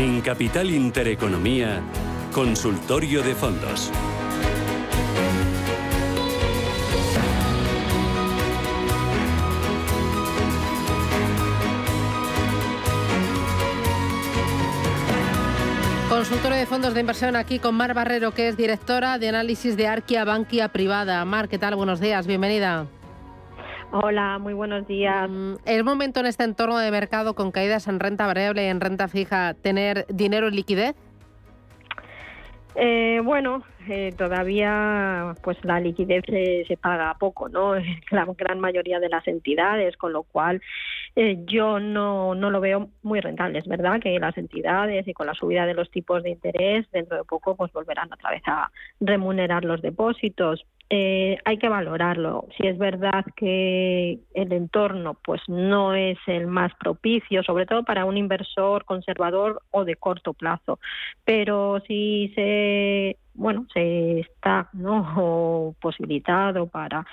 En 0.00 0.22
Capital 0.22 0.70
Intereconomía, 0.70 1.82
Consultorio 2.32 3.22
de 3.22 3.34
Fondos. 3.34 3.92
fondos 16.66 16.94
de 16.94 17.00
inversión 17.00 17.36
aquí 17.36 17.58
con 17.58 17.74
Mar 17.74 17.92
Barrero, 17.92 18.32
que 18.32 18.48
es 18.48 18.56
directora 18.56 19.18
de 19.18 19.28
análisis 19.28 19.76
de 19.76 19.86
Arquia 19.86 20.24
Bankia 20.24 20.68
Privada. 20.68 21.22
Mar, 21.26 21.48
¿qué 21.48 21.58
tal? 21.58 21.74
Buenos 21.74 22.00
días, 22.00 22.26
bienvenida. 22.26 22.86
Hola, 23.92 24.38
muy 24.38 24.54
buenos 24.54 24.86
días. 24.86 25.28
Mm, 25.28 25.54
¿Es 25.66 25.82
momento 25.82 26.20
en 26.20 26.26
este 26.26 26.44
entorno 26.44 26.78
de 26.78 26.92
mercado 26.92 27.34
con 27.34 27.50
caídas 27.50 27.88
en 27.88 27.98
renta 27.98 28.26
variable 28.26 28.64
y 28.64 28.68
en 28.68 28.80
renta 28.80 29.08
fija 29.08 29.54
tener 29.54 30.06
dinero 30.08 30.46
en 30.46 30.54
liquidez? 30.54 30.94
Eh, 32.76 33.20
bueno, 33.24 33.64
eh, 33.88 34.12
todavía 34.16 35.34
pues 35.42 35.58
la 35.64 35.80
liquidez 35.80 36.24
se, 36.24 36.76
paga 36.76 37.16
poco, 37.18 37.48
¿no? 37.48 37.74
La 38.10 38.26
gran 38.38 38.60
mayoría 38.60 39.00
de 39.00 39.08
las 39.08 39.26
entidades, 39.26 39.96
con 39.96 40.12
lo 40.12 40.22
cual 40.22 40.62
eh, 41.16 41.38
yo 41.46 41.80
no, 41.80 42.36
no 42.36 42.50
lo 42.50 42.60
veo 42.60 42.90
muy 43.02 43.20
rentable. 43.20 43.58
Es 43.58 43.66
verdad 43.66 44.00
que 44.00 44.16
las 44.20 44.38
entidades 44.38 45.08
y 45.08 45.12
con 45.12 45.26
la 45.26 45.34
subida 45.34 45.66
de 45.66 45.74
los 45.74 45.90
tipos 45.90 46.22
de 46.22 46.30
interés 46.30 46.88
dentro 46.92 47.16
de 47.16 47.24
poco 47.24 47.56
pues 47.56 47.72
volverán 47.72 48.12
otra 48.12 48.30
vez 48.30 48.42
a 48.46 48.70
remunerar 49.00 49.64
los 49.64 49.82
depósitos, 49.82 50.64
eh, 50.92 51.38
hay 51.44 51.56
que 51.58 51.68
valorarlo. 51.68 52.48
Si 52.56 52.66
es 52.66 52.76
verdad 52.76 53.24
que 53.36 54.18
el 54.34 54.52
entorno 54.52 55.16
pues 55.24 55.40
no 55.46 55.94
es 55.94 56.18
el 56.26 56.48
más 56.48 56.72
propicio, 56.74 57.44
sobre 57.44 57.64
todo 57.64 57.84
para 57.84 58.04
un 58.04 58.16
inversor 58.16 58.84
conservador 58.84 59.62
o 59.70 59.84
de 59.84 59.94
corto 59.94 60.32
plazo, 60.34 60.80
pero 61.24 61.80
si 61.86 62.32
se 62.34 63.16
bueno 63.34 63.66
se 63.72 64.18
está 64.18 64.68
no 64.72 65.76
posibilitado 65.80 66.66
para 66.66 67.06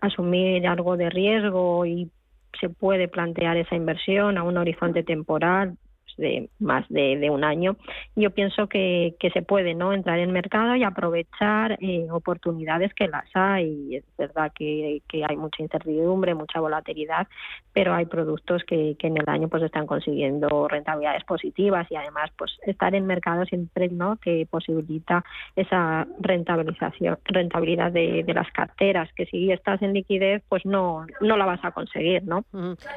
asumir 0.00 0.66
algo 0.66 0.96
de 0.96 1.10
riesgo 1.10 1.84
y 1.84 2.10
se 2.58 2.70
puede 2.70 3.06
plantear 3.06 3.58
esa 3.58 3.76
inversión 3.76 4.38
a 4.38 4.44
un 4.44 4.56
horizonte 4.56 5.02
temporal 5.02 5.76
de 6.20 6.48
más 6.58 6.86
de, 6.88 7.28
un 7.30 7.44
año, 7.44 7.76
yo 8.14 8.30
pienso 8.30 8.68
que, 8.68 9.16
se 9.32 9.42
puede 9.42 9.74
no 9.74 9.92
entrar 9.92 10.18
en 10.18 10.32
mercado 10.32 10.74
y 10.76 10.82
aprovechar 10.82 11.78
eh, 11.80 12.06
oportunidades 12.10 12.92
que 12.94 13.08
las 13.08 13.24
hay. 13.34 13.96
Es 13.96 14.04
verdad 14.18 14.52
que, 14.54 15.02
hay 15.28 15.36
mucha 15.36 15.62
incertidumbre, 15.62 16.34
mucha 16.34 16.60
volatilidad, 16.60 17.26
pero 17.72 17.94
hay 17.94 18.06
productos 18.06 18.62
que, 18.64 18.96
en 19.00 19.16
el 19.16 19.28
año 19.28 19.48
pues 19.48 19.62
están 19.62 19.86
consiguiendo 19.86 20.68
rentabilidades 20.68 21.24
positivas 21.24 21.86
y 21.90 21.96
además 21.96 22.30
pues 22.36 22.52
estar 22.66 22.94
en 22.94 23.06
mercado 23.06 23.44
siempre 23.46 23.88
no 23.88 24.16
que 24.16 24.46
posibilita 24.48 25.24
esa 25.56 26.06
rentabilización, 26.20 27.18
rentabilidad 27.24 27.90
de, 27.90 28.22
de, 28.24 28.34
las 28.34 28.50
carteras, 28.52 29.08
que 29.14 29.26
si 29.26 29.50
estás 29.50 29.82
en 29.82 29.94
liquidez 29.94 30.42
pues 30.48 30.64
no, 30.64 31.06
no 31.20 31.36
la 31.36 31.46
vas 31.46 31.64
a 31.64 31.72
conseguir, 31.72 32.24
¿no? 32.24 32.44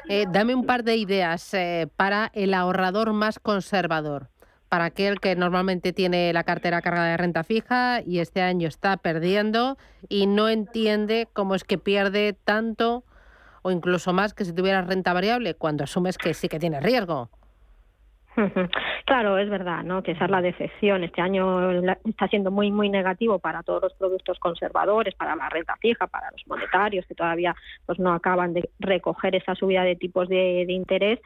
Eh, 0.09 0.25
dame 0.31 0.55
un 0.55 0.65
par 0.65 0.83
de 0.83 0.97
ideas 0.97 1.53
eh, 1.53 1.87
para 1.95 2.31
el 2.33 2.53
ahorrador 2.53 3.12
más 3.13 3.39
conservador 3.39 4.29
para 4.73 4.85
aquel 4.85 5.19
que 5.19 5.35
normalmente 5.35 5.93
tiene 5.93 6.33
la 6.33 6.43
cartera 6.43 6.81
cargada 6.81 7.09
de 7.09 7.17
renta 7.17 7.43
fija 7.43 8.01
y 8.03 8.19
este 8.19 8.41
año 8.41 8.67
está 8.67 8.97
perdiendo 8.97 9.77
y 10.09 10.25
no 10.25 10.49
entiende 10.49 11.27
cómo 11.31 11.53
es 11.53 11.63
que 11.63 11.77
pierde 11.77 12.35
tanto 12.43 13.03
o 13.61 13.69
incluso 13.69 14.13
más 14.13 14.33
que 14.33 14.45
si 14.45 14.51
tuviera 14.51 14.81
renta 14.81 15.13
variable 15.13 15.53
cuando 15.53 15.83
asumes 15.83 16.17
que 16.17 16.33
sí 16.33 16.49
que 16.49 16.57
tiene 16.59 16.79
riesgo? 16.79 17.29
Claro, 19.05 19.37
es 19.37 19.49
verdad, 19.49 19.83
¿no? 19.83 20.01
Que 20.01 20.11
esa 20.11 20.25
es 20.25 20.31
la 20.31 20.41
decepción. 20.41 21.03
Este 21.03 21.21
año 21.21 21.71
está 22.05 22.27
siendo 22.27 22.51
muy, 22.51 22.71
muy 22.71 22.89
negativo 22.89 23.39
para 23.39 23.63
todos 23.63 23.83
los 23.83 23.93
productos 23.93 24.39
conservadores, 24.39 25.13
para 25.15 25.35
la 25.35 25.49
renta 25.49 25.75
fija, 25.77 26.07
para 26.07 26.31
los 26.31 26.45
monetarios, 26.47 27.05
que 27.05 27.15
todavía 27.15 27.55
pues 27.85 27.99
no 27.99 28.13
acaban 28.13 28.53
de 28.53 28.69
recoger 28.79 29.35
esa 29.35 29.55
subida 29.55 29.83
de 29.83 29.95
tipos 29.95 30.29
de, 30.29 30.65
interés. 30.69 31.19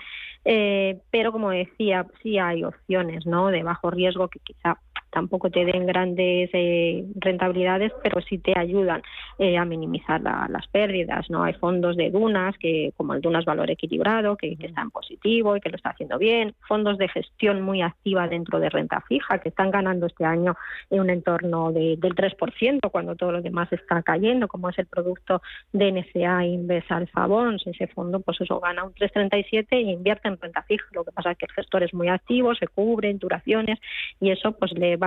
Eh, 0.44 1.00
pero 1.12 1.32
como 1.32 1.52
decía, 1.52 2.06
sí 2.24 2.40
hay 2.40 2.64
opciones, 2.64 3.26
¿no? 3.26 3.48
De 3.48 3.64
bajo 3.64 3.92
riesgo 3.92 4.28
que 4.28 4.40
quizá 4.40 4.78
tampoco 5.18 5.50
te 5.50 5.66
den 5.66 5.88
grandes 5.88 6.52
eh, 6.54 7.04
rentabilidades, 7.16 7.92
pero 8.04 8.22
sí 8.22 8.38
te 8.38 8.54
ayudan 8.56 9.02
eh, 9.40 9.58
a 9.58 9.66
minimizar 9.66 10.22
las 10.22 10.68
pérdidas. 10.68 11.28
No 11.32 11.42
hay 11.42 11.54
fondos 11.54 11.98
de 11.98 12.12
Dunas, 12.12 12.56
que 12.60 12.94
como 12.96 13.16
el 13.16 13.22
Dunas 13.22 13.44
Valor 13.44 13.72
Equilibrado, 13.72 14.38
que, 14.38 14.56
que 14.56 14.68
está 14.68 14.82
en 14.84 14.92
positivo 14.92 15.58
y 15.58 15.60
que 15.60 15.70
lo 15.70 15.76
está 15.76 15.90
haciendo 15.90 16.20
bien. 16.20 16.54
Fondos 16.68 17.00
de 17.00 17.08
gestión 17.08 17.64
muy 17.64 17.82
activa 17.82 18.28
dentro 18.28 18.60
de 18.60 18.70
renta 18.70 19.02
fija, 19.08 19.40
que 19.40 19.50
están 19.50 19.72
ganando 19.72 20.06
este 20.06 20.24
año 20.24 20.56
en 20.92 21.00
un 21.00 21.10
entorno 21.10 21.72
del 21.72 22.00
3%, 22.00 22.92
cuando 22.92 23.16
todo 23.16 23.32
lo 23.32 23.42
demás 23.42 23.74
está 23.74 24.04
cayendo, 24.04 24.48
como 24.48 24.70
es 24.70 24.78
el 24.78 24.86
producto 24.86 25.42
de 25.74 25.94
NCA 25.94 26.46
Inves 26.46 26.86
Alpha 26.90 27.26
Bonds. 27.26 27.66
Ese 27.66 27.88
fondo, 27.88 28.20
pues 28.20 28.40
eso 28.40 28.60
gana 28.60 28.84
un 28.84 28.94
3,37 28.94 29.66
e 29.72 29.82
invierte 29.82 30.28
en 30.28 30.40
renta 30.40 30.62
fija. 30.62 30.86
Lo 30.92 31.04
que 31.04 31.12
pasa 31.12 31.32
es 31.32 31.40
que 31.40 31.48
el 31.48 31.54
gestor 31.54 31.82
es 31.82 31.94
muy 31.96 32.08
activo, 32.08 32.54
se 32.54 32.68
cubre 32.68 33.10
en 33.10 33.18
duraciones 33.18 33.80
y 34.20 34.30
eso 34.30 34.52
pues 34.52 34.74
le 34.74 34.98
va, 34.98 35.07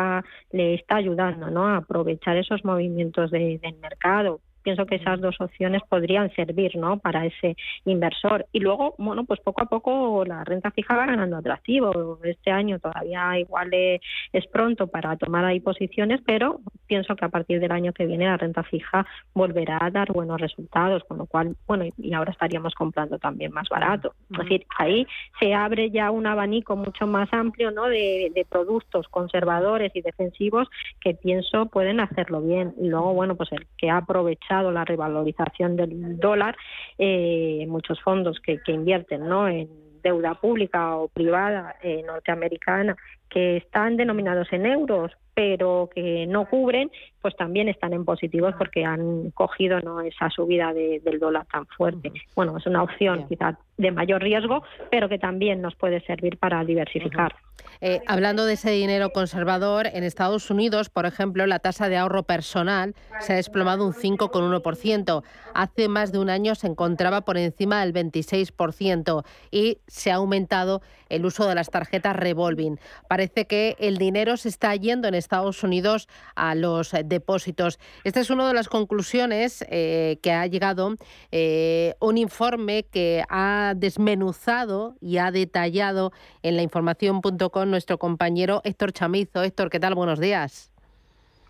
le 0.50 0.74
está 0.74 0.96
ayudando 0.96 1.50
¿no? 1.50 1.66
a 1.66 1.78
aprovechar 1.78 2.36
esos 2.36 2.64
movimientos 2.64 3.30
de, 3.30 3.58
del 3.62 3.76
mercado 3.78 4.40
pienso 4.62 4.86
que 4.86 4.96
esas 4.96 5.20
dos 5.20 5.40
opciones 5.40 5.82
podrían 5.88 6.30
servir 6.34 6.76
¿no? 6.76 6.98
para 6.98 7.26
ese 7.26 7.56
inversor. 7.84 8.46
Y 8.52 8.60
luego, 8.60 8.94
bueno, 8.98 9.24
pues 9.24 9.40
poco 9.40 9.62
a 9.62 9.66
poco 9.66 10.24
la 10.24 10.44
renta 10.44 10.70
fija 10.70 10.96
va 10.96 11.06
ganando 11.06 11.36
atractivo. 11.36 12.18
Este 12.24 12.50
año 12.50 12.78
todavía 12.78 13.38
igual 13.38 13.70
es 13.72 14.46
pronto 14.52 14.86
para 14.86 15.16
tomar 15.16 15.44
ahí 15.44 15.60
posiciones, 15.60 16.20
pero 16.24 16.60
pienso 16.86 17.16
que 17.16 17.24
a 17.24 17.28
partir 17.28 17.60
del 17.60 17.72
año 17.72 17.92
que 17.92 18.06
viene 18.06 18.26
la 18.26 18.36
renta 18.36 18.62
fija 18.62 19.06
volverá 19.34 19.78
a 19.80 19.90
dar 19.90 20.12
buenos 20.12 20.40
resultados, 20.40 21.04
con 21.04 21.18
lo 21.18 21.26
cual, 21.26 21.56
bueno, 21.66 21.84
y 21.96 22.12
ahora 22.12 22.32
estaríamos 22.32 22.74
comprando 22.74 23.18
también 23.18 23.52
más 23.52 23.68
barato. 23.68 24.14
Es 24.30 24.38
decir, 24.38 24.66
ahí 24.78 25.06
se 25.38 25.54
abre 25.54 25.90
ya 25.90 26.10
un 26.10 26.26
abanico 26.26 26.76
mucho 26.76 27.06
más 27.06 27.32
amplio 27.32 27.70
¿no? 27.70 27.86
de, 27.86 28.30
de 28.34 28.44
productos 28.44 29.08
conservadores 29.08 29.92
y 29.94 30.02
defensivos 30.02 30.68
que 31.00 31.14
pienso 31.14 31.66
pueden 31.66 32.00
hacerlo 32.00 32.42
bien. 32.42 32.74
Y 32.80 32.88
luego, 32.88 33.14
bueno, 33.14 33.36
pues 33.36 33.52
el 33.52 33.66
que 33.76 33.90
ha 33.90 33.98
aprovechado 33.98 34.49
la 34.50 34.84
revalorización 34.84 35.76
del 35.76 36.18
dólar, 36.18 36.56
eh, 36.98 37.64
muchos 37.68 38.00
fondos 38.00 38.40
que, 38.40 38.58
que 38.58 38.72
invierten 38.72 39.28
¿no? 39.28 39.48
en 39.48 39.68
deuda 40.02 40.34
pública 40.34 40.96
o 40.96 41.08
privada 41.08 41.76
eh, 41.82 42.02
norteamericana 42.06 42.96
que 43.30 43.58
están 43.58 43.96
denominados 43.96 44.52
en 44.52 44.66
euros 44.66 45.12
pero 45.40 45.88
que 45.94 46.26
no 46.26 46.44
cubren, 46.46 46.90
pues 47.22 47.34
también 47.34 47.68
están 47.68 47.94
en 47.94 48.04
positivos 48.04 48.54
porque 48.58 48.84
han 48.84 49.30
cogido 49.30 49.80
no 49.80 50.02
esa 50.02 50.28
subida 50.28 50.74
del 50.74 51.18
dólar 51.18 51.46
tan 51.50 51.66
fuerte. 51.66 52.12
Bueno, 52.36 52.58
es 52.58 52.66
una 52.66 52.82
opción 52.82 53.26
quizás 53.26 53.56
de 53.78 53.90
mayor 53.90 54.22
riesgo, 54.22 54.62
pero 54.90 55.08
que 55.08 55.18
también 55.18 55.62
nos 55.62 55.74
puede 55.76 56.02
servir 56.02 56.36
para 56.36 56.62
diversificar. 56.64 57.34
Eh, 57.80 58.02
hablando 58.06 58.44
de 58.44 58.54
ese 58.54 58.70
dinero 58.70 59.10
conservador, 59.10 59.86
en 59.86 60.04
Estados 60.04 60.50
Unidos, 60.50 60.90
por 60.90 61.06
ejemplo, 61.06 61.46
la 61.46 61.58
tasa 61.58 61.88
de 61.88 61.96
ahorro 61.96 62.24
personal 62.24 62.94
se 63.20 63.32
ha 63.32 63.36
desplomado 63.36 63.86
un 63.86 63.94
5,1%. 63.94 65.22
Hace 65.54 65.88
más 65.88 66.12
de 66.12 66.18
un 66.18 66.28
año 66.28 66.54
se 66.54 66.66
encontraba 66.66 67.22
por 67.22 67.38
encima 67.38 67.80
del 67.84 67.94
26% 67.94 69.24
y 69.50 69.78
se 69.86 70.10
ha 70.10 70.16
aumentado 70.16 70.82
el 71.10 71.26
uso 71.26 71.46
de 71.46 71.54
las 71.54 71.70
tarjetas 71.70 72.16
revolving. 72.16 72.78
Parece 73.08 73.46
que 73.46 73.76
el 73.78 73.98
dinero 73.98 74.36
se 74.36 74.48
está 74.48 74.74
yendo 74.74 75.08
en 75.08 75.14
Estados 75.14 75.62
Unidos 75.62 76.08
a 76.34 76.54
los 76.54 76.92
depósitos. 77.04 77.78
Esta 78.04 78.20
es 78.20 78.30
una 78.30 78.48
de 78.48 78.54
las 78.54 78.68
conclusiones 78.68 79.64
eh, 79.68 80.18
que 80.22 80.32
ha 80.32 80.46
llegado 80.46 80.96
eh, 81.32 81.94
un 82.00 82.16
informe 82.16 82.84
que 82.84 83.24
ha 83.28 83.74
desmenuzado 83.76 84.96
y 85.00 85.18
ha 85.18 85.30
detallado 85.30 86.12
en 86.42 86.56
la 86.56 86.62
información.com 86.62 87.70
nuestro 87.70 87.98
compañero 87.98 88.62
Héctor 88.64 88.92
Chamizo. 88.92 89.42
Héctor, 89.42 89.70
¿qué 89.70 89.80
tal? 89.80 89.94
Buenos 89.94 90.18
días. 90.20 90.70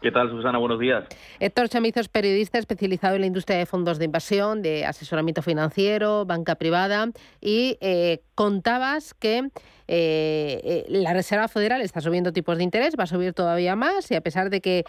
¿Qué 0.00 0.10
tal, 0.10 0.30
Susana? 0.30 0.56
Buenos 0.56 0.80
días. 0.80 1.04
Héctor 1.40 1.68
Chamizo 1.68 2.00
es 2.00 2.08
periodista 2.08 2.58
especializado 2.58 3.16
en 3.16 3.20
la 3.20 3.26
industria 3.26 3.58
de 3.58 3.66
fondos 3.66 3.98
de 3.98 4.06
inversión, 4.06 4.62
de 4.62 4.86
asesoramiento 4.86 5.42
financiero, 5.42 6.24
banca 6.24 6.54
privada, 6.54 7.10
y 7.38 7.76
eh, 7.82 8.22
contabas 8.34 9.12
que 9.12 9.38
eh, 9.38 9.50
eh, 9.88 10.84
la 10.88 11.12
Reserva 11.12 11.48
Federal 11.48 11.82
está 11.82 12.00
subiendo 12.00 12.32
tipos 12.32 12.56
de 12.56 12.64
interés, 12.64 12.94
va 12.98 13.04
a 13.04 13.08
subir 13.08 13.34
todavía 13.34 13.76
más, 13.76 14.10
y 14.10 14.14
a 14.14 14.22
pesar 14.22 14.48
de 14.48 14.62
que 14.62 14.84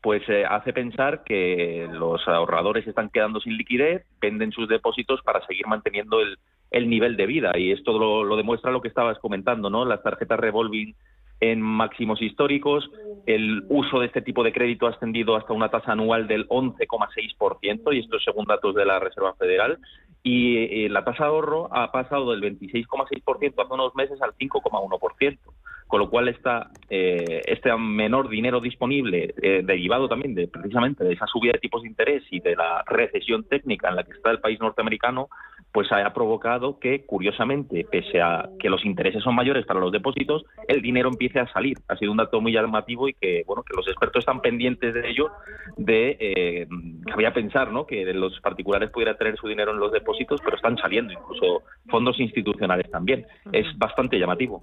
pues 0.00 0.22
eh, 0.28 0.44
hace 0.48 0.72
pensar 0.72 1.24
que 1.24 1.86
los 1.92 2.26
ahorradores 2.26 2.86
están 2.86 3.10
quedando 3.10 3.38
sin 3.40 3.58
liquidez, 3.58 4.06
venden 4.20 4.52
sus 4.52 4.68
depósitos 4.68 5.20
para 5.22 5.44
seguir 5.46 5.66
manteniendo 5.66 6.20
el, 6.20 6.38
el 6.70 6.88
nivel 6.88 7.16
de 7.16 7.26
vida. 7.26 7.58
Y 7.58 7.72
esto 7.72 7.98
lo, 7.98 8.24
lo, 8.24 8.36
demuestra 8.36 8.70
lo 8.70 8.80
que 8.80 8.88
estabas 8.88 9.18
comentando, 9.18 9.70
¿no? 9.70 9.84
Las 9.84 10.02
tarjetas 10.02 10.38
revolving 10.38 10.94
en 11.40 11.60
máximos 11.60 12.20
históricos. 12.22 12.88
El 13.26 13.64
uso 13.68 14.00
de 14.00 14.06
este 14.06 14.22
tipo 14.22 14.44
de 14.44 14.52
crédito 14.52 14.86
ha 14.86 14.90
ascendido 14.90 15.36
hasta 15.36 15.52
una 15.52 15.70
tasa 15.70 15.92
anual 15.92 16.28
del 16.28 16.46
11,6%, 16.48 17.94
y 17.94 17.98
esto 17.98 18.16
es 18.16 18.24
según 18.24 18.44
datos 18.44 18.74
de 18.74 18.84
la 18.84 18.98
Reserva 18.98 19.34
Federal. 19.34 19.78
Y 20.22 20.84
eh, 20.84 20.88
la 20.90 21.02
tasa 21.02 21.24
de 21.24 21.30
ahorro 21.30 21.74
ha 21.74 21.90
pasado 21.90 22.30
del 22.30 22.42
26,6% 22.42 23.54
hace 23.56 23.72
unos 23.72 23.94
meses 23.94 24.20
al 24.20 24.34
5,1%, 24.34 25.38
con 25.90 25.98
lo 25.98 26.08
cual 26.08 26.28
está 26.28 26.70
eh, 26.88 27.42
este 27.46 27.76
menor 27.76 28.28
dinero 28.28 28.60
disponible, 28.60 29.34
eh, 29.42 29.62
derivado 29.64 30.08
también 30.08 30.36
de 30.36 30.46
precisamente 30.46 31.02
de 31.02 31.14
esa 31.14 31.26
subida 31.26 31.52
de 31.54 31.58
tipos 31.58 31.82
de 31.82 31.88
interés 31.88 32.22
y 32.30 32.38
de 32.38 32.54
la 32.54 32.84
recesión 32.86 33.42
técnica 33.42 33.88
en 33.88 33.96
la 33.96 34.04
que 34.04 34.12
está 34.12 34.30
el 34.30 34.38
país 34.38 34.60
norteamericano, 34.60 35.28
pues 35.72 35.90
haya 35.92 36.12
provocado 36.12 36.78
que, 36.78 37.04
curiosamente, 37.04 37.84
pese 37.90 38.20
a 38.20 38.48
que 38.58 38.68
los 38.68 38.84
intereses 38.84 39.22
son 39.22 39.34
mayores 39.34 39.66
para 39.66 39.80
los 39.80 39.92
depósitos, 39.92 40.44
el 40.68 40.80
dinero 40.80 41.08
empiece 41.08 41.38
a 41.38 41.52
salir. 41.52 41.78
Ha 41.88 41.96
sido 41.96 42.12
un 42.12 42.18
dato 42.18 42.40
muy 42.40 42.52
llamativo 42.52 43.08
y 43.08 43.14
que, 43.14 43.42
bueno, 43.46 43.62
que 43.62 43.76
los 43.76 43.86
expertos 43.88 44.20
están 44.20 44.40
pendientes 44.40 44.94
de 44.94 45.08
ello, 45.08 45.30
de, 45.76 46.16
eh, 46.20 46.66
a 47.26 47.32
pensar, 47.32 47.70
¿no?, 47.72 47.86
que 47.86 48.04
los 48.14 48.40
particulares 48.40 48.90
pudieran 48.90 49.16
tener 49.16 49.36
su 49.36 49.46
dinero 49.46 49.72
en 49.72 49.78
los 49.78 49.92
depósitos, 49.92 50.40
pero 50.42 50.56
están 50.56 50.76
saliendo 50.78 51.12
incluso 51.12 51.62
fondos 51.88 52.18
institucionales 52.18 52.90
también. 52.90 53.26
Es 53.52 53.66
bastante 53.78 54.18
llamativo. 54.18 54.62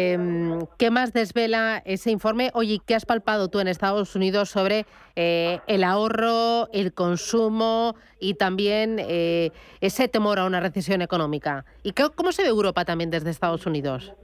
Em, 0.00 0.66
¿Qué 0.78 0.90
más 0.90 1.12
desvela 1.12 1.82
ese 1.84 2.10
informe? 2.10 2.50
Oye, 2.54 2.80
¿qué 2.86 2.94
has 2.94 3.04
palpado 3.04 3.48
tú 3.48 3.60
en 3.60 3.68
Estados 3.68 4.14
Unidos 4.16 4.48
sobre 4.48 4.86
eh, 5.16 5.58
el 5.66 5.84
ahorro, 5.84 6.68
el 6.72 6.94
consumo 6.94 7.96
y 8.18 8.34
también 8.34 8.96
eh, 8.98 9.50
ese 9.80 10.08
temor 10.08 10.38
a 10.38 10.46
una 10.46 10.60
recesión 10.60 11.02
económica. 11.02 11.64
¿Y 11.82 11.92
cómo 11.92 12.32
se 12.32 12.42
ve 12.42 12.48
Europa 12.48 12.84
también 12.84 13.10
desde 13.10 13.30
Estados 13.30 13.66
Unidos? 13.66 14.14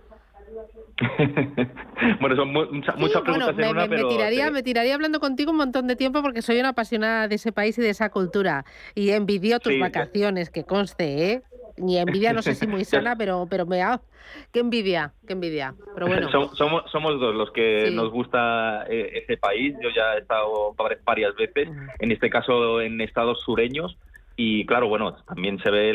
bueno, 2.20 2.36
son 2.36 2.52
muchas 2.52 2.94
preguntas 3.22 3.54
me, 3.54 3.64
en 3.66 3.70
una, 3.70 3.86
me, 3.86 4.04
tiraría, 4.04 4.50
me 4.50 4.62
tiraría 4.62 4.94
hablando 4.94 5.20
contigo 5.20 5.50
un 5.50 5.58
montón 5.58 5.86
de 5.86 5.96
tiempo 5.96 6.22
porque 6.22 6.40
soy 6.40 6.58
una 6.58 6.70
apasionada 6.70 7.28
de 7.28 7.34
ese 7.34 7.52
país 7.52 7.76
y 7.76 7.82
de 7.82 7.90
esa 7.90 8.08
cultura. 8.08 8.64
Y 8.94 9.10
envidio 9.10 9.60
tus 9.60 9.78
vacaciones, 9.78 10.48
que 10.48 10.64
conste, 10.64 11.32
¿eh? 11.32 11.42
Ni 11.78 11.98
envidia, 11.98 12.32
no 12.32 12.42
sé 12.42 12.54
si 12.54 12.66
muy 12.66 12.84
sana, 12.84 13.16
pero, 13.16 13.46
pero 13.48 13.66
me 13.66 13.82
ha... 13.82 14.00
Qué 14.52 14.60
envidia, 14.60 15.12
qué 15.26 15.34
envidia. 15.34 15.74
Pero 15.94 16.06
bueno. 16.08 16.28
somos, 16.30 16.90
somos 16.90 17.20
dos 17.20 17.34
los 17.34 17.50
que 17.52 17.90
nos 17.92 18.10
gusta 18.10 18.84
eh, 18.88 19.22
ese 19.22 19.36
país. 19.36 19.74
Yo 19.80 19.88
ya 19.90 20.14
he 20.14 20.18
estado 20.18 20.74
varias 21.04 21.34
veces, 21.36 21.68
en 22.00 22.12
este 22.12 22.28
caso 22.28 22.80
en 22.80 23.00
estados 23.00 23.40
sureños, 23.42 23.96
y 24.38 24.66
claro, 24.66 24.88
bueno, 24.88 25.14
también 25.26 25.58
se 25.60 25.70
ve 25.70 25.94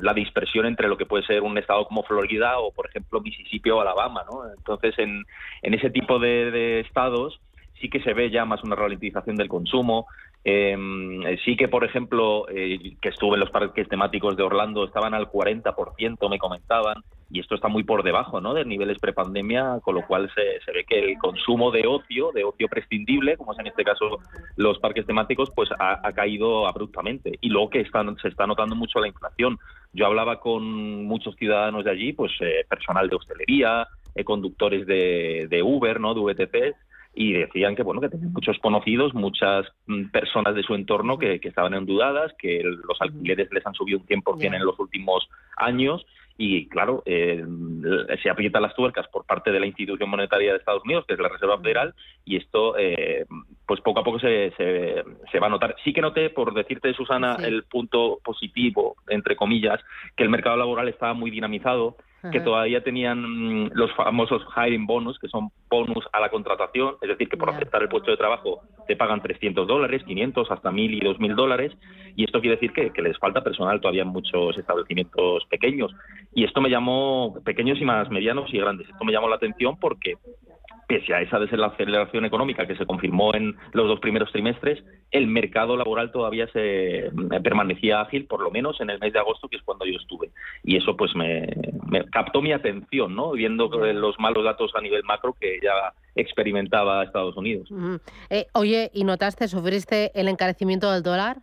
la 0.00 0.14
dispersión 0.14 0.66
entre 0.66 0.86
lo 0.86 0.96
que 0.96 1.04
puede 1.04 1.26
ser 1.26 1.42
un 1.42 1.58
estado 1.58 1.84
como 1.84 2.04
Florida 2.04 2.60
o, 2.60 2.70
por 2.70 2.88
ejemplo, 2.88 3.20
Mississippi 3.20 3.70
o 3.70 3.80
Alabama, 3.80 4.24
¿no? 4.30 4.48
Entonces, 4.56 4.96
en, 4.98 5.24
en 5.62 5.74
ese 5.74 5.90
tipo 5.90 6.20
de, 6.20 6.80
estados 6.80 7.40
sí 7.80 7.88
que 7.88 8.00
se 8.00 8.14
ve 8.14 8.30
ya 8.30 8.44
más 8.44 8.62
una 8.62 8.76
ralentización 8.76 9.36
del 9.36 9.48
consumo. 9.48 10.06
Em, 10.44 11.22
sí 11.44 11.56
que, 11.56 11.68
por 11.68 11.84
ejemplo, 11.84 12.46
eh, 12.48 12.96
que 13.00 13.08
estuve 13.08 13.34
en 13.34 13.40
los 13.40 13.50
parques 13.50 13.88
temáticos 13.88 14.36
de 14.36 14.42
Orlando, 14.42 14.84
estaban 14.84 15.14
al 15.14 15.30
40%, 15.30 16.28
me 16.28 16.38
comentaban 16.38 17.02
y 17.30 17.38
esto 17.40 17.54
está 17.54 17.68
muy 17.68 17.84
por 17.84 18.02
debajo 18.02 18.40
¿no? 18.40 18.54
de 18.54 18.64
niveles 18.64 18.98
prepandemia, 18.98 19.78
con 19.82 19.94
lo 19.94 20.06
cual 20.06 20.30
se, 20.34 20.72
ve 20.72 20.84
que 20.84 20.98
el 20.98 21.18
consumo 21.18 21.70
de 21.70 21.86
ocio, 21.86 22.32
de 22.32 22.42
ocio 22.42 22.66
prescindible, 22.68 23.36
como 23.36 23.52
es 23.52 23.58
en 23.60 23.68
este 23.68 23.84
caso 23.84 24.18
los 24.56 24.78
parques 24.80 25.06
temáticos, 25.06 25.50
pues 25.54 25.70
ha, 25.78 26.12
caído 26.12 26.66
abruptamente. 26.66 27.38
Y 27.40 27.50
luego 27.50 27.70
que 27.70 27.80
están, 27.80 28.16
se 28.16 28.28
está 28.28 28.46
notando 28.46 28.74
mucho 28.74 28.98
la 28.98 29.06
inflación. 29.06 29.58
Yo 29.92 30.06
hablaba 30.06 30.40
con 30.40 31.04
muchos 31.04 31.36
ciudadanos 31.36 31.84
de 31.84 31.92
allí, 31.92 32.12
pues 32.12 32.32
eh, 32.40 32.64
personal 32.68 33.08
de 33.08 33.16
hostelería, 33.16 33.86
eh, 34.16 34.24
conductores 34.24 34.86
de, 34.86 35.46
de, 35.48 35.62
Uber, 35.62 36.00
¿no? 36.00 36.14
de 36.14 36.20
VTC, 36.20 36.74
y 37.14 37.32
decían 37.32 37.74
que 37.76 37.82
bueno 37.82 38.00
que 38.00 38.08
tenían 38.08 38.32
muchos 38.32 38.58
conocidos, 38.58 39.14
muchas 39.14 39.66
mm, 39.86 40.06
personas 40.06 40.54
de 40.54 40.62
su 40.62 40.74
entorno 40.74 41.18
que, 41.18 41.40
que 41.40 41.48
estaban 41.48 41.74
endeudadas, 41.74 42.32
que 42.38 42.62
los 42.62 43.00
alquileres 43.00 43.50
les 43.52 43.66
han 43.66 43.74
subido 43.74 43.98
un 43.98 44.06
100% 44.06 44.54
en 44.54 44.64
los 44.64 44.78
últimos 44.78 45.28
años 45.56 46.06
y 46.42 46.68
claro, 46.68 47.02
eh, 47.04 47.44
se 48.22 48.30
aprietan 48.30 48.62
las 48.62 48.74
tuercas 48.74 49.06
por 49.08 49.26
parte 49.26 49.52
de 49.52 49.60
la 49.60 49.66
institución 49.66 50.08
monetaria 50.08 50.52
de 50.52 50.58
Estados 50.58 50.82
Unidos, 50.84 51.04
que 51.06 51.12
es 51.12 51.20
la 51.20 51.28
Reserva 51.28 51.58
Federal, 51.58 51.94
y 52.24 52.36
esto 52.36 52.78
eh, 52.78 53.26
pues 53.66 53.82
poco 53.82 54.00
a 54.00 54.04
poco 54.04 54.18
se, 54.18 54.50
se, 54.56 55.38
va 55.38 55.48
a 55.48 55.50
notar. 55.50 55.76
Sí 55.84 55.92
que 55.92 56.00
noté, 56.00 56.30
por 56.30 56.54
decirte, 56.54 56.94
Susana, 56.94 57.36
el 57.44 57.64
punto 57.64 58.20
positivo, 58.24 58.96
entre 59.08 59.36
comillas, 59.36 59.80
que 60.16 60.22
el 60.22 60.30
mercado 60.30 60.56
laboral 60.56 60.88
estaba 60.88 61.12
muy 61.12 61.30
dinamizado, 61.30 61.98
que 62.30 62.40
todavía 62.40 62.82
tenían 62.82 63.22
mm, 63.22 63.70
los 63.72 63.92
famosos 63.94 64.42
hiring 64.54 64.86
bonus, 64.86 65.18
que 65.18 65.28
son 65.28 65.50
bonus 65.68 66.04
a 66.12 66.20
la 66.20 66.28
contratación, 66.28 66.96
es 67.00 67.08
decir, 67.08 67.28
que 67.28 67.36
por 67.36 67.50
aceptar 67.50 67.82
el 67.82 67.88
puesto 67.88 68.10
de 68.10 68.16
trabajo 68.16 68.60
te 68.86 68.96
pagan 68.96 69.22
300 69.22 69.66
dólares, 69.66 70.02
500, 70.04 70.50
hasta 70.50 70.70
1.000 70.70 70.94
y 70.94 71.00
2.000 71.00 71.34
dólares, 71.34 71.72
y 72.16 72.24
esto 72.24 72.40
quiere 72.40 72.56
decir 72.56 72.72
que, 72.72 72.90
que, 72.90 73.02
les 73.02 73.18
falta 73.18 73.42
personal 73.42 73.80
todavía 73.80 74.02
en 74.02 74.08
muchos 74.08 74.58
establecimientos 74.58 75.44
pequeños. 75.46 75.92
Y 76.34 76.44
esto 76.44 76.60
me 76.60 76.68
llamó, 76.68 77.34
pequeños 77.44 77.80
y 77.80 77.84
más 77.84 78.10
medianos 78.10 78.52
y 78.52 78.58
grandes, 78.58 78.88
esto 78.88 79.04
me 79.04 79.12
llamó 79.12 79.28
la 79.28 79.36
atención 79.36 79.78
porque 79.78 80.16
pese 80.90 81.14
a 81.14 81.22
esa 81.22 81.38
desaceleración 81.38 82.24
económica 82.24 82.66
que 82.66 82.74
se 82.74 82.84
confirmó 82.84 83.32
en 83.32 83.56
los 83.72 83.86
dos 83.86 84.00
primeros 84.00 84.32
trimestres, 84.32 84.82
el 85.12 85.28
mercado 85.28 85.76
laboral 85.76 86.10
todavía 86.10 86.48
se 86.48 87.06
eh, 87.06 87.10
permanecía 87.44 88.00
ágil, 88.00 88.26
por 88.26 88.40
lo 88.42 88.50
menos 88.50 88.80
en 88.80 88.90
el 88.90 88.98
mes 88.98 89.12
de 89.12 89.20
agosto, 89.20 89.46
que 89.48 89.56
es 89.56 89.62
cuando 89.62 89.84
yo 89.86 89.96
estuve. 89.96 90.30
Y 90.64 90.76
eso 90.76 90.96
pues 90.96 91.14
me, 91.14 91.46
captó 92.10 92.42
mi 92.42 92.52
atención, 92.52 93.14
¿no? 93.14 93.30
Viendo 93.30 93.68
los 93.68 94.18
malos 94.18 94.44
datos 94.44 94.72
a 94.74 94.80
nivel 94.80 95.04
macro 95.04 95.36
que 95.40 95.60
ya 95.62 95.94
experimentaba 96.16 97.04
Estados 97.04 97.36
Unidos. 97.36 97.68
Eh, 98.28 98.46
oye, 98.54 98.90
¿y 98.92 99.04
notaste, 99.04 99.46
sufriste 99.46 100.10
el 100.18 100.26
encarecimiento 100.26 100.90
del 100.90 101.04
dólar? 101.04 101.36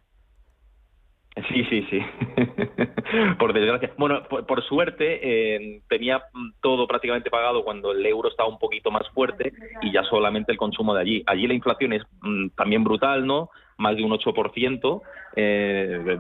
Sí, 1.49 1.63
sí, 1.69 1.85
sí. 1.89 2.01
por 3.39 3.53
desgracia. 3.53 3.91
Bueno, 3.97 4.23
por, 4.23 4.63
suerte 4.63 5.19
eh, 5.21 5.81
tenía 5.88 6.23
todo 6.61 6.88
prácticamente 6.88 7.29
pagado 7.29 7.63
cuando 7.63 7.91
el 7.91 8.05
euro 8.05 8.29
estaba 8.29 8.49
un 8.49 8.57
poquito 8.57 8.89
más 8.91 9.07
fuerte 9.09 9.53
y 9.81 9.91
ya 9.91 10.03
solamente 10.03 10.51
el 10.51 10.57
consumo 10.57 10.93
de 10.95 11.01
allí. 11.01 11.23
Allí 11.27 11.47
la 11.47 11.53
inflación 11.53 11.93
es 11.93 12.03
mm, 12.21 12.49
también 12.55 12.83
brutal, 12.83 13.25
¿no? 13.25 13.49
Más 13.78 13.95
de 13.95 14.03
un 14.03 14.11
8%. 14.11 15.01
Eh, 15.39 16.17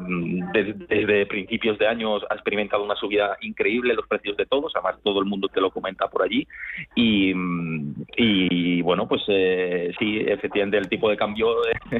desde, 0.53 1.25
principios 1.25 1.79
de 1.79 1.87
años 1.87 2.23
ha 2.29 2.35
experimentado 2.35 2.83
una 2.83 2.95
subida 2.95 3.35
increíble 3.41 3.95
los 3.95 4.07
precios 4.07 4.37
de 4.37 4.45
todos, 4.45 4.71
además 4.75 5.01
todo 5.03 5.19
el 5.19 5.25
mundo 5.25 5.47
te 5.47 5.59
lo 5.59 5.71
comenta 5.71 6.07
por 6.07 6.23
allí. 6.23 6.47
Y, 6.95 7.33
y 8.15 8.81
bueno, 8.81 9.07
pues 9.07 9.23
eh, 9.27 9.91
sí, 9.97 10.19
efectivamente 10.19 10.77
el 10.77 10.89
tipo 10.89 11.09
de 11.09 11.17
cambio 11.17 11.55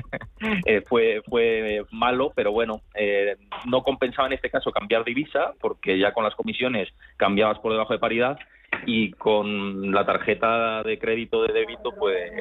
eh, 0.66 0.82
fue, 0.88 1.22
fue 1.28 1.86
malo, 1.92 2.32
pero 2.36 2.52
bueno, 2.52 2.82
eh, 2.94 3.36
no 3.66 3.82
compensaba 3.82 4.28
en 4.28 4.34
este 4.34 4.50
caso 4.50 4.72
cambiar 4.72 5.04
divisa, 5.04 5.54
porque 5.60 5.98
ya 5.98 6.14
con 6.14 6.24
las 6.24 6.36
comisiones 6.36 6.90
cambiabas 7.18 7.60
por 7.60 7.72
debajo 7.72 7.94
de 7.94 8.00
paridad 8.00 8.38
y 8.86 9.12
con 9.12 9.92
la 9.92 10.06
tarjeta 10.06 10.84
de 10.84 11.00
crédito 11.00 11.44
de 11.44 11.54
débito 11.54 11.94
pues 11.98 12.32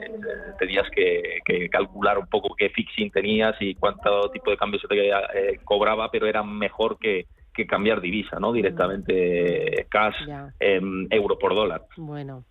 tenías 0.59 0.89
que, 0.91 1.39
calcular 1.71 2.19
un 2.19 2.27
poco 2.27 2.55
qué 2.57 2.71
fixing 2.71 3.11
tenías 3.11 3.57
y 3.61 3.75
cuánto 3.75 4.31
tipo 4.31 4.51
de 4.51 4.57
cambio 4.57 4.81
se 4.81 4.89
te 4.89 5.09
eh, 5.09 5.61
cobraba, 5.65 6.11
pero 6.11 6.27
era 6.27 6.43
mejor 6.43 6.99
que, 6.99 7.27
que 7.57 7.67
cambiar 7.67 8.01
divisa, 8.01 8.39
¿no? 8.39 8.53
Directamente 8.53 9.87
cash, 9.89 10.15
euro 10.61 11.39
por 11.39 11.55
dólar. 11.55 11.87
Bueno. 11.97 12.45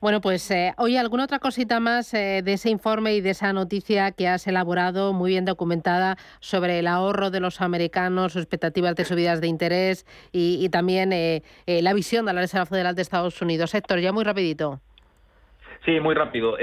Bueno, 0.00 0.20
pues 0.20 0.50
eh, 0.50 0.72
oye, 0.78 0.98
¿alguna 0.98 1.24
otra 1.24 1.38
cosita 1.38 1.80
más 1.80 2.12
eh, 2.12 2.42
de 2.44 2.54
ese 2.54 2.70
informe 2.70 3.14
y 3.14 3.20
de 3.20 3.30
esa 3.30 3.52
noticia 3.52 4.12
que 4.12 4.28
has 4.28 4.46
elaborado, 4.46 5.12
muy 5.12 5.30
bien 5.30 5.44
documentada, 5.44 6.16
sobre 6.40 6.78
el 6.78 6.86
ahorro 6.86 7.30
de 7.30 7.40
los 7.40 7.60
americanos, 7.60 8.32
sus 8.32 8.42
expectativas 8.42 8.94
de 8.94 9.04
subidas 9.04 9.40
de 9.40 9.46
interés 9.46 10.06
y, 10.32 10.68
también 10.70 11.12
eh, 11.12 11.42
la 11.66 11.94
visión 11.94 12.26
de 12.26 12.32
la 12.32 12.40
Reserva 12.40 12.66
Federal 12.66 12.94
de 12.94 13.02
Estados 13.02 13.40
Unidos? 13.40 13.74
Héctor, 13.74 14.00
ya 14.00 14.12
muy 14.12 14.24
rapidito. 14.24 14.80
Sí, 15.84 16.00
muy 16.00 16.14
rápido. 16.14 16.56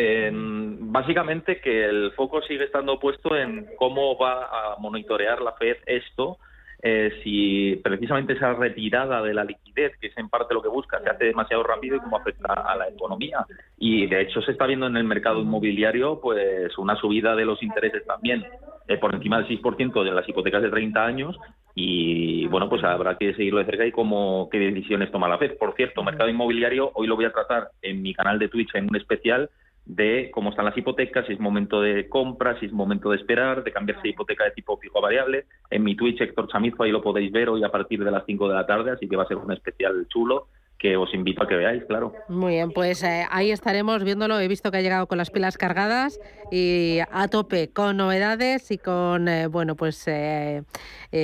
básicamente 0.79 1.61
que 1.61 1.85
el 1.85 2.11
foco 2.11 2.41
sigue 2.41 2.65
estando 2.65 2.99
puesto 2.99 3.35
en 3.37 3.67
cómo 3.77 4.17
va 4.17 4.45
a 4.45 4.75
monitorear 4.79 5.41
la 5.41 5.53
Fed 5.53 5.77
esto 5.85 6.37
eh, 6.85 7.13
si 7.23 7.77
precisamente 7.81 8.33
esa 8.33 8.53
retirada 8.55 9.21
de 9.21 9.33
la 9.33 9.45
liquidez, 9.45 9.93
que 10.01 10.07
es 10.07 10.17
en 10.17 10.27
parte 10.27 10.53
lo 10.53 10.61
que 10.61 10.67
busca, 10.67 10.99
se 10.99 11.09
hace 11.09 11.25
demasiado 11.25 11.63
rápido 11.63 11.95
y 11.95 12.01
cómo 12.01 12.17
afecta 12.17 12.51
a 12.51 12.75
la 12.75 12.89
economía. 12.89 13.45
Y 13.77 14.05
de 14.07 14.21
hecho 14.21 14.41
se 14.41 14.51
está 14.51 14.67
viendo 14.67 14.87
en 14.87 14.97
el 14.97 15.05
mercado 15.05 15.41
inmobiliario 15.41 16.19
pues 16.19 16.77
una 16.77 16.97
subida 16.97 17.37
de 17.37 17.45
los 17.45 17.63
intereses 17.63 18.05
también 18.05 18.43
eh, 18.89 18.97
por 18.97 19.15
encima 19.15 19.41
del 19.41 19.47
6% 19.61 20.03
de 20.03 20.11
las 20.11 20.27
hipotecas 20.27 20.61
de 20.61 20.69
30 20.69 21.05
años 21.05 21.37
y 21.73 22.47
bueno, 22.47 22.67
pues 22.67 22.83
habrá 22.83 23.17
que 23.17 23.33
seguirlo 23.33 23.59
de 23.59 23.65
cerca 23.65 23.85
y 23.85 23.93
cómo, 23.93 24.49
qué 24.51 24.59
decisiones 24.59 25.09
toma 25.09 25.29
la 25.29 25.37
FED. 25.37 25.57
Por 25.57 25.75
cierto, 25.75 26.03
mercado 26.03 26.29
inmobiliario, 26.29 26.91
hoy 26.95 27.07
lo 27.07 27.15
voy 27.15 27.25
a 27.25 27.31
tratar 27.31 27.69
en 27.81 28.01
mi 28.01 28.13
canal 28.13 28.39
de 28.39 28.49
Twitch 28.49 28.75
en 28.75 28.89
un 28.89 28.97
especial 28.97 29.49
de 29.85 30.31
cómo 30.31 30.49
están 30.49 30.65
las 30.65 30.77
hipotecas, 30.77 31.25
si 31.27 31.33
es 31.33 31.39
momento 31.39 31.81
de 31.81 32.07
compra, 32.07 32.57
si 32.59 32.67
es 32.67 32.71
momento 32.71 33.09
de 33.09 33.17
esperar, 33.17 33.63
de 33.63 33.71
cambiarse 33.71 34.03
de 34.03 34.09
hipoteca 34.09 34.45
de 34.45 34.51
tipo 34.51 34.77
fijo 34.77 34.99
a 34.99 35.01
variable. 35.01 35.45
En 35.69 35.83
mi 35.83 35.95
Twitch, 35.95 36.21
Héctor 36.21 36.47
Chamizo, 36.47 36.83
ahí 36.83 36.91
lo 36.91 37.01
podéis 37.01 37.31
ver 37.31 37.49
hoy 37.49 37.63
a 37.63 37.69
partir 37.69 38.03
de 38.03 38.11
las 38.11 38.25
5 38.25 38.47
de 38.47 38.55
la 38.55 38.65
tarde, 38.65 38.91
así 38.91 39.07
que 39.07 39.15
va 39.15 39.23
a 39.23 39.27
ser 39.27 39.37
un 39.37 39.51
especial 39.51 40.07
chulo 40.07 40.47
que 40.83 40.97
os 40.97 41.13
invito 41.13 41.41
a 41.41 41.47
que 41.47 41.55
veáis, 41.55 41.81
claro. 41.85 42.13
Muy 42.27 42.55
bien, 42.55 42.69
pues 42.71 43.03
eh, 43.03 43.25
ahí 43.31 43.51
estaremos 43.51 44.03
viéndolo. 44.03 44.37
He 44.37 44.49
visto 44.49 44.69
que 44.69 44.79
ha 44.79 44.81
llegado 44.81 45.07
con 45.07 45.17
las 45.17 45.31
pilas 45.31 45.57
cargadas 45.57 46.19
y 46.51 46.99
a 47.09 47.29
tope, 47.29 47.69
con 47.69 47.95
novedades 47.95 48.69
y 48.69 48.77
con, 48.77 49.29
eh, 49.29 49.47
bueno, 49.47 49.77
pues 49.77 50.03
eh, 50.07 50.63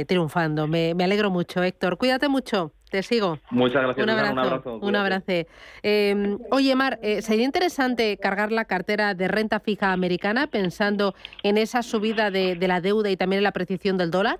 triunfando. 0.08 0.66
Me, 0.66 0.96
me 0.96 1.04
alegro 1.04 1.30
mucho, 1.30 1.62
Héctor. 1.62 1.98
Cuídate 1.98 2.30
mucho. 2.30 2.72
Te 2.90 3.04
sigo. 3.04 3.38
Muchas 3.52 3.84
gracias. 3.84 4.02
Un 4.02 4.10
abrazo. 4.10 4.78
Un 4.78 4.96
abrazo. 4.96 5.26
Em, 5.84 6.40
oye, 6.52 6.74
Mar, 6.76 6.98
¿sería 7.20 7.44
interesante 7.44 8.18
cargar 8.18 8.54
la 8.54 8.64
cartera 8.64 9.14
de 9.14 9.28
renta 9.28 9.60
fija 9.60 9.92
americana 9.92 10.48
pensando 10.48 11.14
en 11.44 11.58
esa 11.58 11.84
subida 11.84 12.32
de, 12.32 12.56
de 12.56 12.68
la 12.70 12.80
deuda 12.80 13.12
y 13.12 13.18
también 13.18 13.40
en 13.40 13.44
la 13.44 13.50
apreciación 13.50 13.98
del 13.98 14.10
dólar? 14.10 14.40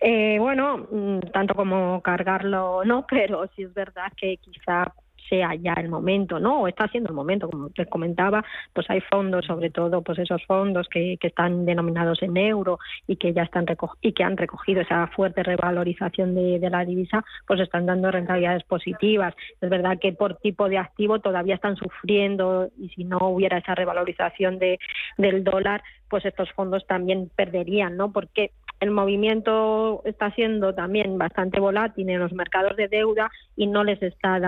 Eh, 0.00 0.38
bueno, 0.38 0.86
mm, 0.90 1.18
tanto 1.32 1.54
como 1.54 2.00
cargarlo 2.02 2.84
no, 2.84 3.06
pero 3.10 3.46
sí 3.54 3.62
es 3.62 3.74
verdad 3.74 4.12
que 4.16 4.36
quizá 4.38 4.92
sea 5.28 5.54
ya 5.54 5.72
el 5.74 5.88
momento, 5.88 6.38
¿no? 6.38 6.60
O 6.60 6.68
está 6.68 6.88
siendo 6.88 7.08
el 7.08 7.14
momento, 7.14 7.48
como 7.48 7.70
te 7.70 7.86
comentaba, 7.86 8.44
pues 8.74 8.88
hay 8.90 9.00
fondos, 9.00 9.46
sobre 9.46 9.70
todo, 9.70 10.02
pues 10.02 10.18
esos 10.18 10.44
fondos 10.44 10.88
que, 10.88 11.16
que 11.18 11.28
están 11.28 11.64
denominados 11.64 12.22
en 12.22 12.36
euro 12.36 12.78
y 13.06 13.16
que 13.16 13.32
ya 13.32 13.42
están 13.44 13.64
y 14.02 14.12
que 14.12 14.24
han 14.24 14.36
recogido 14.36 14.82
esa 14.82 15.06
fuerte 15.06 15.42
revalorización 15.42 16.34
de, 16.34 16.58
de, 16.58 16.70
la 16.70 16.84
divisa, 16.84 17.24
pues 17.46 17.60
están 17.60 17.86
dando 17.86 18.10
rentabilidades 18.10 18.64
positivas. 18.64 19.34
Es 19.60 19.70
verdad 19.70 19.98
que 19.98 20.12
por 20.12 20.36
tipo 20.36 20.68
de 20.68 20.78
activo 20.78 21.20
todavía 21.20 21.54
están 21.54 21.76
sufriendo 21.76 22.68
y 22.76 22.90
si 22.90 23.04
no 23.04 23.18
hubiera 23.18 23.58
esa 23.58 23.74
revalorización 23.74 24.58
de, 24.58 24.78
del 25.16 25.44
dólar, 25.44 25.82
pues 26.12 26.26
estos 26.26 26.52
fondos 26.52 26.86
también 26.86 27.30
perderían, 27.34 27.96
¿no? 27.96 28.12
Porque 28.12 28.50
el 28.82 28.90
movimiento 28.90 30.02
está 30.04 30.32
siendo 30.32 30.74
también 30.74 31.16
bastante 31.16 31.60
volátil 31.60 32.10
en 32.10 32.18
los 32.18 32.32
mercados 32.32 32.76
de 32.76 32.88
deuda 32.88 33.30
y 33.54 33.68
no 33.68 33.84
les 33.84 34.02
está 34.02 34.40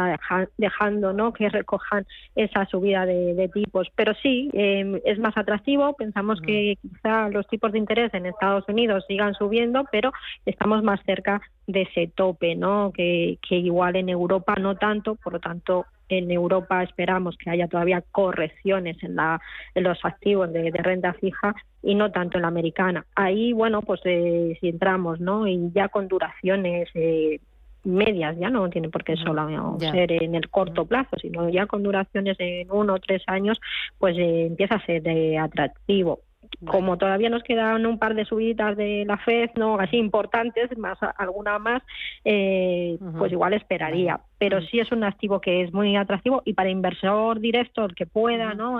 dejando 0.58 1.12
¿no? 1.12 1.32
que 1.32 1.48
recojan 1.48 2.04
esa 2.34 2.66
subida 2.66 3.06
de, 3.06 3.48
tipos. 3.54 3.86
Pero 3.94 4.12
sí, 4.14 4.50
em, 4.52 4.98
es 5.04 5.20
más 5.20 5.36
atractivo. 5.36 5.94
Pensamos 5.94 6.40
que 6.40 6.76
quizá 6.82 7.28
los 7.28 7.46
tipos 7.46 7.70
de 7.70 7.78
interés 7.78 8.12
en 8.12 8.26
Estados 8.26 8.64
Unidos 8.66 9.04
sigan 9.06 9.34
subiendo, 9.34 9.84
pero 9.92 10.12
estamos 10.44 10.82
más 10.82 10.98
cerca 11.06 11.40
de 11.68 11.82
ese 11.82 12.08
tope, 12.08 12.56
¿no? 12.56 12.90
que, 12.92 13.38
que 13.48 13.54
igual 13.54 13.94
en 13.94 14.08
Europa 14.08 14.56
no 14.60 14.74
tanto. 14.74 15.14
Por 15.14 15.34
lo 15.34 15.38
tanto, 15.38 15.86
en 16.18 16.30
Europa 16.30 16.82
esperamos 16.82 17.36
que 17.36 17.50
haya 17.50 17.68
todavía 17.68 18.02
correcciones 18.12 19.02
en, 19.02 19.16
la, 19.16 19.40
en 19.74 19.84
los 19.84 19.98
activos 20.04 20.52
de, 20.52 20.70
renta 20.70 21.12
fija 21.14 21.54
y 21.82 21.94
no 21.94 22.10
tanto 22.10 22.38
en 22.38 22.42
la 22.42 22.48
americana. 22.48 23.06
Ahí, 23.14 23.52
bueno, 23.52 23.82
pues 23.82 24.00
eh, 24.04 24.56
si 24.60 24.68
entramos, 24.68 25.20
¿no? 25.20 25.46
Y 25.46 25.70
ya 25.74 25.88
con 25.88 26.08
duraciones 26.08 26.88
eh, 26.94 27.40
medias, 27.84 28.36
ya 28.38 28.50
no 28.50 28.68
tiene 28.70 28.88
por 28.88 29.04
qué 29.04 29.16
solo 29.16 29.78
ser 29.78 30.12
en 30.12 30.34
el 30.34 30.48
corto 30.48 30.86
plazo, 30.86 31.16
sino 31.20 31.48
ya 31.50 31.66
con 31.66 31.82
duraciones 31.82 32.38
de 32.38 32.66
uno 32.70 32.94
o 32.94 32.98
tres 32.98 33.22
años, 33.26 33.60
pues 33.98 34.16
eh, 34.16 34.46
empieza 34.46 34.76
a 34.76 34.86
ser 34.86 35.38
atractivo 35.38 36.20
como 36.66 36.96
todavía 36.98 37.30
nos 37.30 37.42
quedan 37.42 37.86
un 37.86 37.98
par 37.98 38.14
de 38.14 38.24
subidas 38.24 38.76
de 38.76 39.04
la 39.06 39.18
FED, 39.18 39.50
no 39.56 39.78
así 39.78 39.96
importantes, 39.96 40.76
más 40.78 40.98
alguna 41.16 41.58
más, 41.58 41.82
eh, 42.24 42.98
pues 43.18 43.32
igual 43.32 43.54
esperaría. 43.54 44.20
Pero 44.38 44.60
sí 44.62 44.80
es 44.80 44.92
un 44.92 45.04
activo 45.04 45.40
que 45.40 45.62
es 45.62 45.72
muy 45.72 45.96
atractivo 45.96 46.42
y 46.44 46.54
para 46.54 46.70
inversor 46.70 47.40
directo, 47.40 47.84
el 47.84 47.94
que 47.94 48.06
pueda, 48.06 48.54
¿no? 48.54 48.78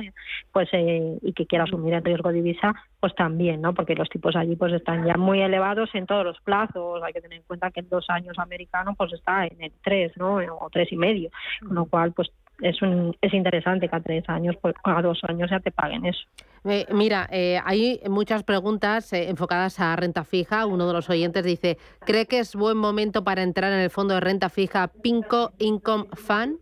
Pues 0.53 0.69
eh, 0.73 1.19
y 1.23 1.33
que 1.33 1.47
quiera 1.47 1.65
asumir 1.65 1.95
el 1.95 2.05
riesgo 2.05 2.29
de 2.29 2.37
divisa, 2.37 2.75
pues 3.01 3.15
también, 3.15 3.63
¿no? 3.63 3.75
Porque 3.75 3.95
los 3.95 4.09
tipos 4.09 4.37
allí 4.37 4.57
pues 4.57 4.73
están 4.73 5.07
ya 5.07 5.17
muy 5.17 5.41
elevados 5.41 5.91
en 5.95 6.07
todos 6.07 6.25
los 6.25 6.41
plazos. 6.41 7.03
Hay 7.03 7.13
que 7.13 7.21
tener 7.21 7.39
en 7.39 7.45
cuenta 7.45 7.71
que 7.71 7.81
en 7.81 7.89
dos 7.89 8.07
años 8.09 8.39
americano 8.39 8.95
pues 8.97 9.13
está 9.13 9.47
en 9.47 9.63
el 9.63 9.73
tres, 9.83 10.13
¿no? 10.17 10.37
O 10.37 10.71
tres 10.71 10.93
y 10.93 10.97
medio, 10.97 11.31
con 11.61 11.75
lo 11.75 11.87
cual 11.87 12.13
pues 12.13 12.31
es, 12.61 12.81
un, 12.83 13.17
es 13.21 13.35
interesante 13.35 13.89
que 13.89 13.97
a 13.97 14.01
tres 14.01 14.29
años, 14.29 14.57
a 14.85 15.03
dos 15.03 15.21
años 15.25 15.51
ya 15.51 15.61
te 15.61 15.71
paguen 15.71 16.07
eso. 16.07 16.21
Eh, 16.65 16.87
mira, 16.93 17.29
eh, 17.31 17.61
hay 17.63 18.01
muchas 18.09 18.43
preguntas 18.43 19.13
eh, 19.13 19.29
enfocadas 19.29 19.81
a 19.81 19.95
renta 19.97 20.25
fija. 20.25 20.65
Uno 20.65 20.87
de 20.87 20.95
los 20.95 21.11
oyentes 21.11 21.45
dice, 21.45 21.77
¿cree 22.01 22.27
que 22.27 22.39
es 22.39 22.55
buen 22.55 22.79
momento 22.79 23.23
para 23.23 23.43
entrar 23.43 23.73
en 23.73 23.81
el 23.81 23.91
fondo 23.91 24.15
de 24.15 24.21
renta 24.21 24.49
fija 24.49 24.89
Pinco 24.89 25.53
Income 25.59 26.07
Fund? 26.15 26.59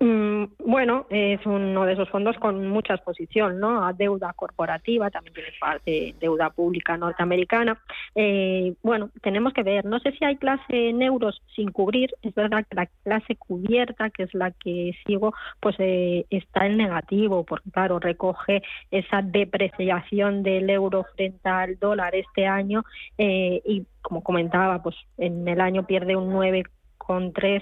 Mm, 0.00 0.46
bueno, 0.64 1.06
es 1.10 1.44
uno 1.46 1.84
de 1.84 1.92
esos 1.92 2.08
fondos 2.10 2.36
con 2.38 2.66
mucha 2.66 2.94
exposición 2.94 3.60
¿no? 3.60 3.84
a 3.86 3.92
deuda 3.92 4.32
corporativa, 4.32 5.10
también 5.10 5.34
tiene 5.34 5.50
parte 5.60 5.90
de 5.90 6.14
deuda 6.20 6.50
pública 6.50 6.96
norteamericana. 6.96 7.80
Eh, 8.14 8.74
bueno, 8.82 9.10
tenemos 9.22 9.52
que 9.52 9.62
ver, 9.62 9.84
no 9.84 10.00
sé 10.00 10.10
si 10.12 10.24
hay 10.24 10.36
clase 10.36 10.88
en 10.88 11.02
euros 11.02 11.40
sin 11.54 11.70
cubrir, 11.70 12.10
es 12.22 12.34
verdad 12.34 12.66
que 12.68 12.74
la 12.74 12.86
clase 13.04 13.36
cubierta, 13.36 14.10
que 14.10 14.24
es 14.24 14.34
la 14.34 14.50
que 14.50 14.96
sigo, 15.06 15.34
pues 15.60 15.76
eh, 15.78 16.26
está 16.30 16.66
en 16.66 16.78
negativo, 16.78 17.44
porque 17.44 17.70
claro, 17.70 18.00
recoge 18.00 18.62
esa 18.90 19.22
depreciación 19.22 20.42
del 20.42 20.68
euro 20.68 21.06
frente 21.14 21.48
al 21.48 21.78
dólar 21.78 22.14
este 22.16 22.46
año 22.46 22.84
eh, 23.18 23.62
y 23.64 23.86
como 24.02 24.22
comentaba, 24.22 24.82
pues 24.82 24.94
en 25.18 25.46
el 25.48 25.60
año 25.60 25.84
pierde 25.84 26.14
un 26.14 26.30
9 26.30 26.64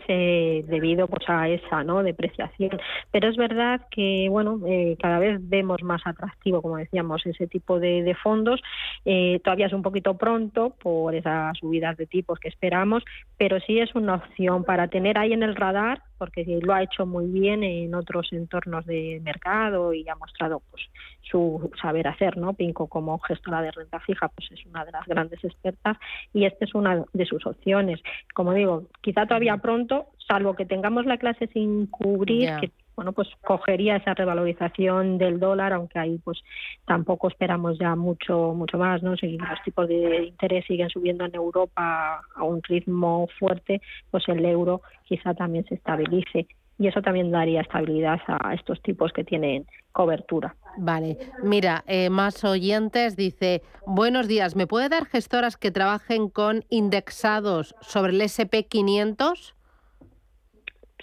eh, 0.09 0.65
debido 0.67 1.07
pues 1.07 1.29
a 1.29 1.49
esa 1.49 1.85
no 1.85 2.03
depreciación. 2.03 2.79
Pero 3.11 3.29
es 3.29 3.37
verdad 3.37 3.83
que 3.91 4.27
bueno 4.31 4.61
eh, 4.67 4.97
cada 5.01 5.19
vez 5.19 5.39
vemos 5.41 5.83
más 5.83 6.03
atractivo 6.07 6.63
como 6.63 6.77
decíamos 6.77 7.25
ese 7.27 7.47
tipo 7.47 7.79
de, 7.79 8.15
fondos. 8.23 8.61
Eh, 9.05 9.41
todavía 9.43 9.67
es 9.67 9.73
un 9.73 9.83
poquito 9.83 10.17
pronto 10.17 10.75
por 10.83 11.15
esas 11.15 11.57
subidas 11.59 11.97
de 11.97 12.07
tipos 12.07 12.39
que 12.39 12.49
esperamos 12.49 13.05
pero 13.37 13.59
sí 13.61 13.79
es 13.79 13.95
una 13.95 14.15
opción 14.17 14.65
para 14.65 14.89
tener 14.89 15.19
ahí 15.19 15.33
en 15.33 15.43
el 15.43 15.57
radar 15.57 16.03
porque 16.19 16.45
lo 16.63 16.73
ha 16.75 16.83
hecho 16.83 17.07
muy 17.07 17.27
bien 17.27 17.63
en 17.63 17.95
otros 17.95 18.33
entornos 18.33 18.87
de 18.87 19.21
mercado 19.23 19.93
y 19.93 20.09
ha 20.09 20.15
mostrado 20.15 20.63
pues 20.71 20.83
su 21.23 21.71
saber 21.81 22.09
hacer, 22.09 22.37
¿no? 22.37 22.53
Pinco 22.55 22.87
como 22.87 23.19
gestora 23.21 23.63
de 23.63 23.71
renta 23.71 24.01
fija 24.01 24.29
pues 24.29 24.51
es 24.53 24.65
una 24.67 24.85
de 24.85 24.93
las 24.93 25.07
grandes 25.07 25.43
expertas 25.45 25.97
y 26.33 26.45
esta 26.45 26.65
es 26.65 26.75
una 26.75 27.05
de 27.13 27.27
sus 27.27 27.47
opciones. 27.47 28.01
Como 28.35 28.53
digo, 28.53 28.85
quizá 29.01 29.27
todavía 29.27 29.57
pronto, 29.59 30.07
salvo 30.27 30.55
que 30.55 30.67
tengamos 30.67 31.07
la 31.07 31.19
clase 31.19 31.49
sin 31.49 31.87
cubrir, 31.87 32.51
que 32.61 32.71
bueno, 32.97 33.13
pues 33.13 33.29
cogería 33.43 33.97
esa 33.97 34.15
revalorización 34.15 35.19
del 35.19 35.41
dólar, 35.41 35.73
aunque 35.73 35.99
ahí 35.99 36.19
pues 36.23 36.43
tampoco 36.87 37.29
esperamos 37.29 37.79
ya 37.79 37.95
mucho 37.97 38.55
mucho 38.55 38.79
más, 38.79 39.03
¿no? 39.03 39.17
Si 39.17 39.37
los 39.37 39.63
tipos 39.65 39.89
de 39.89 40.25
interés 40.25 40.65
siguen 40.67 40.91
subiendo 40.91 41.25
en 41.25 41.35
Europa 41.35 42.21
a 42.35 42.43
un 42.43 42.63
ritmo 42.63 43.29
fuerte, 43.39 43.81
pues 44.11 44.29
el 44.29 44.45
euro 44.45 44.83
quizá 45.05 45.35
también 45.35 45.65
se 45.67 45.75
estabilice 45.75 46.47
y 46.79 46.89
eso 46.89 47.03
también 47.03 47.31
daría 47.31 47.61
estabilidad 47.61 48.21
a 48.27 48.55
estos 48.55 48.83
tipos 48.83 49.13
que 49.13 49.25
tienen 49.25 49.67
cobertura. 49.93 50.57
Vale, 50.77 51.19
mira, 51.43 51.85
eh, 51.87 52.11
más 52.11 52.43
oyentes 52.45 53.17
dice, 53.17 53.63
buenos 53.87 54.27
días, 54.27 54.57
¿me 54.57 54.67
puede 54.67 54.89
dar 54.89 55.07
gestoras 55.07 55.57
que 55.57 55.71
trabajen 55.71 56.29
con 56.29 56.65
indexados 56.69 57.77
sobre 57.81 58.13
el 58.13 58.21
SP500? 58.21 59.55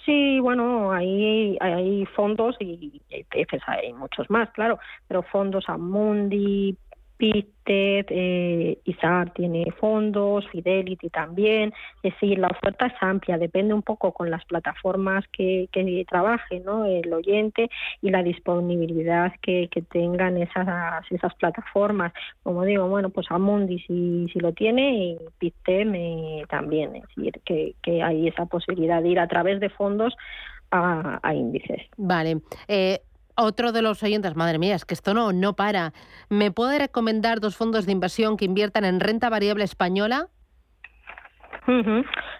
Sí, 0.04 0.40
bueno, 0.40 0.92
hay, 0.92 1.56
hay 1.60 2.04
fondos 2.06 2.56
y 2.58 3.00
hay 3.68 3.92
muchos 3.92 4.28
más, 4.30 4.50
claro, 4.50 4.78
pero 5.06 5.22
fondos 5.22 5.68
Amundi, 5.68 6.76
Pitet, 7.16 8.06
eh, 8.10 8.78
ISAR 8.84 9.32
tiene 9.32 9.70
fondos, 9.78 10.48
Fidelity 10.48 11.08
también, 11.10 11.72
es 12.02 12.12
decir, 12.12 12.38
la 12.38 12.48
oferta 12.48 12.86
es 12.86 12.94
amplia, 13.00 13.38
depende 13.38 13.74
un 13.74 13.82
poco 13.82 14.12
con 14.12 14.30
las 14.30 14.44
plataformas 14.44 15.24
que, 15.32 15.68
que 15.70 16.04
trabaje 16.08 16.60
¿no? 16.60 16.84
el 16.84 17.12
oyente 17.12 17.70
y 18.00 18.10
la 18.10 18.22
disponibilidad 18.22 19.32
que, 19.40 19.68
que 19.70 19.82
tengan 19.82 20.36
esas, 20.36 21.04
esas 21.10 21.34
plataformas. 21.36 22.12
Como 22.42 22.64
digo, 22.64 22.88
bueno, 22.88 23.10
pues 23.10 23.26
Amundi 23.30 23.78
si, 23.80 24.26
si 24.32 24.40
lo 24.40 24.52
tiene 24.52 24.94
y 24.94 25.18
Pitem 25.38 25.94
eh, 25.94 26.44
también, 26.48 26.96
es 26.96 27.02
decir, 27.14 27.40
que, 27.44 27.74
que 27.82 28.02
hay 28.02 28.28
esa 28.28 28.46
posibilidad 28.46 29.02
de 29.02 29.10
ir 29.10 29.20
a 29.20 29.28
través 29.28 29.60
de 29.60 29.70
fondos 29.70 30.14
a, 30.72 31.34
índices. 31.34 31.82
Vale. 31.96 32.40
Eh, 32.68 33.00
otro 33.36 33.72
de 33.72 33.82
los 33.82 34.02
oyentes, 34.02 34.36
madre 34.36 34.58
mía, 34.58 34.74
es 34.74 34.84
que 34.84 34.94
esto 34.94 35.14
no, 35.14 35.32
no 35.32 35.54
para. 35.54 35.92
¿Me 36.28 36.50
puede 36.50 36.78
recomendar 36.78 37.40
dos 37.40 37.56
fondos 37.56 37.86
de 37.86 37.92
inversión 37.92 38.36
que 38.36 38.44
inviertan 38.44 38.84
en 38.84 39.00
renta 39.00 39.28
variable 39.28 39.64
española? 39.64 40.28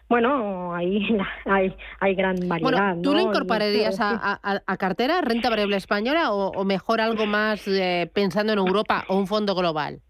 Bueno, 0.08 0.74
ahí 0.74 1.16
hay, 1.44 1.74
hay 2.00 2.14
gran 2.14 2.36
variedad. 2.48 2.96
¿Tú 3.02 3.14
lo 3.14 3.20
incorporarías 3.20 3.98
a, 4.00 4.40
a, 4.42 4.76
cartera, 4.76 5.20
renta 5.20 5.48
variable 5.48 5.76
española, 5.76 6.32
o, 6.32 6.64
mejor 6.64 7.00
algo 7.00 7.26
más 7.26 7.66
eh, 7.68 8.10
pensando 8.12 8.52
en 8.52 8.58
Europa 8.58 9.04
o 9.08 9.16
un 9.16 9.26
fondo 9.26 9.54
global? 9.54 10.00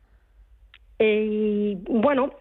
Eh, 0.99 1.77
bueno, 1.89 2.33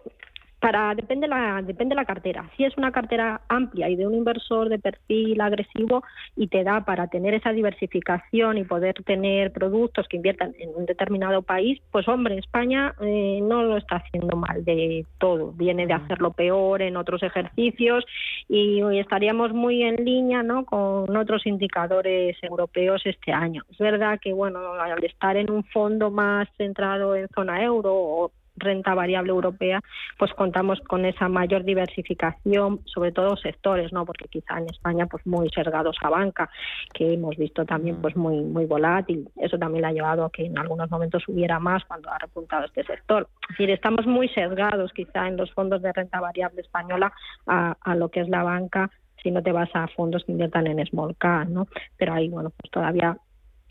para 0.62 0.94
depende 0.94 1.26
la 1.26 1.60
depende 1.60 1.96
la 1.96 2.04
cartera. 2.04 2.48
Si 2.56 2.64
es 2.64 2.78
una 2.78 2.92
cartera 2.92 3.40
amplia 3.48 3.88
y 3.88 3.96
de 3.96 4.06
un 4.06 4.14
inversor 4.14 4.68
de 4.68 4.78
perfil 4.78 5.40
agresivo 5.40 6.04
y 6.36 6.46
te 6.46 6.62
da 6.62 6.84
para 6.84 7.08
tener 7.08 7.34
esa 7.34 7.50
diversificación 7.50 8.58
y 8.58 8.64
poder 8.64 8.94
tener 9.04 9.52
productos 9.52 10.06
que 10.06 10.18
inviertan 10.18 10.54
en 10.60 10.70
un 10.76 10.86
determinado 10.86 11.42
país, 11.42 11.80
pues 11.90 12.06
hombre, 12.06 12.38
España 12.38 12.94
eh, 13.00 13.40
no 13.42 13.64
lo 13.64 13.76
está 13.76 13.96
haciendo 13.96 14.36
mal 14.36 14.64
de 14.64 15.04
todo. 15.18 15.50
Viene 15.50 15.88
de 15.88 15.94
hacerlo 15.94 16.30
peor 16.30 16.80
en 16.80 16.96
otros 16.96 17.24
ejercicios 17.24 18.04
y 18.48 18.82
hoy 18.82 19.00
estaríamos 19.00 19.52
muy 19.52 19.82
en 19.82 20.04
línea, 20.04 20.44
¿no? 20.44 20.64
Con 20.64 21.16
otros 21.16 21.44
indicadores 21.44 22.36
europeos 22.40 23.02
este 23.04 23.32
año. 23.32 23.64
Es 23.68 23.78
verdad 23.78 24.20
que 24.20 24.32
bueno, 24.32 24.74
al 24.74 25.02
estar 25.02 25.36
en 25.36 25.50
un 25.50 25.64
fondo 25.64 26.12
más 26.12 26.46
centrado 26.56 27.16
en 27.16 27.26
zona 27.34 27.64
euro 27.64 27.92
o 27.92 28.30
renta 28.56 28.94
variable 28.94 29.30
europea, 29.30 29.80
pues 30.18 30.32
contamos 30.34 30.80
con 30.80 31.04
esa 31.04 31.28
mayor 31.28 31.64
diversificación, 31.64 32.80
sobre 32.84 33.12
todo 33.12 33.36
sectores, 33.36 33.92
¿no? 33.92 34.04
Porque 34.04 34.28
quizá 34.28 34.58
en 34.58 34.66
España 34.66 35.06
pues 35.06 35.26
muy 35.26 35.48
sesgados 35.50 35.96
a 36.02 36.10
banca, 36.10 36.50
que 36.92 37.14
hemos 37.14 37.36
visto 37.36 37.64
también 37.64 38.00
pues 38.00 38.16
muy 38.16 38.42
muy 38.42 38.66
volátil. 38.66 39.28
Eso 39.36 39.58
también 39.58 39.82
le 39.82 39.88
ha 39.88 39.92
llevado 39.92 40.24
a 40.24 40.30
que 40.30 40.46
en 40.46 40.58
algunos 40.58 40.90
momentos 40.90 41.22
hubiera 41.28 41.58
más 41.58 41.84
cuando 41.84 42.10
ha 42.10 42.18
repuntado 42.18 42.64
este 42.64 42.84
sector. 42.84 43.28
Es 43.42 43.48
decir, 43.50 43.70
estamos 43.70 44.06
muy 44.06 44.28
sesgados 44.28 44.92
quizá 44.92 45.28
en 45.28 45.36
los 45.36 45.52
fondos 45.52 45.82
de 45.82 45.92
renta 45.92 46.20
variable 46.20 46.60
española 46.60 47.12
a, 47.46 47.76
a 47.80 47.94
lo 47.94 48.08
que 48.10 48.20
es 48.20 48.28
la 48.28 48.42
banca 48.42 48.90
si 49.22 49.30
no 49.30 49.42
te 49.42 49.52
vas 49.52 49.70
a 49.74 49.86
fondos 49.88 50.24
que 50.24 50.32
inviertan 50.32 50.66
en 50.66 50.84
small 50.86 51.16
cap, 51.16 51.48
¿no? 51.48 51.68
Pero 51.96 52.14
ahí, 52.14 52.28
bueno, 52.28 52.50
pues 52.50 52.70
todavía 52.70 53.16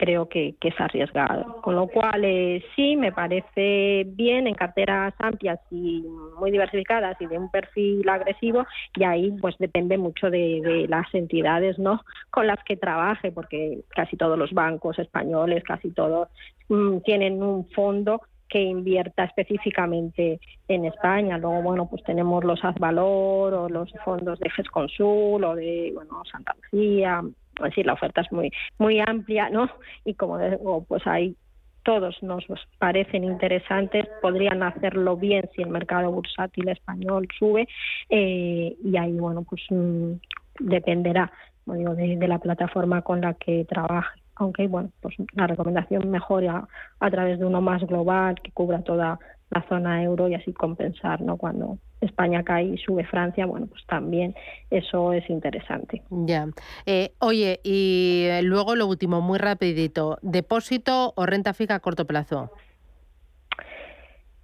creo 0.01 0.27
que, 0.27 0.55
es 0.59 0.79
arriesgado. 0.79 1.61
Con 1.61 1.75
lo 1.75 1.87
cual, 1.87 2.25
eh, 2.25 2.63
sí, 2.75 2.95
me 2.95 3.11
parece 3.11 4.03
bien 4.07 4.47
en 4.47 4.55
carteras 4.55 5.13
amplias 5.19 5.59
y 5.69 6.03
muy 6.39 6.49
diversificadas 6.49 7.21
y 7.21 7.27
de 7.27 7.37
un 7.37 7.51
perfil 7.51 8.09
agresivo, 8.09 8.65
y 8.95 9.03
ahí 9.03 9.31
pues 9.39 9.55
depende 9.59 9.99
mucho 9.99 10.31
de, 10.31 10.87
las 10.89 11.13
entidades 11.13 11.77
no 11.77 12.01
con 12.31 12.47
las 12.47 12.57
que 12.63 12.77
trabaje, 12.77 13.31
porque 13.31 13.81
casi 13.89 14.17
todos 14.17 14.39
los 14.39 14.51
bancos 14.53 14.97
españoles, 14.97 15.63
casi 15.63 15.91
todos 15.91 16.29
mm, 16.69 17.01
tienen 17.01 17.43
un 17.43 17.69
fondo 17.69 18.21
que 18.49 18.59
invierta 18.59 19.25
específicamente 19.25 20.39
en 20.67 20.85
España. 20.85 21.37
Luego, 21.37 21.61
bueno, 21.61 21.87
pues 21.87 22.03
tenemos 22.03 22.43
los 22.43 22.63
Azvalor 22.63 23.53
o 23.53 23.69
los 23.69 23.91
fondos 24.03 24.39
de 24.39 24.49
GESConsul 24.49 25.43
o 25.43 25.55
de, 25.55 25.91
bueno, 25.93 26.23
Santa 26.29 26.55
Lucía, 26.55 27.21
decir, 27.61 27.85
la 27.85 27.93
oferta 27.93 28.21
es 28.21 28.31
muy, 28.31 28.51
muy 28.77 28.99
amplia, 28.99 29.49
¿no? 29.49 29.69
Y 30.05 30.13
como 30.15 30.37
digo, 30.39 30.85
pues 30.87 31.05
hay 31.05 31.35
todos 31.83 32.21
nos 32.21 32.45
parecen 32.77 33.23
interesantes, 33.23 34.07
podrían 34.21 34.61
hacerlo 34.63 35.17
bien 35.17 35.49
si 35.55 35.63
el 35.63 35.69
mercado 35.69 36.11
bursátil 36.11 36.69
español 36.69 37.27
sube 37.37 37.67
eh, 38.09 38.75
y 38.83 38.97
ahí, 38.97 39.13
bueno, 39.13 39.43
pues 39.43 39.61
mm, 39.69 40.11
dependerá 40.59 41.31
digo, 41.65 41.95
de, 41.95 42.17
de, 42.17 42.27
la 42.27 42.39
plataforma 42.39 43.01
con 43.01 43.21
la 43.21 43.33
que 43.33 43.65
trabaje. 43.65 44.19
Aunque, 44.35 44.67
bueno, 44.67 44.89
pues 45.01 45.15
la 45.33 45.47
recomendación 45.47 46.09
mejora 46.09 46.67
a 46.99 47.11
través 47.11 47.39
de 47.39 47.45
uno 47.45 47.61
más 47.61 47.83
global 47.83 48.35
que 48.41 48.51
cubra 48.51 48.81
toda 48.81 49.19
la 49.51 49.61
zona 49.67 50.01
euro 50.01 50.27
y 50.29 50.33
así 50.33 50.53
compensar, 50.53 51.21
¿no? 51.21 51.37
Cuando 51.37 51.77
España 51.99 52.43
cae 52.43 52.65
y 52.65 52.77
sube 52.77 53.05
Francia, 53.05 53.45
bueno, 53.45 53.67
pues 53.67 53.85
también 53.85 54.33
eso 54.69 55.13
es 55.13 55.29
interesante. 55.29 56.01
Ya. 56.09 56.47
Eh, 56.85 57.11
oye, 57.19 57.59
y 57.63 58.27
luego 58.43 58.75
lo 58.75 58.87
último, 58.87 59.21
muy 59.21 59.37
rapidito, 59.37 60.17
¿depósito 60.21 61.13
o 61.15 61.25
renta 61.25 61.53
fija 61.53 61.75
a 61.75 61.79
corto 61.79 62.07
plazo? 62.07 62.51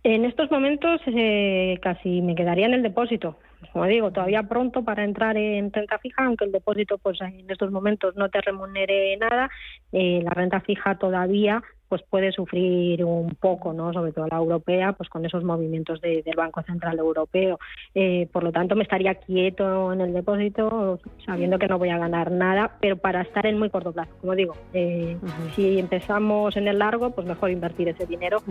En 0.04 0.26
estos 0.26 0.52
momentos 0.52 1.02
eh, 1.08 1.80
casi 1.82 2.22
me 2.22 2.36
quedaría 2.36 2.66
en 2.66 2.74
el 2.74 2.84
depósito. 2.84 3.38
Como 3.74 3.86
digo, 3.86 4.12
todavía 4.12 4.44
pronto 4.44 4.84
para 4.84 5.04
entrar 5.04 5.36
en 5.36 5.74
renta 5.74 5.98
fija, 5.98 6.26
aunque 6.26 6.46
el 6.46 6.52
depósito 6.52 6.98
pues 6.98 7.20
en 7.22 7.50
estos 7.50 7.72
momentos 7.72 8.16
no 8.16 8.30
te 8.30 8.40
remunere 8.42 9.18
nada, 9.18 9.50
eh, 9.92 10.22
la 10.24 10.32
renta 10.32 10.62
fija 10.62 10.98
todavía 10.98 11.62
pues 11.90 12.02
puede 12.10 12.32
sufrir 12.32 13.04
un 13.04 13.30
poco, 13.36 13.74
¿no? 13.74 13.94
sobre 13.94 14.12
todo 14.12 14.28
la 14.28 14.38
europea, 14.38 14.94
pues 14.94 15.10
con 15.10 15.26
esos 15.26 15.44
movimientos 15.44 16.02
del 16.02 16.24
Banco 16.36 16.62
Central 16.64 17.00
Europeo. 17.00 17.60
Eh, 17.96 18.28
por 18.32 18.44
lo 18.44 18.52
tanto, 18.52 18.76
me 18.76 18.84
estaría 18.84 19.16
quieto 19.16 19.94
en 19.94 20.02
el 20.02 20.14
depósito, 20.14 21.00
sabiendo 21.26 21.60
que 21.60 21.68
no 21.68 21.78
voy 21.78 21.90
a 21.90 21.98
ganar 21.98 22.32
nada, 22.32 22.78
pero 22.80 22.98
para 22.98 23.22
estar 23.22 23.46
en 23.46 23.60
muy 23.60 23.70
corto 23.70 23.92
plazo, 23.92 24.12
como 24.22 24.36
digo, 24.36 24.56
eh, 24.74 25.18
si 25.56 25.80
empezamos 25.80 26.56
en 26.58 26.68
el 26.68 26.80
largo, 26.80 27.12
pues 27.12 27.28
mejor 27.28 27.52
invertir 27.52 27.90
ese 27.90 28.06
dinero 28.06 28.42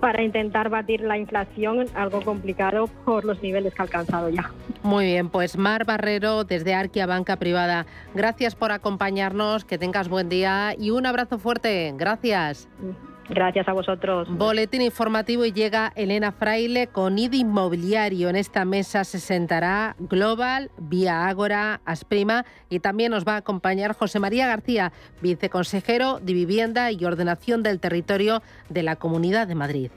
para 0.00 0.22
intentar 0.22 0.68
batir 0.68 1.00
la 1.00 1.18
inflación, 1.18 1.86
algo 1.94 2.20
complicado 2.22 2.86
por 3.04 3.24
los 3.24 3.42
niveles 3.42 3.74
que 3.74 3.82
ha 3.82 3.84
alcanzado 3.84 4.28
ya. 4.28 4.50
Muy 4.82 5.06
bien, 5.06 5.30
pues 5.30 5.56
Mar 5.56 5.84
Barrero 5.84 6.44
desde 6.44 6.74
Arquia 6.74 7.06
Banca 7.06 7.36
Privada, 7.36 7.86
gracias 8.14 8.54
por 8.54 8.72
acompañarnos, 8.72 9.64
que 9.64 9.78
tengas 9.78 10.08
buen 10.08 10.28
día 10.28 10.74
y 10.78 10.90
un 10.90 11.06
abrazo 11.06 11.38
fuerte. 11.38 11.92
Gracias. 11.96 12.65
Gracias 13.28 13.66
a 13.66 13.72
vosotros. 13.72 14.28
Boletín 14.30 14.82
informativo 14.82 15.44
y 15.44 15.52
llega 15.52 15.92
Elena 15.96 16.30
Fraile 16.30 16.86
con 16.86 17.18
ID 17.18 17.34
Inmobiliario. 17.34 18.28
En 18.28 18.36
esta 18.36 18.64
mesa 18.64 19.04
se 19.04 19.18
sentará 19.18 19.96
Global, 19.98 20.70
Vía 20.78 21.26
Ágora, 21.26 21.80
Asprima 21.84 22.44
y 22.70 22.80
también 22.80 23.10
nos 23.10 23.24
va 23.24 23.34
a 23.34 23.38
acompañar 23.38 23.94
José 23.94 24.20
María 24.20 24.46
García, 24.46 24.92
viceconsejero 25.22 26.20
de 26.20 26.34
Vivienda 26.34 26.92
y 26.92 27.04
Ordenación 27.04 27.62
del 27.62 27.80
Territorio 27.80 28.42
de 28.68 28.82
la 28.84 28.96
Comunidad 28.96 29.48
de 29.48 29.54
Madrid. 29.56 29.90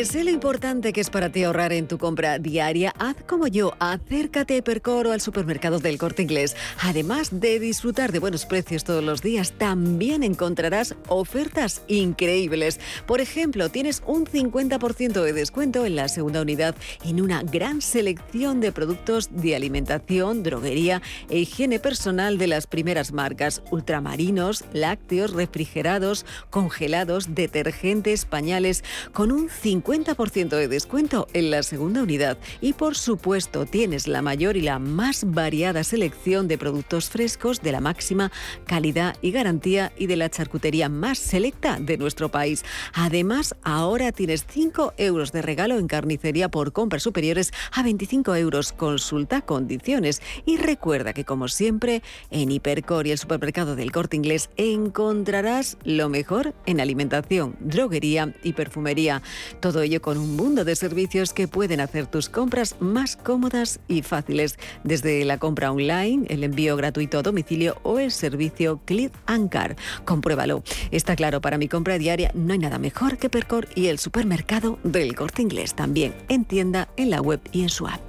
Porque 0.00 0.12
sé 0.12 0.24
lo 0.24 0.30
importante 0.30 0.94
que 0.94 1.02
es 1.02 1.10
para 1.10 1.30
ti 1.30 1.44
ahorrar 1.44 1.74
en 1.74 1.86
tu 1.86 1.98
compra 1.98 2.38
diaria, 2.38 2.94
haz 2.98 3.16
como 3.26 3.48
yo, 3.48 3.74
acércate 3.80 4.56
a 4.56 4.62
Percoro 4.62 5.12
al 5.12 5.20
supermercado 5.20 5.78
del 5.78 5.98
Corte 5.98 6.22
Inglés. 6.22 6.56
Además 6.80 7.28
de 7.38 7.60
disfrutar 7.60 8.10
de 8.10 8.18
buenos 8.18 8.46
precios 8.46 8.82
todos 8.82 9.04
los 9.04 9.20
días, 9.20 9.52
también 9.58 10.22
encontrarás 10.22 10.94
ofertas 11.08 11.82
increíbles. 11.86 12.80
Por 13.04 13.20
ejemplo, 13.20 13.68
tienes 13.68 14.02
un 14.06 14.24
50% 14.24 15.22
de 15.22 15.34
descuento 15.34 15.84
en 15.84 15.96
la 15.96 16.08
segunda 16.08 16.40
unidad 16.40 16.74
en 17.04 17.20
una 17.20 17.42
gran 17.42 17.82
selección 17.82 18.62
de 18.62 18.72
productos 18.72 19.28
de 19.30 19.54
alimentación, 19.54 20.42
droguería 20.42 21.02
e 21.28 21.40
higiene 21.40 21.78
personal 21.78 22.38
de 22.38 22.46
las 22.46 22.66
primeras 22.66 23.12
marcas, 23.12 23.62
ultramarinos, 23.70 24.64
lácteos, 24.72 25.34
refrigerados, 25.34 26.24
congelados, 26.48 27.34
detergentes, 27.34 28.24
pañales, 28.24 28.82
con 29.12 29.30
un 29.30 29.50
50% 29.50 29.89
de 29.90 30.68
descuento 30.68 31.26
en 31.32 31.50
la 31.50 31.64
segunda 31.64 32.04
unidad 32.04 32.38
y 32.60 32.74
por 32.74 32.94
supuesto 32.94 33.66
tienes 33.66 34.06
la 34.06 34.22
mayor 34.22 34.56
y 34.56 34.60
la 34.60 34.78
más 34.78 35.24
variada 35.26 35.82
selección 35.82 36.46
de 36.46 36.58
productos 36.58 37.10
frescos 37.10 37.60
de 37.60 37.72
la 37.72 37.80
máxima 37.80 38.30
calidad 38.66 39.16
y 39.20 39.32
garantía 39.32 39.92
y 39.98 40.06
de 40.06 40.14
la 40.14 40.30
charcutería 40.30 40.88
más 40.88 41.18
selecta 41.18 41.80
de 41.80 41.98
nuestro 41.98 42.28
país. 42.28 42.64
Además, 42.92 43.56
ahora 43.64 44.12
tienes 44.12 44.46
5 44.48 44.94
euros 44.96 45.32
de 45.32 45.42
regalo 45.42 45.76
en 45.76 45.88
carnicería 45.88 46.48
por 46.48 46.72
compras 46.72 47.02
superiores 47.02 47.52
a 47.72 47.82
25 47.82 48.36
euros. 48.36 48.72
Consulta 48.72 49.40
condiciones 49.40 50.22
y 50.46 50.56
recuerda 50.56 51.12
que 51.12 51.24
como 51.24 51.48
siempre 51.48 52.04
en 52.30 52.52
Hipercor 52.52 53.08
y 53.08 53.10
el 53.10 53.18
supermercado 53.18 53.74
del 53.74 53.90
Corte 53.90 54.16
Inglés 54.16 54.50
encontrarás 54.56 55.78
lo 55.82 56.08
mejor 56.08 56.54
en 56.66 56.80
alimentación, 56.80 57.56
droguería 57.58 58.36
y 58.44 58.52
perfumería. 58.52 59.22
Todo 59.58 59.79
ello 59.82 60.02
con 60.02 60.18
un 60.18 60.36
mundo 60.36 60.64
de 60.64 60.76
servicios 60.76 61.32
que 61.32 61.48
pueden 61.48 61.80
hacer 61.80 62.06
tus 62.06 62.28
compras 62.28 62.76
más 62.80 63.16
cómodas 63.16 63.80
y 63.88 64.02
fáciles, 64.02 64.58
desde 64.84 65.24
la 65.24 65.38
compra 65.38 65.72
online, 65.72 66.26
el 66.28 66.44
envío 66.44 66.76
gratuito 66.76 67.18
a 67.18 67.22
domicilio 67.22 67.76
o 67.82 67.98
el 67.98 68.10
servicio 68.10 68.80
Click 68.84 69.12
Ancar. 69.26 69.76
Compruébalo. 70.04 70.62
Está 70.90 71.16
claro, 71.16 71.40
para 71.40 71.58
mi 71.58 71.68
compra 71.68 71.98
diaria 71.98 72.30
no 72.34 72.52
hay 72.52 72.58
nada 72.58 72.78
mejor 72.78 73.18
que 73.18 73.30
Percor 73.30 73.68
y 73.74 73.86
el 73.86 73.98
supermercado 73.98 74.78
del 74.82 75.14
Corte 75.14 75.42
Inglés 75.42 75.74
también 75.74 76.14
en 76.28 76.44
tienda, 76.44 76.88
en 76.96 77.10
la 77.10 77.20
web 77.20 77.40
y 77.52 77.62
en 77.62 77.68
su 77.68 77.86
app. 77.86 78.00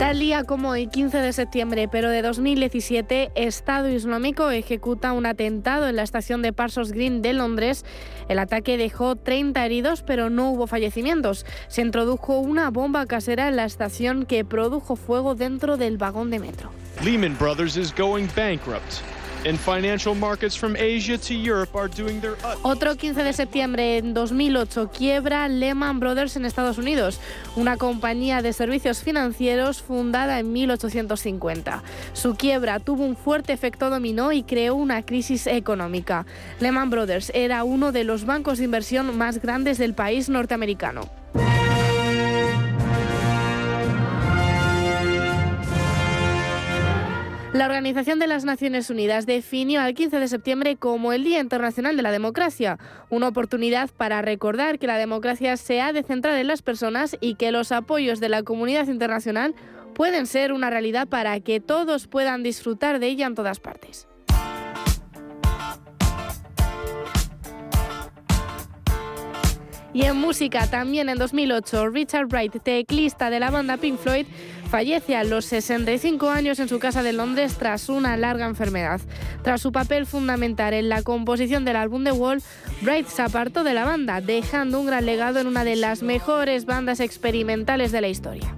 Tal 0.00 0.18
día 0.18 0.44
como 0.44 0.74
el 0.74 0.88
15 0.88 1.18
de 1.18 1.30
septiembre, 1.34 1.86
pero 1.86 2.08
de 2.08 2.22
2017, 2.22 3.32
Estado 3.34 3.90
Islámico 3.90 4.50
ejecuta 4.50 5.12
un 5.12 5.26
atentado 5.26 5.88
en 5.88 5.96
la 5.96 6.02
estación 6.02 6.40
de 6.40 6.54
Parsons 6.54 6.92
Green 6.92 7.20
de 7.20 7.34
Londres. 7.34 7.84
El 8.30 8.38
ataque 8.38 8.78
dejó 8.78 9.16
30 9.16 9.62
heridos, 9.62 10.02
pero 10.02 10.30
no 10.30 10.52
hubo 10.52 10.66
fallecimientos. 10.66 11.44
Se 11.68 11.82
introdujo 11.82 12.38
una 12.38 12.70
bomba 12.70 13.04
casera 13.04 13.48
en 13.48 13.56
la 13.56 13.66
estación 13.66 14.24
que 14.24 14.42
produjo 14.42 14.96
fuego 14.96 15.34
dentro 15.34 15.76
del 15.76 15.98
vagón 15.98 16.30
de 16.30 16.38
metro. 16.38 16.70
Lehman 17.04 17.36
Brothers 17.38 17.76
is 17.76 17.94
going 17.94 18.26
bankrupt. 18.34 19.02
Otro 22.62 22.94
15 22.96 23.22
de 23.22 23.32
septiembre 23.32 23.96
en 23.96 24.12
2008 24.12 24.90
quiebra 24.90 25.48
Lehman 25.48 25.98
Brothers 25.98 26.36
en 26.36 26.44
Estados 26.44 26.76
Unidos, 26.76 27.20
una 27.56 27.78
compañía 27.78 28.42
de 28.42 28.52
servicios 28.52 29.02
financieros 29.02 29.80
fundada 29.80 30.38
en 30.40 30.52
1850. 30.52 31.82
Su 32.12 32.34
quiebra 32.36 32.80
tuvo 32.80 33.04
un 33.04 33.16
fuerte 33.16 33.54
efecto 33.54 33.88
dominó 33.88 34.32
y 34.32 34.42
creó 34.42 34.74
una 34.74 35.02
crisis 35.02 35.46
económica. 35.46 36.26
Lehman 36.58 36.90
Brothers 36.90 37.32
era 37.34 37.64
uno 37.64 37.92
de 37.92 38.04
los 38.04 38.26
bancos 38.26 38.58
de 38.58 38.64
inversión 38.64 39.16
más 39.16 39.40
grandes 39.40 39.78
del 39.78 39.94
país 39.94 40.28
norteamericano. 40.28 41.08
La 47.52 47.66
Organización 47.66 48.20
de 48.20 48.28
las 48.28 48.44
Naciones 48.44 48.90
Unidas 48.90 49.26
definió 49.26 49.80
al 49.80 49.94
15 49.94 50.20
de 50.20 50.28
septiembre 50.28 50.76
como 50.76 51.12
el 51.12 51.24
Día 51.24 51.40
Internacional 51.40 51.96
de 51.96 52.02
la 52.02 52.12
Democracia, 52.12 52.78
una 53.08 53.26
oportunidad 53.26 53.90
para 53.90 54.22
recordar 54.22 54.78
que 54.78 54.86
la 54.86 54.96
democracia 54.96 55.56
se 55.56 55.80
ha 55.80 55.92
de 55.92 56.04
centrar 56.04 56.38
en 56.38 56.46
las 56.46 56.62
personas 56.62 57.16
y 57.20 57.34
que 57.34 57.50
los 57.50 57.72
apoyos 57.72 58.20
de 58.20 58.28
la 58.28 58.44
comunidad 58.44 58.86
internacional 58.86 59.56
pueden 59.94 60.28
ser 60.28 60.52
una 60.52 60.70
realidad 60.70 61.08
para 61.08 61.40
que 61.40 61.58
todos 61.58 62.06
puedan 62.06 62.44
disfrutar 62.44 63.00
de 63.00 63.08
ella 63.08 63.26
en 63.26 63.34
todas 63.34 63.58
partes. 63.58 64.06
Y 69.92 70.04
en 70.04 70.16
música, 70.16 70.68
también 70.68 71.08
en 71.08 71.18
2008, 71.18 71.88
Richard 71.88 72.28
Wright, 72.28 72.62
teclista 72.62 73.28
de 73.28 73.40
la 73.40 73.50
banda 73.50 73.76
Pink 73.76 73.98
Floyd, 73.98 74.26
fallece 74.70 75.16
a 75.16 75.24
los 75.24 75.46
65 75.46 76.30
años 76.30 76.60
en 76.60 76.68
su 76.68 76.78
casa 76.78 77.02
de 77.02 77.12
Londres 77.12 77.56
tras 77.58 77.88
una 77.88 78.16
larga 78.16 78.46
enfermedad. 78.46 79.00
Tras 79.42 79.60
su 79.60 79.72
papel 79.72 80.06
fundamental 80.06 80.74
en 80.74 80.88
la 80.88 81.02
composición 81.02 81.64
del 81.64 81.74
álbum 81.74 82.04
The 82.04 82.12
Wall, 82.12 82.40
Wright 82.82 83.08
se 83.08 83.22
apartó 83.22 83.64
de 83.64 83.74
la 83.74 83.84
banda, 83.84 84.20
dejando 84.20 84.78
un 84.78 84.86
gran 84.86 85.06
legado 85.06 85.40
en 85.40 85.48
una 85.48 85.64
de 85.64 85.74
las 85.74 86.04
mejores 86.04 86.66
bandas 86.66 87.00
experimentales 87.00 87.90
de 87.90 88.00
la 88.00 88.08
historia. 88.08 88.54